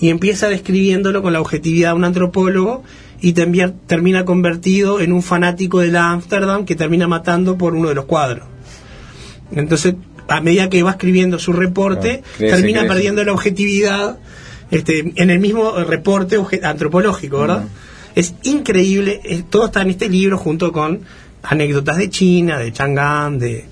y 0.00 0.08
empieza 0.08 0.48
describiéndolo 0.48 1.20
con 1.22 1.32
la 1.32 1.40
objetividad 1.40 1.90
de 1.90 1.96
un 1.96 2.04
antropólogo 2.04 2.82
y 3.20 3.32
también 3.32 3.74
termina 3.86 4.24
convertido 4.24 5.00
en 5.00 5.12
un 5.12 5.22
fanático 5.22 5.80
de 5.80 5.88
la 5.88 6.12
Ámsterdam 6.12 6.64
que 6.64 6.76
termina 6.76 7.08
matando 7.08 7.58
por 7.58 7.74
uno 7.74 7.88
de 7.88 7.96
los 7.96 8.04
cuadros. 8.04 8.46
Entonces, 9.50 9.94
a 10.28 10.40
medida 10.40 10.68
que 10.70 10.82
va 10.82 10.92
escribiendo 10.92 11.38
su 11.38 11.52
reporte, 11.52 12.22
Ah, 12.24 12.28
crece, 12.38 12.56
termina 12.56 12.80
crece. 12.80 12.94
perdiendo 12.94 13.24
la 13.24 13.32
objetividad 13.32 14.18
este, 14.70 15.12
en 15.16 15.30
el 15.30 15.40
mismo 15.40 15.72
reporte 15.84 16.38
antropológico, 16.62 17.40
¿verdad? 17.40 17.64
Es 18.14 18.34
increíble, 18.44 19.20
todo 19.50 19.66
está 19.66 19.82
en 19.82 19.90
este 19.90 20.08
libro 20.08 20.36
junto 20.38 20.72
con 20.72 21.00
anécdotas 21.42 21.96
de 21.96 22.10
China, 22.10 22.58
de 22.58 22.72
Chang'an, 22.72 23.38
de 23.38 23.64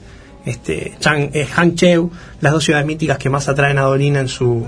este, 0.47 0.95
Chang, 1.01 1.31
eh, 1.35 1.45
Hangzhou, 1.45 2.11
las 2.41 2.53
dos 2.53 2.65
ciudades 2.65 2.87
míticas 2.87 3.19
que 3.19 3.29
más 3.29 3.49
atraen 3.49 3.79
a 3.79 3.83
Dolina 3.83 4.21
en 4.21 4.29
su, 4.29 4.67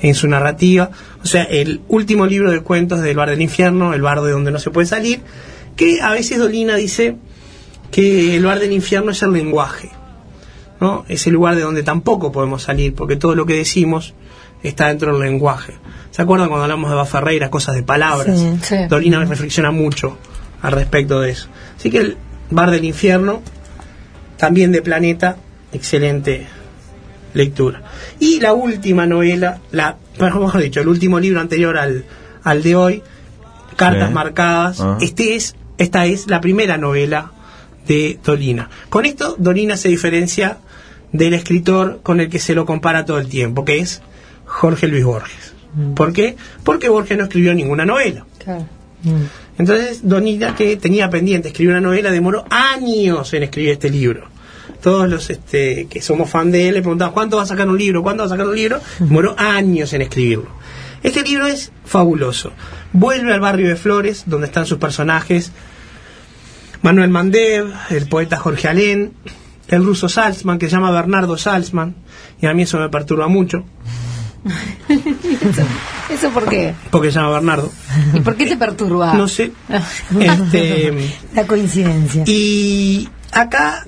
en 0.00 0.14
su 0.14 0.28
narrativa. 0.28 0.90
O 1.22 1.26
sea, 1.26 1.42
el 1.42 1.82
último 1.88 2.26
libro 2.26 2.50
de 2.50 2.60
cuentos 2.60 3.00
del 3.00 3.16
bar 3.16 3.30
del 3.30 3.42
infierno, 3.42 3.94
el 3.94 4.02
bar 4.02 4.20
de 4.22 4.30
donde 4.30 4.52
no 4.52 4.58
se 4.58 4.70
puede 4.70 4.86
salir, 4.86 5.20
que 5.76 6.00
a 6.00 6.12
veces 6.12 6.38
Dolina 6.38 6.76
dice 6.76 7.16
que 7.90 8.36
el 8.36 8.44
bar 8.44 8.60
del 8.60 8.72
infierno 8.72 9.10
es 9.10 9.22
el 9.22 9.32
lenguaje. 9.32 9.90
¿no? 10.80 11.04
Es 11.08 11.26
el 11.26 11.32
lugar 11.32 11.56
de 11.56 11.62
donde 11.62 11.82
tampoco 11.82 12.30
podemos 12.30 12.62
salir, 12.62 12.94
porque 12.94 13.16
todo 13.16 13.34
lo 13.34 13.46
que 13.46 13.54
decimos 13.54 14.14
está 14.62 14.88
dentro 14.88 15.12
del 15.12 15.28
lenguaje. 15.28 15.74
¿Se 16.12 16.22
acuerdan 16.22 16.48
cuando 16.48 16.64
hablamos 16.64 16.90
de 16.90 16.96
Baferreira, 16.96 17.50
cosas 17.50 17.74
de 17.74 17.82
palabras? 17.82 18.38
Sí, 18.38 18.58
sí. 18.62 18.76
Dolina 18.88 19.18
reflexiona 19.24 19.70
mucho 19.70 20.16
al 20.62 20.72
respecto 20.72 21.20
de 21.20 21.30
eso. 21.30 21.48
Así 21.76 21.90
que 21.90 21.98
el 21.98 22.16
bar 22.50 22.70
del 22.70 22.84
infierno, 22.84 23.42
también 24.36 24.72
de 24.72 24.82
Planeta, 24.82 25.36
excelente 25.72 26.46
lectura. 27.34 27.82
Y 28.18 28.40
la 28.40 28.52
última 28.52 29.06
novela, 29.06 29.58
la, 29.70 29.96
mejor 30.20 30.58
dicho, 30.60 30.80
el 30.80 30.88
último 30.88 31.20
libro 31.20 31.40
anterior 31.40 31.76
al, 31.76 32.04
al 32.42 32.62
de 32.62 32.74
hoy, 32.76 33.02
Cartas 33.76 34.08
Sí. 34.08 34.14
Marcadas, 34.14 34.80
Ah. 34.80 34.98
este 35.00 35.36
es, 35.36 35.54
esta 35.78 36.06
es 36.06 36.26
la 36.28 36.40
primera 36.40 36.76
novela 36.78 37.32
de 37.86 38.18
Dolina. 38.24 38.68
Con 38.88 39.06
esto, 39.06 39.36
Dolina 39.38 39.76
se 39.76 39.88
diferencia 39.88 40.58
del 41.12 41.34
escritor 41.34 42.00
con 42.02 42.20
el 42.20 42.28
que 42.28 42.38
se 42.38 42.54
lo 42.54 42.66
compara 42.66 43.04
todo 43.04 43.18
el 43.18 43.28
tiempo, 43.28 43.64
que 43.64 43.78
es 43.78 44.02
Jorge 44.44 44.88
Luis 44.88 45.04
Borges. 45.04 45.54
¿Por 45.94 46.12
qué? 46.12 46.34
Porque 46.64 46.88
Borges 46.88 47.16
no 47.16 47.24
escribió 47.24 47.54
ninguna 47.54 47.84
novela. 47.84 48.26
Claro. 48.42 48.66
Entonces, 49.58 50.00
Donita, 50.08 50.54
que 50.54 50.76
tenía 50.76 51.10
pendiente 51.10 51.48
escribir 51.48 51.72
una 51.72 51.80
novela, 51.80 52.10
demoró 52.10 52.44
años 52.48 53.32
en 53.34 53.42
escribir 53.42 53.70
este 53.72 53.90
libro. 53.90 54.28
Todos 54.82 55.08
los 55.08 55.28
este, 55.30 55.86
que 55.90 56.00
somos 56.00 56.30
fan 56.30 56.52
de 56.52 56.68
él 56.68 56.74
le 56.74 56.80
preguntaban, 56.82 57.12
¿cuánto 57.12 57.36
va 57.36 57.42
a 57.42 57.46
sacar 57.46 57.68
un 57.68 57.76
libro? 57.76 58.02
¿Cuándo 58.02 58.22
va 58.22 58.26
a 58.26 58.30
sacar 58.30 58.46
un 58.46 58.54
libro? 58.54 58.80
Demoró 59.00 59.34
años 59.36 59.92
en 59.92 60.02
escribirlo. 60.02 60.48
Este 61.02 61.22
libro 61.22 61.46
es 61.46 61.72
fabuloso. 61.84 62.52
Vuelve 62.92 63.32
al 63.32 63.40
barrio 63.40 63.68
de 63.68 63.76
Flores, 63.76 64.24
donde 64.26 64.46
están 64.46 64.66
sus 64.66 64.78
personajes. 64.78 65.52
Manuel 66.82 67.10
Mandev, 67.10 67.72
el 67.90 68.08
poeta 68.08 68.36
Jorge 68.36 68.68
Alén, 68.68 69.12
el 69.68 69.84
ruso 69.84 70.08
Salzman, 70.08 70.58
que 70.58 70.66
se 70.66 70.76
llama 70.76 70.90
Bernardo 70.90 71.36
Salzman, 71.36 71.96
y 72.40 72.46
a 72.46 72.54
mí 72.54 72.62
eso 72.62 72.78
me 72.78 72.88
perturba 72.88 73.28
mucho, 73.28 73.64
¿Eso, 74.88 75.62
¿Eso 76.10 76.30
por 76.30 76.48
qué? 76.48 76.74
porque 76.90 77.10
se 77.10 77.18
llama 77.18 77.32
Bernardo. 77.32 77.70
¿Y 78.14 78.20
por 78.20 78.36
qué 78.36 78.46
te 78.46 78.56
perturba? 78.56 79.14
No 79.14 79.28
sé. 79.28 79.52
Este, 80.20 80.92
La 81.34 81.46
coincidencia. 81.46 82.24
Y 82.26 83.08
acá 83.32 83.84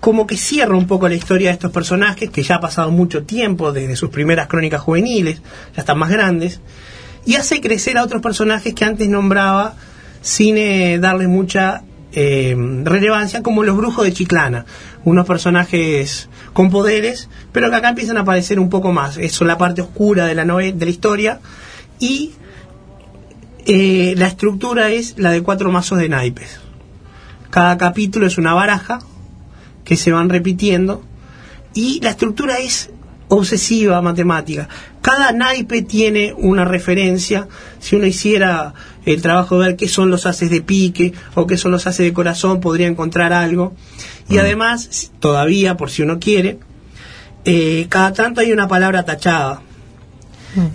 como 0.00 0.26
que 0.26 0.36
cierra 0.36 0.76
un 0.76 0.86
poco 0.86 1.08
la 1.08 1.14
historia 1.14 1.50
de 1.50 1.54
estos 1.54 1.70
personajes, 1.70 2.30
que 2.30 2.42
ya 2.42 2.56
ha 2.56 2.60
pasado 2.60 2.90
mucho 2.90 3.24
tiempo 3.24 3.70
desde 3.70 3.96
sus 3.96 4.08
primeras 4.08 4.48
crónicas 4.48 4.80
juveniles, 4.80 5.42
ya 5.76 5.80
están 5.80 5.98
más 5.98 6.10
grandes, 6.10 6.60
y 7.26 7.34
hace 7.36 7.60
crecer 7.60 7.98
a 7.98 8.02
otros 8.02 8.22
personajes 8.22 8.74
que 8.74 8.84
antes 8.84 9.08
nombraba 9.08 9.74
sin 10.22 10.56
eh, 10.56 10.98
darle 10.98 11.28
mucha 11.28 11.82
eh, 12.12 12.56
relevancia, 12.82 13.42
como 13.42 13.62
los 13.62 13.76
brujos 13.76 14.04
de 14.04 14.12
Chiclana, 14.12 14.64
unos 15.04 15.26
personajes 15.26 16.28
con 16.52 16.70
poderes, 16.70 17.28
pero 17.52 17.70
que 17.70 17.76
acá 17.76 17.90
empiezan 17.90 18.16
a 18.18 18.20
aparecer 18.20 18.58
un 18.60 18.68
poco 18.70 18.92
más. 18.92 19.16
Eso 19.16 19.44
es 19.44 19.48
la 19.48 19.58
parte 19.58 19.80
oscura 19.82 20.26
de 20.26 20.34
la, 20.34 20.44
nove- 20.44 20.74
de 20.74 20.84
la 20.84 20.90
historia, 20.90 21.40
y 21.98 22.32
eh, 23.66 24.14
la 24.16 24.26
estructura 24.26 24.90
es 24.90 25.14
la 25.18 25.30
de 25.30 25.42
cuatro 25.42 25.70
mazos 25.70 25.98
de 25.98 26.08
naipes. 26.08 26.60
Cada 27.50 27.76
capítulo 27.78 28.26
es 28.26 28.38
una 28.38 28.54
baraja 28.54 29.00
que 29.84 29.96
se 29.96 30.12
van 30.12 30.28
repitiendo 30.28 31.02
y 31.74 32.00
la 32.00 32.10
estructura 32.10 32.58
es 32.58 32.90
obsesiva 33.28 34.00
matemática. 34.02 34.68
Cada 35.02 35.32
naipe 35.32 35.82
tiene 35.82 36.32
una 36.36 36.64
referencia. 36.64 37.48
Si 37.78 37.96
uno 37.96 38.06
hiciera 38.06 38.74
el 39.04 39.22
trabajo 39.22 39.58
de 39.58 39.68
ver 39.68 39.76
qué 39.76 39.88
son 39.88 40.10
los 40.10 40.26
haces 40.26 40.50
de 40.50 40.60
pique 40.60 41.12
o 41.34 41.46
qué 41.46 41.56
son 41.56 41.72
los 41.72 41.86
haces 41.86 42.04
de 42.06 42.12
corazón, 42.12 42.60
podría 42.60 42.86
encontrar 42.86 43.32
algo. 43.32 43.72
Y 44.28 44.38
además, 44.38 45.10
todavía, 45.20 45.76
por 45.76 45.90
si 45.90 46.02
uno 46.02 46.18
quiere, 46.18 46.58
eh, 47.44 47.86
cada 47.88 48.12
tanto 48.12 48.40
hay 48.40 48.52
una 48.52 48.68
palabra 48.68 49.04
tachada. 49.04 49.62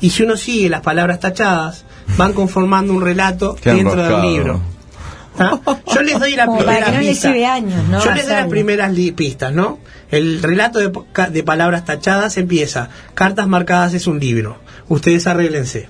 Y 0.01 0.09
si 0.11 0.23
uno 0.23 0.37
sigue 0.37 0.69
las 0.69 0.81
palabras 0.81 1.19
tachadas, 1.19 1.85
van 2.17 2.33
conformando 2.33 2.93
un 2.93 3.01
relato 3.01 3.55
Qué 3.61 3.73
dentro 3.73 3.91
del 3.91 3.99
enroscado. 4.05 4.31
libro. 4.31 4.61
¿Ah? 5.37 5.59
Yo 5.93 6.01
les 6.01 6.17
doy 6.17 6.33
la 6.35 6.45
Como 6.45 6.59
para 6.63 6.77
primera 6.77 6.85
que 6.85 6.91
no 6.93 7.01
le 7.01 7.09
pista. 7.09 7.27
lleve 7.27 7.45
años, 7.45 7.87
¿no? 7.89 8.03
Yo 8.03 8.11
les 8.13 8.25
doy 8.25 8.35
las 8.35 8.47
primeras 8.47 8.91
pistas, 9.15 9.51
¿no? 9.53 9.79
El 10.11 10.41
relato 10.41 10.79
de, 10.79 10.91
de 11.29 11.43
palabras 11.43 11.83
tachadas 11.83 12.37
empieza. 12.37 12.89
Cartas 13.15 13.47
marcadas 13.47 13.93
es 13.93 14.07
un 14.07 14.19
libro. 14.19 14.57
Ustedes 14.87 15.27
arréglense. 15.27 15.89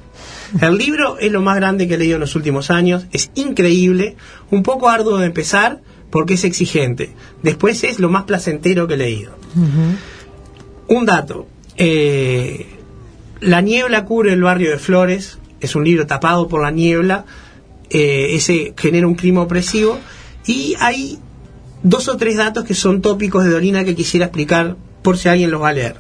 El 0.62 0.78
libro 0.78 1.18
es 1.20 1.32
lo 1.32 1.42
más 1.42 1.56
grande 1.58 1.88
que 1.88 1.96
he 1.96 1.98
leído 1.98 2.16
en 2.16 2.22
los 2.22 2.36
últimos 2.36 2.70
años. 2.72 3.06
Es 3.12 3.32
increíble. 3.36 4.16
Un 4.52 4.64
poco 4.64 4.90
arduo 4.90 5.18
de 5.18 5.26
empezar 5.28 5.82
porque 6.12 6.36
es 6.36 6.44
exigente. 6.44 7.14
Después 7.44 7.84
es 7.84 8.00
lo 8.00 8.10
más 8.10 8.24
placentero 8.24 8.88
que 8.88 8.94
he 8.94 8.98
leído. 8.98 9.38
Un 10.88 11.06
dato. 11.06 11.48
eh, 11.78 12.68
la 13.42 13.62
niebla 13.62 14.06
cubre 14.06 14.34
el 14.34 14.42
barrio 14.42 14.72
de 14.72 14.78
Flores. 14.80 15.40
Es 15.60 15.76
un 15.76 15.84
libro 15.84 16.06
tapado 16.08 16.48
por 16.48 16.62
la 16.62 16.72
niebla. 16.72 17.26
eh, 17.90 18.30
ese 18.36 18.74
genera 18.78 19.08
un 19.08 19.16
clima 19.16 19.42
opresivo. 19.42 20.00
Y 20.46 20.76
hay 20.80 21.20
dos 21.84 22.08
o 22.08 22.18
tres 22.18 22.38
datos 22.38 22.64
que 22.66 22.74
son 22.74 23.02
tópicos 23.02 23.44
de 23.44 23.52
Dolina 23.52 23.84
que 23.84 23.96
quisiera 23.96 24.28
explicar 24.28 24.76
por 25.02 25.18
si 25.18 25.28
alguien 25.30 25.52
los 25.52 25.62
va 25.62 25.70
a 25.70 25.74
leer. 25.74 25.96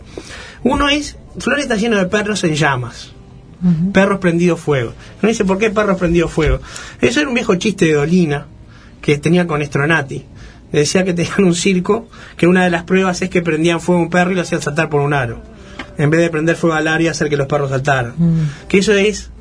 Uno 0.63 0.89
es, 0.89 1.17
Flores 1.39 1.63
está 1.63 1.75
lleno 1.75 1.97
de 1.97 2.05
perros 2.05 2.43
en 2.43 2.55
llamas. 2.55 3.11
Perros 3.91 4.19
prendidos 4.19 4.59
fuego. 4.59 4.93
Uno 5.21 5.29
dice, 5.29 5.45
¿por 5.45 5.57
qué 5.57 5.71
perros 5.71 5.97
prendidos 5.97 6.31
fuego? 6.31 6.59
Eso 7.01 7.19
era 7.19 7.29
un 7.29 7.35
viejo 7.35 7.55
chiste 7.55 7.85
de 7.85 7.93
Dolina 7.93 8.45
que 9.01 9.17
tenía 9.17 9.47
con 9.47 9.61
Estronati. 9.61 10.25
Decía 10.71 11.03
que 11.05 11.13
tenían 11.13 11.43
un 11.45 11.55
circo, 11.55 12.07
que 12.37 12.47
una 12.47 12.63
de 12.63 12.69
las 12.69 12.83
pruebas 12.83 13.21
es 13.21 13.29
que 13.29 13.41
prendían 13.41 13.79
fuego 13.79 14.01
a 14.01 14.03
un 14.03 14.09
perro 14.09 14.31
y 14.31 14.35
lo 14.35 14.41
hacían 14.41 14.61
saltar 14.61 14.89
por 14.89 15.01
un 15.01 15.13
aro. 15.13 15.41
En 15.97 16.09
vez 16.09 16.21
de 16.21 16.29
prender 16.29 16.55
fuego 16.55 16.75
al 16.75 17.01
y 17.01 17.07
hacer 17.07 17.29
que 17.29 17.37
los 17.37 17.47
perros 17.47 17.69
saltaran. 17.69 18.13
Que 18.67 18.79
eso 18.79 18.93
es 18.93 19.31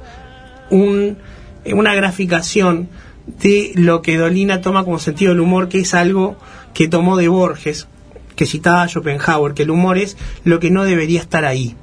un, 0.70 1.18
una 1.66 1.95
graficación 1.95 2.89
de 3.27 3.72
lo 3.75 4.03
que 4.03 4.16
Dolina 4.16 4.61
toma 4.61 4.85
como 4.85 4.99
sentido 4.99 5.33
del 5.33 5.41
humor, 5.41 5.68
que 5.68 5.81
es 5.81 5.95
algo 5.95 6.37
que 6.72 6.89
tomó 6.89 7.16
de 7.16 7.29
Borges, 7.29 7.89
que 8.37 8.47
citaba 8.47 8.83
a 8.83 8.89
Schopenhauer, 8.89 9.55
que 9.55 9.62
el 9.62 9.70
humor 9.70 9.99
es 9.99 10.16
lo 10.45 10.61
que 10.61 10.70
no 10.70 10.85
debería 10.85 11.20
estar 11.20 11.45
ahí. 11.45 11.75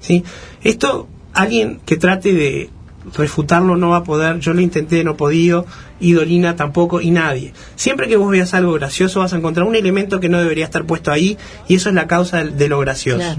¿Sí? 0.00 0.24
Esto, 0.62 1.08
alguien 1.34 1.80
que 1.84 1.96
trate 1.96 2.32
de 2.32 2.70
refutarlo 3.14 3.76
no 3.76 3.90
va 3.90 3.98
a 3.98 4.04
poder, 4.04 4.38
yo 4.38 4.54
lo 4.54 4.60
intenté, 4.60 5.02
no 5.04 5.12
he 5.12 5.14
podido, 5.14 5.66
y 6.00 6.12
Dolina 6.12 6.56
tampoco, 6.56 7.00
y 7.00 7.10
nadie. 7.10 7.52
Siempre 7.76 8.08
que 8.08 8.16
vos 8.16 8.30
veas 8.30 8.54
algo 8.54 8.72
gracioso 8.72 9.20
vas 9.20 9.32
a 9.32 9.36
encontrar 9.36 9.66
un 9.66 9.76
elemento 9.76 10.20
que 10.20 10.28
no 10.28 10.38
debería 10.38 10.64
estar 10.64 10.84
puesto 10.84 11.10
ahí, 11.10 11.36
y 11.68 11.76
eso 11.76 11.88
es 11.88 11.94
la 11.94 12.06
causa 12.06 12.44
de, 12.44 12.68
lo 12.68 12.78
gracioso. 12.78 13.36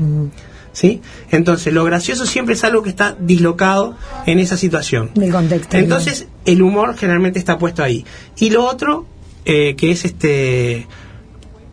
¿Sí? 0.74 1.02
Entonces, 1.30 1.72
lo 1.72 1.84
gracioso 1.84 2.26
siempre 2.26 2.56
es 2.56 2.64
algo 2.64 2.82
que 2.82 2.90
está 2.90 3.16
dislocado 3.20 3.96
en 4.26 4.40
esa 4.40 4.58
situación. 4.58 5.12
Del 5.14 5.32
contexto. 5.32 5.78
Entonces, 5.78 6.28
el 6.46 6.64
humor 6.64 6.98
generalmente 6.98 7.38
está 7.38 7.60
puesto 7.60 7.84
ahí. 7.84 8.04
Y 8.40 8.50
lo 8.50 8.66
otro, 8.66 9.06
eh, 9.46 9.76
que 9.76 9.92
es 9.92 10.04
este 10.04 10.88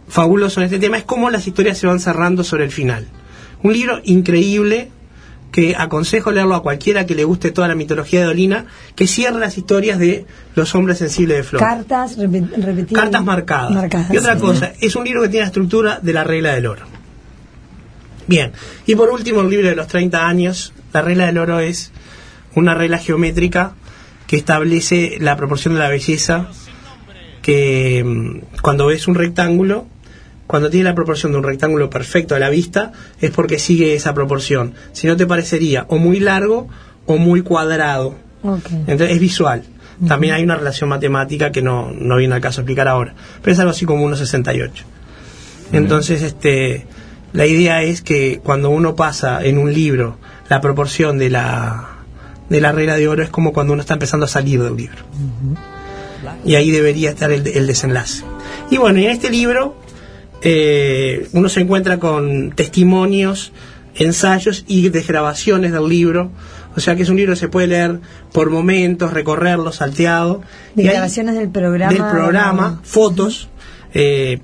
fabuloso 0.06 0.60
en 0.60 0.66
este 0.66 0.78
tema, 0.78 0.98
es 0.98 1.04
cómo 1.04 1.30
las 1.30 1.46
historias 1.46 1.78
se 1.78 1.86
van 1.86 1.98
cerrando 1.98 2.44
sobre 2.44 2.64
el 2.64 2.70
final. 2.70 3.08
Un 3.62 3.72
libro 3.72 4.00
increíble 4.04 4.90
que 5.52 5.74
aconsejo 5.76 6.30
leerlo 6.30 6.54
a 6.54 6.62
cualquiera 6.62 7.06
que 7.06 7.14
le 7.14 7.24
guste 7.24 7.50
toda 7.50 7.66
la 7.68 7.74
mitología 7.74 8.20
de 8.20 8.26
Dolina, 8.26 8.66
que 8.94 9.06
cierra 9.06 9.38
las 9.38 9.58
historias 9.58 9.98
de 9.98 10.24
los 10.54 10.74
hombres 10.74 10.98
sensibles 10.98 11.36
de 11.38 11.42
Flor. 11.42 11.60
Cartas 11.60 12.16
repe- 12.18 12.48
repetidas. 12.56 13.02
Cartas 13.02 13.24
marcadas. 13.24 13.70
Marcadas, 13.72 14.12
Y 14.12 14.16
otra 14.18 14.34
sí. 14.34 14.40
cosa, 14.40 14.72
es 14.80 14.94
un 14.96 15.04
libro 15.04 15.22
que 15.22 15.28
tiene 15.28 15.42
la 15.42 15.46
estructura 15.48 15.98
de 16.00 16.12
la 16.12 16.22
regla 16.24 16.54
del 16.54 16.66
oro. 16.66 16.82
Bien, 18.26 18.52
y 18.86 18.94
por 18.94 19.10
último 19.10 19.40
el 19.40 19.50
libro 19.50 19.68
de 19.68 19.74
los 19.74 19.88
30 19.88 20.26
años, 20.26 20.72
la 20.92 21.02
regla 21.02 21.26
del 21.26 21.38
oro 21.38 21.58
es 21.58 21.90
una 22.54 22.74
regla 22.74 22.98
geométrica 22.98 23.72
que 24.28 24.36
establece 24.36 25.16
la 25.20 25.36
proporción 25.36 25.74
de 25.74 25.80
la 25.80 25.88
belleza 25.88 26.46
que 27.42 28.04
mm, 28.04 28.60
cuando 28.62 28.86
ves 28.86 29.08
un 29.08 29.14
rectángulo, 29.16 29.86
cuando 30.50 30.68
tiene 30.68 30.88
la 30.88 30.96
proporción 30.96 31.30
de 31.30 31.38
un 31.38 31.44
rectángulo 31.44 31.88
perfecto 31.88 32.34
a 32.34 32.40
la 32.40 32.50
vista, 32.50 32.90
es 33.20 33.30
porque 33.30 33.60
sigue 33.60 33.94
esa 33.94 34.14
proporción. 34.14 34.74
Si 34.90 35.06
no 35.06 35.16
te 35.16 35.24
parecería 35.24 35.86
o 35.86 35.96
muy 35.96 36.18
largo 36.18 36.66
o 37.06 37.18
muy 37.18 37.42
cuadrado. 37.42 38.16
Entonces 38.42 39.12
es 39.12 39.20
visual. 39.20 39.62
También 40.08 40.34
hay 40.34 40.42
una 40.42 40.56
relación 40.56 40.90
matemática 40.90 41.52
que 41.52 41.62
no, 41.62 41.92
no 41.92 42.16
viene 42.16 42.34
al 42.34 42.40
caso 42.40 42.62
explicar 42.62 42.88
ahora. 42.88 43.14
Pero 43.40 43.52
es 43.52 43.60
algo 43.60 43.70
así 43.70 43.86
como 43.86 44.04
1,68. 44.10 44.70
Entonces, 45.70 46.20
este, 46.22 46.84
la 47.32 47.46
idea 47.46 47.84
es 47.84 48.02
que 48.02 48.40
cuando 48.42 48.70
uno 48.70 48.96
pasa 48.96 49.44
en 49.44 49.56
un 49.56 49.72
libro 49.72 50.18
la 50.48 50.60
proporción 50.60 51.16
de 51.16 51.30
la, 51.30 51.90
de 52.48 52.60
la 52.60 52.72
regla 52.72 52.96
de 52.96 53.06
oro 53.06 53.22
es 53.22 53.30
como 53.30 53.52
cuando 53.52 53.72
uno 53.72 53.82
está 53.82 53.94
empezando 53.94 54.26
a 54.26 54.28
salir 54.28 54.60
de 54.60 54.68
un 54.72 54.76
libro. 54.76 55.04
Y 56.44 56.56
ahí 56.56 56.72
debería 56.72 57.10
estar 57.10 57.30
el, 57.30 57.46
el 57.46 57.68
desenlace. 57.68 58.24
Y 58.68 58.78
bueno, 58.78 58.98
y 58.98 59.04
en 59.04 59.12
este 59.12 59.30
libro 59.30 59.76
eh, 60.42 61.28
uno 61.32 61.48
se 61.48 61.60
encuentra 61.60 61.98
con 61.98 62.50
testimonios, 62.52 63.52
ensayos 63.94 64.64
y 64.66 64.88
desgrabaciones 64.88 65.72
del 65.72 65.88
libro. 65.88 66.30
O 66.76 66.80
sea 66.80 66.94
que 66.94 67.02
es 67.02 67.08
un 67.08 67.16
libro 67.16 67.32
que 67.32 67.40
se 67.40 67.48
puede 67.48 67.66
leer 67.66 68.00
por 68.32 68.48
momentos, 68.50 69.12
recorrerlo, 69.12 69.72
salteado. 69.72 70.42
De 70.74 70.84
Y 70.84 70.86
hay- 70.86 70.92
grabaciones 70.94 71.34
del 71.34 71.48
programa. 71.50 71.92
del 71.92 72.02
programa, 72.04 72.80
fotos. 72.84 73.48
eh, 73.92 74.38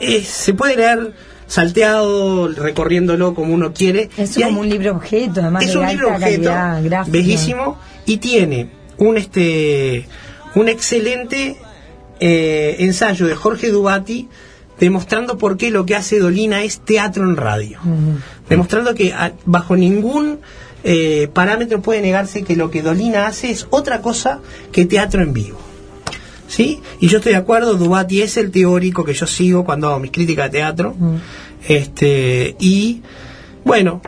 es- 0.00 0.26
se 0.26 0.52
puede 0.52 0.76
leer 0.76 1.12
salteado, 1.46 2.48
recorriéndolo 2.48 3.34
como 3.34 3.54
uno 3.54 3.72
quiere. 3.72 4.10
Es 4.16 4.36
Y 4.36 4.42
hay- 4.42 4.48
como 4.48 4.62
un 4.62 4.68
libro 4.68 4.90
objeto, 4.92 5.40
además 5.42 5.62
es 5.64 5.72
de 5.72 5.78
un 5.78 5.84
alta 5.84 5.92
libro 5.94 6.08
objeto, 6.16 6.50
calidad 6.50 7.06
bellísimo, 7.06 7.78
y 8.04 8.16
tiene 8.16 8.70
un 8.98 9.16
este 9.16 10.08
un 10.56 10.68
excelente 10.68 11.56
eh, 12.20 12.76
ensayo 12.80 13.26
de 13.26 13.34
Jorge 13.34 13.70
Dubati 13.70 14.28
demostrando 14.80 15.38
por 15.38 15.56
qué 15.56 15.70
lo 15.70 15.86
que 15.86 15.94
hace 15.94 16.18
Dolina 16.18 16.62
es 16.62 16.80
teatro 16.80 17.24
en 17.24 17.36
radio. 17.36 17.78
Demostrando 18.48 18.94
que 18.94 19.12
a- 19.12 19.32
bajo 19.44 19.76
ningún 19.76 20.40
eh, 20.86 21.28
parámetro 21.32 21.80
puede 21.80 22.02
negarse 22.02 22.42
que 22.44 22.56
lo 22.56 22.70
que 22.70 22.82
Dolina 22.82 23.26
hace 23.26 23.50
es 23.50 23.66
otra 23.70 24.02
cosa 24.02 24.40
que 24.72 24.84
teatro 24.84 25.22
en 25.22 25.32
vivo. 25.32 25.58
¿Sí? 26.46 26.80
Y 27.00 27.08
yo 27.08 27.18
estoy 27.18 27.32
de 27.32 27.38
acuerdo, 27.38 27.74
Dubati 27.74 28.20
es 28.22 28.36
el 28.36 28.50
teórico 28.50 29.02
que 29.04 29.14
yo 29.14 29.26
sigo 29.26 29.64
cuando 29.64 29.88
hago 29.88 29.98
mis 29.98 30.10
críticas 30.10 30.52
de 30.52 30.58
teatro. 30.58 30.94
Este, 31.66 32.54
y 32.60 33.02
bueno, 33.64 34.02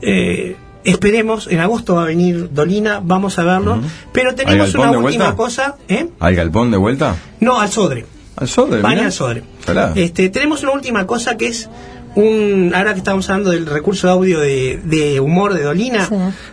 eh, 0.00 0.56
esperemos, 0.84 1.48
en 1.48 1.58
agosto 1.60 1.96
va 1.96 2.02
a 2.04 2.06
venir 2.06 2.50
Dolina, 2.52 3.00
vamos 3.04 3.38
a 3.38 3.42
verlo, 3.44 3.80
pero 4.12 4.34
tenemos 4.34 4.68
una 4.82 4.92
última 5.08 5.24
cosa, 5.36 5.76
¿eh? 5.88 6.08
¿Al 6.20 6.34
galpón 6.36 6.70
de 6.70 6.76
vuelta? 6.78 7.16
No, 7.40 7.60
al 7.60 7.70
Sodre. 7.70 8.06
¿Al 8.40 8.48
Sodre? 8.48 8.80
Van 8.80 8.94
mirá. 8.94 9.06
al 9.06 9.12
Sodre. 9.12 9.42
Ojalá. 9.62 9.92
Este, 9.94 10.28
tenemos 10.30 10.62
una 10.62 10.72
última 10.72 11.06
cosa 11.06 11.36
que 11.36 11.46
es 11.46 11.68
un 12.14 12.72
ahora 12.74 12.92
que 12.92 12.98
estamos 12.98 13.28
hablando 13.30 13.50
del 13.50 13.66
recurso 13.66 14.06
de 14.06 14.12
audio 14.12 14.40
de, 14.40 14.80
de 14.82 15.20
humor 15.20 15.54
de 15.54 15.62
Dolina. 15.62 16.08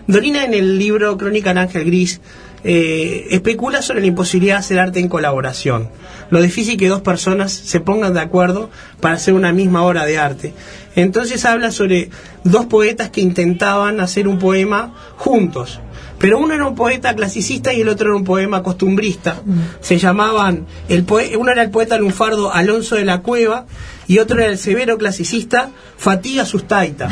Dolina 0.06 0.46
en 0.46 0.54
el 0.54 0.78
libro 0.78 1.18
Crónica 1.18 1.50
del 1.50 1.58
Ángel 1.60 1.86
Gris 1.86 2.22
eh, 2.64 3.28
especula 3.32 3.82
sobre 3.82 4.02
la 4.02 4.08
imposibilidad 4.08 4.56
de 4.56 4.60
hacer 4.60 4.80
arte 4.80 5.00
en 5.00 5.08
colaboración. 5.08 5.90
Lo 6.30 6.42
difícil 6.42 6.78
que 6.78 6.90
dos 6.90 7.02
personas 7.02 7.54
se 7.54 7.80
pongan 7.80 8.14
de 8.14 8.20
acuerdo 8.20 8.70
para 9.00 9.16
hacer 9.16 9.34
una 9.34 9.54
misma 9.54 9.84
obra 9.84 10.06
de 10.06 10.18
arte. 10.18 10.54
Entonces 10.96 11.46
habla 11.46 11.72
sobre 11.72 12.10
dos 12.44 12.66
poetas 12.66 13.10
que 13.10 13.22
intentaban 13.22 14.00
hacer 14.00 14.28
un 14.28 14.40
poema 14.40 14.94
juntos. 15.16 15.80
Pero 16.20 16.40
uno 16.40 16.54
era 16.56 16.66
un 16.66 16.74
poeta 16.76 17.16
clasicista 17.16 17.72
y 17.74 17.82
el 17.82 17.90
otro 17.90 18.08
era 18.10 18.16
un 18.18 18.24
poema 18.24 18.64
costumbrista. 18.64 19.42
Se 19.82 20.00
llamaban, 20.00 20.66
el 20.90 21.04
poe- 21.06 21.36
uno 21.38 21.52
era 21.52 21.62
el 21.62 21.70
poeta 21.70 21.98
lunfardo 21.98 22.52
Alonso 22.54 22.96
de 22.96 23.06
la 23.06 23.22
Cueva 23.22 23.66
y 24.08 24.18
otro 24.18 24.40
era 24.42 24.50
el 24.52 24.58
severo 24.58 24.98
clasicista 24.98 25.70
Fatiga 25.98 26.44
Sustaita, 26.46 27.08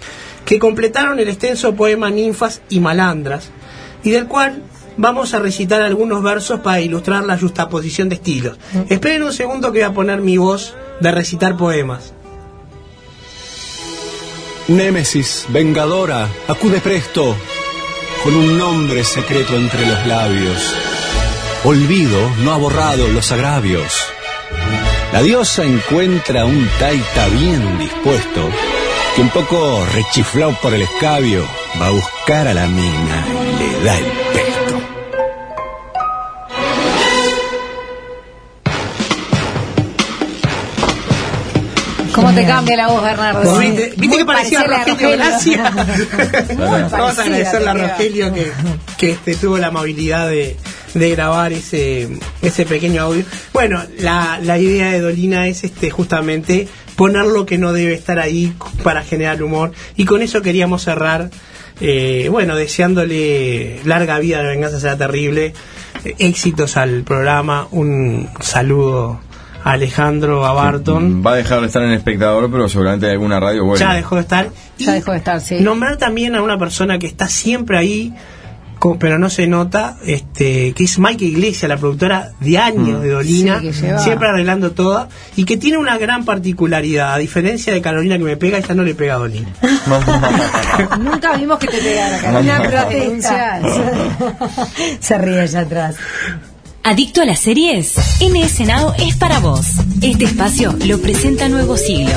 que 0.44 0.58
completaron 0.60 1.18
el 1.18 1.28
extenso 1.28 1.74
poema 1.74 2.10
Ninfas 2.10 2.62
y 2.68 2.78
Malandras, 2.78 3.50
y 4.04 4.10
del 4.10 4.26
cual 4.26 4.62
vamos 4.96 5.34
a 5.34 5.40
recitar 5.40 5.82
algunos 5.82 6.22
versos 6.22 6.60
para 6.60 6.80
ilustrar 6.80 7.24
la 7.24 7.36
justaposición 7.36 8.08
de 8.08 8.14
estilos. 8.16 8.56
Esperen 8.88 9.24
un 9.24 9.32
segundo 9.32 9.72
que 9.72 9.80
voy 9.80 9.90
a 9.90 9.94
poner 9.94 10.20
mi 10.20 10.36
voz 10.36 10.74
de 11.00 11.10
recitar 11.10 11.56
poemas. 11.56 12.12
Némesis, 14.68 15.46
vengadora, 15.50 16.28
acude 16.48 16.80
presto, 16.80 17.36
con 18.24 18.34
un 18.34 18.56
nombre 18.56 19.04
secreto 19.04 19.54
entre 19.54 19.86
los 19.86 20.06
labios. 20.06 20.74
Olvido 21.62 22.30
no 22.38 22.52
ha 22.52 22.56
borrado 22.56 23.06
los 23.08 23.30
agravios. 23.30 24.06
La 25.12 25.22
diosa 25.22 25.64
encuentra 25.64 26.46
un 26.46 26.66
taita 26.78 27.28
bien 27.28 27.78
dispuesto, 27.78 28.48
que 29.14 29.20
un 29.20 29.28
poco 29.28 29.84
rechiflado 29.92 30.56
por 30.62 30.72
el 30.72 30.82
escabio, 30.82 31.46
va 31.80 31.88
a 31.88 31.90
buscar 31.90 32.48
a 32.48 32.54
la 32.54 32.66
mina 32.66 33.26
y 33.28 33.58
le 33.58 33.84
da 33.84 33.98
el 33.98 34.23
¿Cómo 42.14 42.32
te 42.32 42.46
cambia 42.46 42.76
la 42.76 42.88
voz, 42.88 43.02
Bernardo? 43.02 43.42
¿Vos 43.42 43.58
Sí. 43.58 43.70
¿Viste, 43.96 44.18
que 44.18 44.24
parecía 44.24 44.60
a 44.60 44.64
Rogelio 44.64 45.10
Gracia? 45.16 45.72
Vamos 46.92 47.18
a 47.18 47.22
agradecerle 47.22 47.68
a. 47.70 47.74
Rogelio 47.74 48.32
que, 48.32 48.52
que 48.96 49.10
este, 49.12 49.34
tuvo 49.34 49.58
la 49.58 49.66
amabilidad 49.68 50.28
de, 50.28 50.56
de 50.94 51.10
grabar 51.10 51.52
ese, 51.52 52.08
ese 52.40 52.66
pequeño 52.66 53.02
audio. 53.02 53.24
Bueno, 53.52 53.82
la, 53.98 54.38
la 54.40 54.58
idea 54.58 54.92
de 54.92 55.00
Dolina 55.00 55.48
es 55.48 55.64
este 55.64 55.90
justamente 55.90 56.68
poner 56.94 57.26
lo 57.26 57.46
que 57.46 57.58
no 57.58 57.72
debe 57.72 57.94
estar 57.94 58.20
ahí 58.20 58.54
para 58.84 59.02
generar 59.02 59.42
humor. 59.42 59.72
Y 59.96 60.04
con 60.04 60.22
eso 60.22 60.40
queríamos 60.40 60.82
cerrar, 60.84 61.30
eh, 61.80 62.28
bueno, 62.30 62.54
deseándole 62.54 63.80
larga 63.84 64.20
vida, 64.20 64.40
la 64.42 64.50
venganza 64.50 64.78
será 64.78 64.96
terrible, 64.96 65.52
éxitos 66.18 66.76
al 66.76 67.02
programa, 67.02 67.66
un 67.72 68.28
saludo 68.40 69.20
Alejandro, 69.64 70.44
a 70.44 70.52
Barton. 70.52 71.22
Va 71.26 71.32
a 71.32 71.36
dejar 71.36 71.60
de 71.60 71.66
estar 71.66 71.82
en 71.82 71.92
espectador, 71.92 72.50
pero 72.50 72.68
seguramente 72.68 73.06
hay 73.06 73.12
alguna 73.12 73.40
radio 73.40 73.64
vuelve. 73.64 73.80
Ya 73.84 73.94
dejó 73.94 74.14
de 74.16 74.20
estar. 74.22 74.48
Ya 74.78 74.92
dejó 74.92 75.12
de 75.12 75.18
estar, 75.18 75.40
sí. 75.40 75.56
Nombrar 75.60 75.96
también 75.96 76.36
a 76.36 76.42
una 76.42 76.58
persona 76.58 76.98
que 76.98 77.06
está 77.06 77.28
siempre 77.28 77.78
ahí, 77.78 78.14
pero 79.00 79.18
no 79.18 79.30
se 79.30 79.46
nota, 79.46 79.96
este, 80.04 80.74
que 80.74 80.84
es 80.84 80.98
Mike 80.98 81.24
Iglesias, 81.24 81.66
la 81.70 81.78
productora 81.78 82.32
de 82.40 82.58
años 82.58 83.00
de 83.00 83.08
Dolina, 83.08 83.58
Sí, 83.60 83.68
que 83.68 83.72
lleva- 83.72 83.98
siempre 84.00 84.28
arreglando 84.28 84.72
todo, 84.72 85.08
y 85.36 85.44
que 85.46 85.56
tiene 85.56 85.78
una 85.78 85.96
gran 85.96 86.26
particularidad, 86.26 87.14
a 87.14 87.16
diferencia 87.16 87.72
de 87.72 87.80
Carolina 87.80 88.18
que 88.18 88.24
me 88.24 88.36
pega, 88.36 88.58
ella 88.58 88.74
no 88.74 88.82
le 88.82 88.94
pega 88.94 89.14
a 89.14 89.18
Dolina. 89.18 89.48
Nunca 91.00 91.36
vimos 91.38 91.58
que 91.58 91.68
te 91.68 91.78
pegara, 91.78 92.18
Carolina. 92.18 92.62
Protesta. 92.62 93.60
Se 95.00 95.16
ríe 95.16 95.40
allá 95.40 95.60
atrás. 95.60 95.96
¿Adicto 96.86 97.22
a 97.22 97.24
las 97.24 97.40
series? 97.40 97.94
NS 98.20 98.60
Now 98.60 98.92
es 98.98 99.16
para 99.16 99.40
vos. 99.40 99.68
Este 100.02 100.26
espacio 100.26 100.76
lo 100.84 101.00
presenta 101.00 101.48
Nuevo 101.48 101.78
Siglo. 101.78 102.12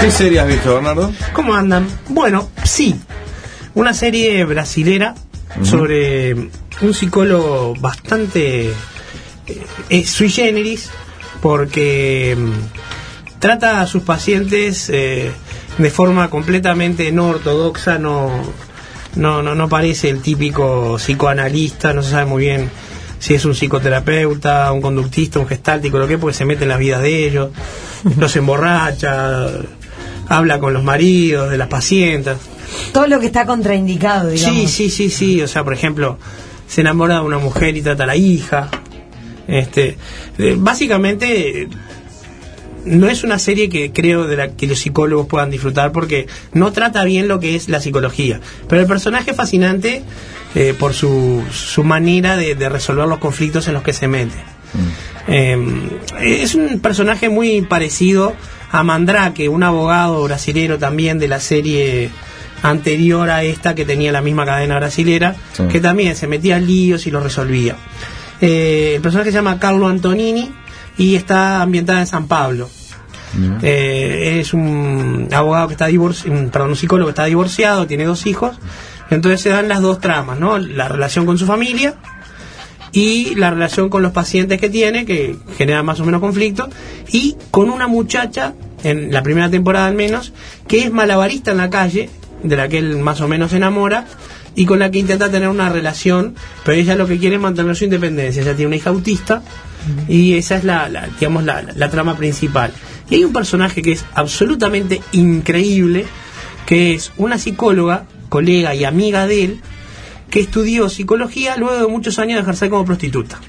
¿Qué 0.00 0.10
serie 0.12 0.38
has 0.38 0.46
visto, 0.46 0.74
Bernardo? 0.76 1.12
¿Cómo 1.32 1.52
andan? 1.52 1.88
Bueno, 2.08 2.48
sí, 2.62 2.94
una 3.74 3.92
serie 3.94 4.44
brasilera 4.44 5.16
sobre 5.64 6.34
un 6.34 6.94
psicólogo 6.94 7.74
bastante 7.80 8.68
eh, 8.68 8.74
eh, 9.88 10.06
sui 10.06 10.30
generis, 10.30 10.88
porque 11.42 12.36
mm, 12.38 12.99
trata 13.40 13.80
a 13.80 13.86
sus 13.86 14.04
pacientes 14.04 14.88
eh, 14.90 15.32
de 15.78 15.90
forma 15.90 16.30
completamente 16.30 17.10
no 17.10 17.30
ortodoxa, 17.30 17.98
no, 17.98 18.30
no, 19.16 19.42
no, 19.42 19.54
no 19.56 19.68
parece 19.68 20.10
el 20.10 20.20
típico 20.20 20.96
psicoanalista, 20.98 21.92
no 21.92 22.02
se 22.02 22.10
sabe 22.10 22.26
muy 22.26 22.44
bien 22.44 22.70
si 23.18 23.34
es 23.34 23.44
un 23.44 23.54
psicoterapeuta, 23.54 24.70
un 24.72 24.80
conductista, 24.80 25.40
un 25.40 25.46
gestáltico, 25.46 25.98
lo 25.98 26.06
que 26.06 26.14
es, 26.14 26.20
porque 26.20 26.36
se 26.36 26.44
mete 26.44 26.62
en 26.62 26.68
las 26.68 26.78
vidas 26.78 27.02
de 27.02 27.26
ellos, 27.26 27.50
los 28.16 28.36
emborracha, 28.36 29.48
habla 30.28 30.60
con 30.60 30.72
los 30.72 30.84
maridos 30.84 31.50
de 31.50 31.58
las 31.58 31.68
pacientes. 31.68 32.36
Todo 32.92 33.08
lo 33.08 33.20
que 33.20 33.26
está 33.26 33.46
contraindicado, 33.46 34.30
digamos. 34.30 34.56
Sí, 34.56 34.68
sí, 34.68 34.90
sí, 34.90 35.10
sí. 35.10 35.42
O 35.42 35.48
sea, 35.48 35.64
por 35.64 35.74
ejemplo, 35.74 36.18
se 36.68 36.82
enamora 36.82 37.16
de 37.16 37.20
una 37.22 37.38
mujer 37.38 37.76
y 37.76 37.82
trata 37.82 38.04
a 38.04 38.06
la 38.06 38.16
hija. 38.16 38.70
Este, 39.48 39.98
eh, 40.38 40.54
básicamente, 40.56 41.68
no 42.84 43.08
es 43.08 43.24
una 43.24 43.38
serie 43.38 43.68
que 43.68 43.92
creo 43.92 44.26
de 44.26 44.36
la 44.36 44.48
que 44.52 44.66
los 44.66 44.78
psicólogos 44.78 45.26
puedan 45.26 45.50
disfrutar 45.50 45.92
porque 45.92 46.26
no 46.52 46.72
trata 46.72 47.04
bien 47.04 47.28
lo 47.28 47.40
que 47.40 47.54
es 47.56 47.68
la 47.68 47.80
psicología. 47.80 48.40
Pero 48.68 48.80
el 48.82 48.86
personaje 48.88 49.30
es 49.32 49.36
fascinante 49.36 50.02
eh, 50.54 50.74
por 50.78 50.94
su, 50.94 51.42
su 51.52 51.84
manera 51.84 52.36
de, 52.36 52.54
de 52.54 52.68
resolver 52.68 53.06
los 53.06 53.18
conflictos 53.18 53.66
en 53.68 53.74
los 53.74 53.82
que 53.82 53.92
se 53.92 54.08
mete. 54.08 54.38
Eh, 55.28 55.58
es 56.20 56.54
un 56.54 56.80
personaje 56.80 57.28
muy 57.28 57.62
parecido 57.62 58.34
a 58.70 58.82
Mandrake, 58.82 59.48
un 59.48 59.62
abogado 59.62 60.22
brasilero 60.24 60.78
también 60.78 61.18
de 61.18 61.28
la 61.28 61.40
serie 61.40 62.10
anterior 62.62 63.30
a 63.30 63.42
esta 63.42 63.74
que 63.74 63.84
tenía 63.84 64.12
la 64.12 64.20
misma 64.20 64.44
cadena 64.44 64.76
brasilera, 64.78 65.34
Sí. 65.52 65.64
que 65.70 65.80
también 65.80 66.14
se 66.14 66.26
metía 66.26 66.56
en 66.56 66.66
líos 66.66 67.06
y 67.06 67.10
lo 67.10 67.20
resolvía. 67.20 67.76
Eh, 68.40 68.94
el 68.96 69.02
personaje 69.02 69.30
se 69.30 69.36
llama 69.38 69.58
Carlo 69.58 69.88
Antonini 69.88 70.50
y 71.00 71.16
está 71.16 71.62
ambientada 71.62 72.00
en 72.00 72.06
San 72.06 72.28
Pablo. 72.28 72.68
Eh, 73.62 74.38
es 74.38 74.52
un 74.52 75.28
abogado 75.32 75.68
que 75.68 75.72
está 75.74 75.86
divorciado, 75.86 76.50
perdón, 76.50 76.70
un 76.70 76.76
psicólogo 76.76 77.06
que 77.08 77.12
está 77.12 77.24
divorciado, 77.24 77.86
tiene 77.86 78.04
dos 78.04 78.26
hijos. 78.26 78.58
Entonces 79.08 79.40
se 79.40 79.48
dan 79.48 79.66
las 79.66 79.80
dos 79.80 79.98
tramas, 79.98 80.38
¿no? 80.38 80.58
La 80.58 80.88
relación 80.88 81.24
con 81.24 81.38
su 81.38 81.46
familia 81.46 81.94
y 82.92 83.34
la 83.36 83.50
relación 83.50 83.88
con 83.88 84.02
los 84.02 84.12
pacientes 84.12 84.60
que 84.60 84.68
tiene, 84.68 85.06
que 85.06 85.36
genera 85.56 85.82
más 85.82 86.00
o 86.00 86.04
menos 86.04 86.20
conflicto, 86.20 86.68
y 87.10 87.34
con 87.50 87.70
una 87.70 87.86
muchacha, 87.86 88.52
en 88.82 89.10
la 89.10 89.22
primera 89.22 89.48
temporada 89.48 89.86
al 89.86 89.94
menos, 89.94 90.34
que 90.68 90.82
es 90.82 90.92
malabarista 90.92 91.52
en 91.52 91.56
la 91.56 91.70
calle, 91.70 92.10
de 92.42 92.56
la 92.56 92.68
que 92.68 92.76
él 92.76 92.98
más 92.98 93.22
o 93.22 93.28
menos 93.28 93.52
se 93.52 93.56
enamora, 93.56 94.06
y 94.54 94.66
con 94.66 94.80
la 94.80 94.90
que 94.90 94.98
intenta 94.98 95.30
tener 95.30 95.48
una 95.48 95.70
relación, 95.70 96.34
pero 96.62 96.76
ella 96.76 96.94
lo 96.94 97.06
que 97.06 97.16
quiere 97.18 97.36
es 97.36 97.40
mantener 97.40 97.74
su 97.74 97.84
independencia. 97.84 98.42
Ella 98.42 98.54
tiene 98.54 98.66
una 98.66 98.76
hija 98.76 98.90
autista, 98.90 99.42
y 100.08 100.34
esa 100.34 100.56
es 100.56 100.64
la, 100.64 100.88
la, 100.88 101.08
digamos, 101.18 101.44
la, 101.44 101.62
la 101.74 101.90
trama 101.90 102.16
principal. 102.16 102.72
Y 103.08 103.16
hay 103.16 103.24
un 103.24 103.32
personaje 103.32 103.82
que 103.82 103.92
es 103.92 104.04
absolutamente 104.14 105.00
increíble, 105.12 106.06
que 106.66 106.94
es 106.94 107.12
una 107.16 107.38
psicóloga, 107.38 108.04
colega 108.28 108.74
y 108.74 108.84
amiga 108.84 109.26
de 109.26 109.44
él, 109.44 109.60
que 110.30 110.40
estudió 110.40 110.88
psicología 110.88 111.56
luego 111.56 111.76
de 111.80 111.86
muchos 111.88 112.18
años 112.18 112.36
de 112.36 112.42
ejercer 112.42 112.70
como 112.70 112.84
prostituta. 112.84 113.40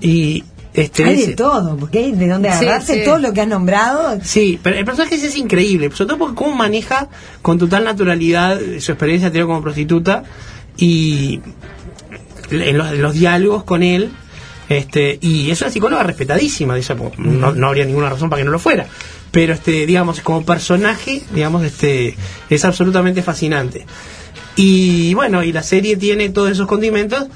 Y 0.00 0.44
este 0.72 1.04
Hay 1.04 1.16
de 1.16 1.22
ese- 1.22 1.34
todo, 1.34 1.76
porque 1.76 1.98
hay 1.98 2.12
de 2.12 2.28
dónde 2.28 2.50
Sí, 2.50 2.64
agarrarse 2.64 2.94
sí. 2.94 3.04
todo 3.04 3.18
lo 3.18 3.32
que 3.32 3.40
has 3.40 3.48
nombrado. 3.48 4.18
Sí, 4.22 4.58
pero 4.62 4.76
el 4.76 4.84
personaje 4.84 5.14
ese 5.16 5.28
es 5.28 5.36
increíble, 5.36 5.90
sobre 5.92 6.08
todo 6.08 6.18
porque 6.18 6.34
cómo 6.36 6.54
maneja 6.54 7.08
con 7.42 7.58
total 7.58 7.84
naturalidad 7.84 8.58
su 8.80 8.92
experiencia 8.92 9.26
anterior 9.28 9.48
como 9.48 9.62
prostituta 9.62 10.24
y 10.76 11.40
en 12.50 12.78
los, 12.78 12.92
en 12.92 13.02
los 13.02 13.14
diálogos 13.14 13.64
con 13.64 13.82
él. 13.82 14.10
Este, 14.68 15.18
y 15.20 15.50
es 15.50 15.60
una 15.60 15.70
psicóloga 15.70 16.02
respetadísima, 16.02 16.74
dice, 16.74 16.94
no, 17.18 17.52
no 17.52 17.66
habría 17.68 17.84
ninguna 17.84 18.08
razón 18.10 18.30
para 18.30 18.40
que 18.40 18.46
no 18.46 18.50
lo 18.52 18.58
fuera. 18.58 18.86
Pero 19.30 19.52
este, 19.52 19.84
digamos, 19.86 20.20
como 20.20 20.44
personaje, 20.44 21.22
digamos, 21.34 21.64
este, 21.64 22.14
es 22.48 22.64
absolutamente 22.64 23.22
fascinante. 23.22 23.84
Y 24.56 25.12
bueno, 25.14 25.42
y 25.42 25.52
la 25.52 25.62
serie 25.62 25.96
tiene 25.96 26.28
todos 26.28 26.50
esos 26.52 26.66
condimentos, 26.66 27.26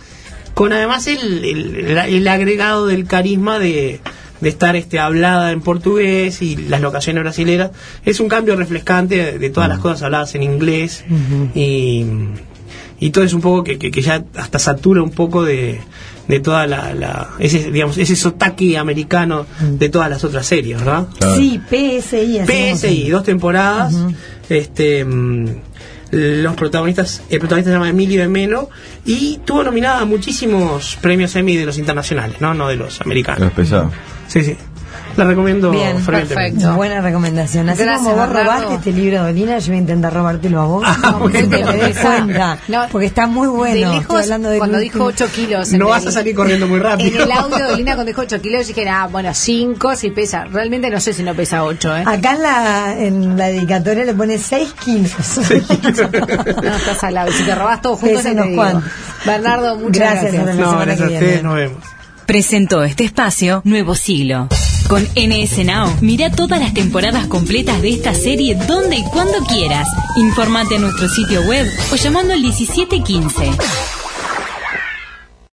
con 0.54 0.72
además 0.72 1.06
el, 1.06 1.44
el- 1.44 1.98
el 1.98 2.28
agregado 2.28 2.86
del 2.86 3.04
carisma 3.06 3.58
de, 3.58 4.00
de 4.40 4.48
estar 4.48 4.76
este, 4.76 4.98
hablada 5.00 5.50
en 5.52 5.60
portugués 5.60 6.40
y 6.42 6.56
las 6.56 6.80
locaciones 6.80 7.22
brasileras. 7.24 7.72
Es 8.04 8.20
un 8.20 8.28
cambio 8.28 8.54
refrescante 8.56 9.38
de, 9.38 9.50
todas 9.50 9.68
las 9.68 9.80
cosas 9.80 10.02
habladas 10.02 10.34
en 10.36 10.44
inglés 10.44 11.04
y, 11.54 12.06
y 13.00 13.10
todo 13.10 13.24
es 13.24 13.32
un 13.32 13.40
poco 13.40 13.64
que, 13.64 13.78
que, 13.78 13.90
que 13.90 14.00
ya 14.02 14.24
hasta 14.36 14.58
satura 14.60 15.02
un 15.02 15.10
poco 15.10 15.42
de, 15.44 15.80
de 16.28 16.40
toda 16.40 16.66
la, 16.66 16.94
la- 16.94 17.30
ese 17.38 17.70
digamos 17.72 17.96
ese 17.98 18.14
sotaque 18.14 18.76
americano 18.78 19.46
de 19.60 19.88
todas 19.88 20.10
las 20.10 20.22
otras 20.24 20.46
series, 20.46 20.78
¿verdad? 20.78 21.06
Sí, 21.36 21.60
PSI. 21.68 22.40
PSI, 22.46 23.08
dos 23.10 23.24
temporadas. 23.24 23.94
Este 24.48 25.04
mm, 25.04 25.46
los 26.10 26.54
protagonistas, 26.56 27.22
el 27.28 27.38
protagonista 27.38 27.70
se 27.70 27.74
llama 27.76 27.88
Emilio 27.90 28.22
de 28.22 28.28
Melo 28.28 28.70
y 29.04 29.40
tuvo 29.44 29.62
nominada 29.64 30.00
a 30.00 30.04
muchísimos 30.06 30.96
premios 31.02 31.36
Emmy 31.36 31.56
de 31.56 31.66
los 31.66 31.76
internacionales, 31.76 32.40
no, 32.40 32.54
no 32.54 32.68
de 32.68 32.76
los 32.76 33.00
americanos. 33.02 33.40
Los 33.40 33.52
pesados. 33.52 33.92
Sí, 34.26 34.42
sí. 34.42 34.56
La 35.18 35.24
recomiendo 35.24 35.72
Bien, 35.72 36.00
fervientemente. 36.00 36.64
Buena 36.68 37.00
recomendación. 37.00 37.68
Así 37.68 37.82
Gracias, 37.82 38.02
como 38.08 38.16
vos 38.16 38.28
Bernardo. 38.32 38.52
robaste 38.62 38.74
este 38.76 38.92
libro 38.92 39.24
de 39.24 39.30
Olina, 39.30 39.58
yo 39.58 39.66
voy 39.66 39.76
a 39.76 39.80
intentar 39.80 40.14
robártelo 40.14 40.60
a 40.60 40.64
vos. 40.64 40.84
Ah, 40.86 41.16
bueno. 41.18 41.38
te 41.48 41.60
cuenta. 41.94 42.58
porque 42.92 43.06
está 43.06 43.26
muy 43.26 43.48
bueno. 43.48 43.90
de 43.90 43.96
Estoy 43.98 44.22
hablando 44.22 44.48
cuando 44.58 44.78
último. 44.78 44.80
dijo 45.10 45.24
8 45.24 45.26
kilos. 45.34 45.72
en 45.72 45.80
No 45.80 45.88
vas 45.88 46.02
el- 46.04 46.08
a 46.10 46.12
salir 46.12 46.36
corriendo 46.36 46.68
muy 46.68 46.76
En 46.78 46.82
rápido. 46.84 47.24
el 47.24 47.32
audio 47.32 47.66
de 47.66 47.76
Lina 47.76 47.94
cuando 47.96 48.10
dijo 48.10 48.20
8 48.22 48.40
kilos, 48.40 48.68
dije, 48.68 48.88
ah, 48.88 49.08
bueno, 49.10 49.34
5 49.34 49.96
si 49.96 50.10
pesa. 50.10 50.44
Realmente 50.44 50.88
no 50.88 51.00
sé 51.00 51.12
si 51.12 51.24
no 51.24 51.34
pesa 51.34 51.64
8, 51.64 51.96
¿eh? 51.96 52.04
Acá 52.06 52.34
en 52.36 52.42
la, 52.42 52.96
en 52.98 53.36
la 53.36 53.46
dedicatoria 53.48 54.04
le 54.04 54.14
pone 54.14 54.38
6 54.38 54.72
kilos. 54.84 55.12
No, 56.62 56.76
estás 56.76 57.02
al 57.04 57.14
lado. 57.14 57.32
Si 57.32 57.42
te 57.42 57.54
robas 57.56 57.82
todo 57.82 57.96
juntos, 57.96 58.18
Pesa 58.22 58.34
ni 58.34 58.42
te 58.42 58.48
digo. 58.50 58.82
Bernardo, 59.26 59.76
muchas 59.76 59.96
Gracias, 59.98 60.32
gracias. 60.32 60.56
No, 60.56 60.70
semana 60.70 60.84
gracias 60.84 61.00
a 61.00 61.08
que 61.08 61.14
ustedes, 61.14 61.32
viene. 61.34 61.42
nos 61.48 61.54
vemos. 61.56 61.78
Presentó 62.26 62.82
este 62.84 63.04
espacio 63.04 63.62
Nuevo 63.64 63.94
Siglo. 63.96 64.48
Con 64.88 65.02
NS 65.02 65.66
Now, 65.66 65.94
mira 66.00 66.30
todas 66.30 66.58
las 66.58 66.72
temporadas 66.72 67.26
completas 67.26 67.82
de 67.82 67.90
esta 67.90 68.14
serie 68.14 68.54
donde 68.66 68.96
y 68.96 69.04
cuando 69.04 69.38
quieras. 69.44 69.86
Informate 70.16 70.76
a 70.76 70.78
nuestro 70.78 71.10
sitio 71.10 71.42
web 71.42 71.66
o 71.92 71.96
llamando 71.96 72.32
al 72.32 72.40
1715. 72.40 73.97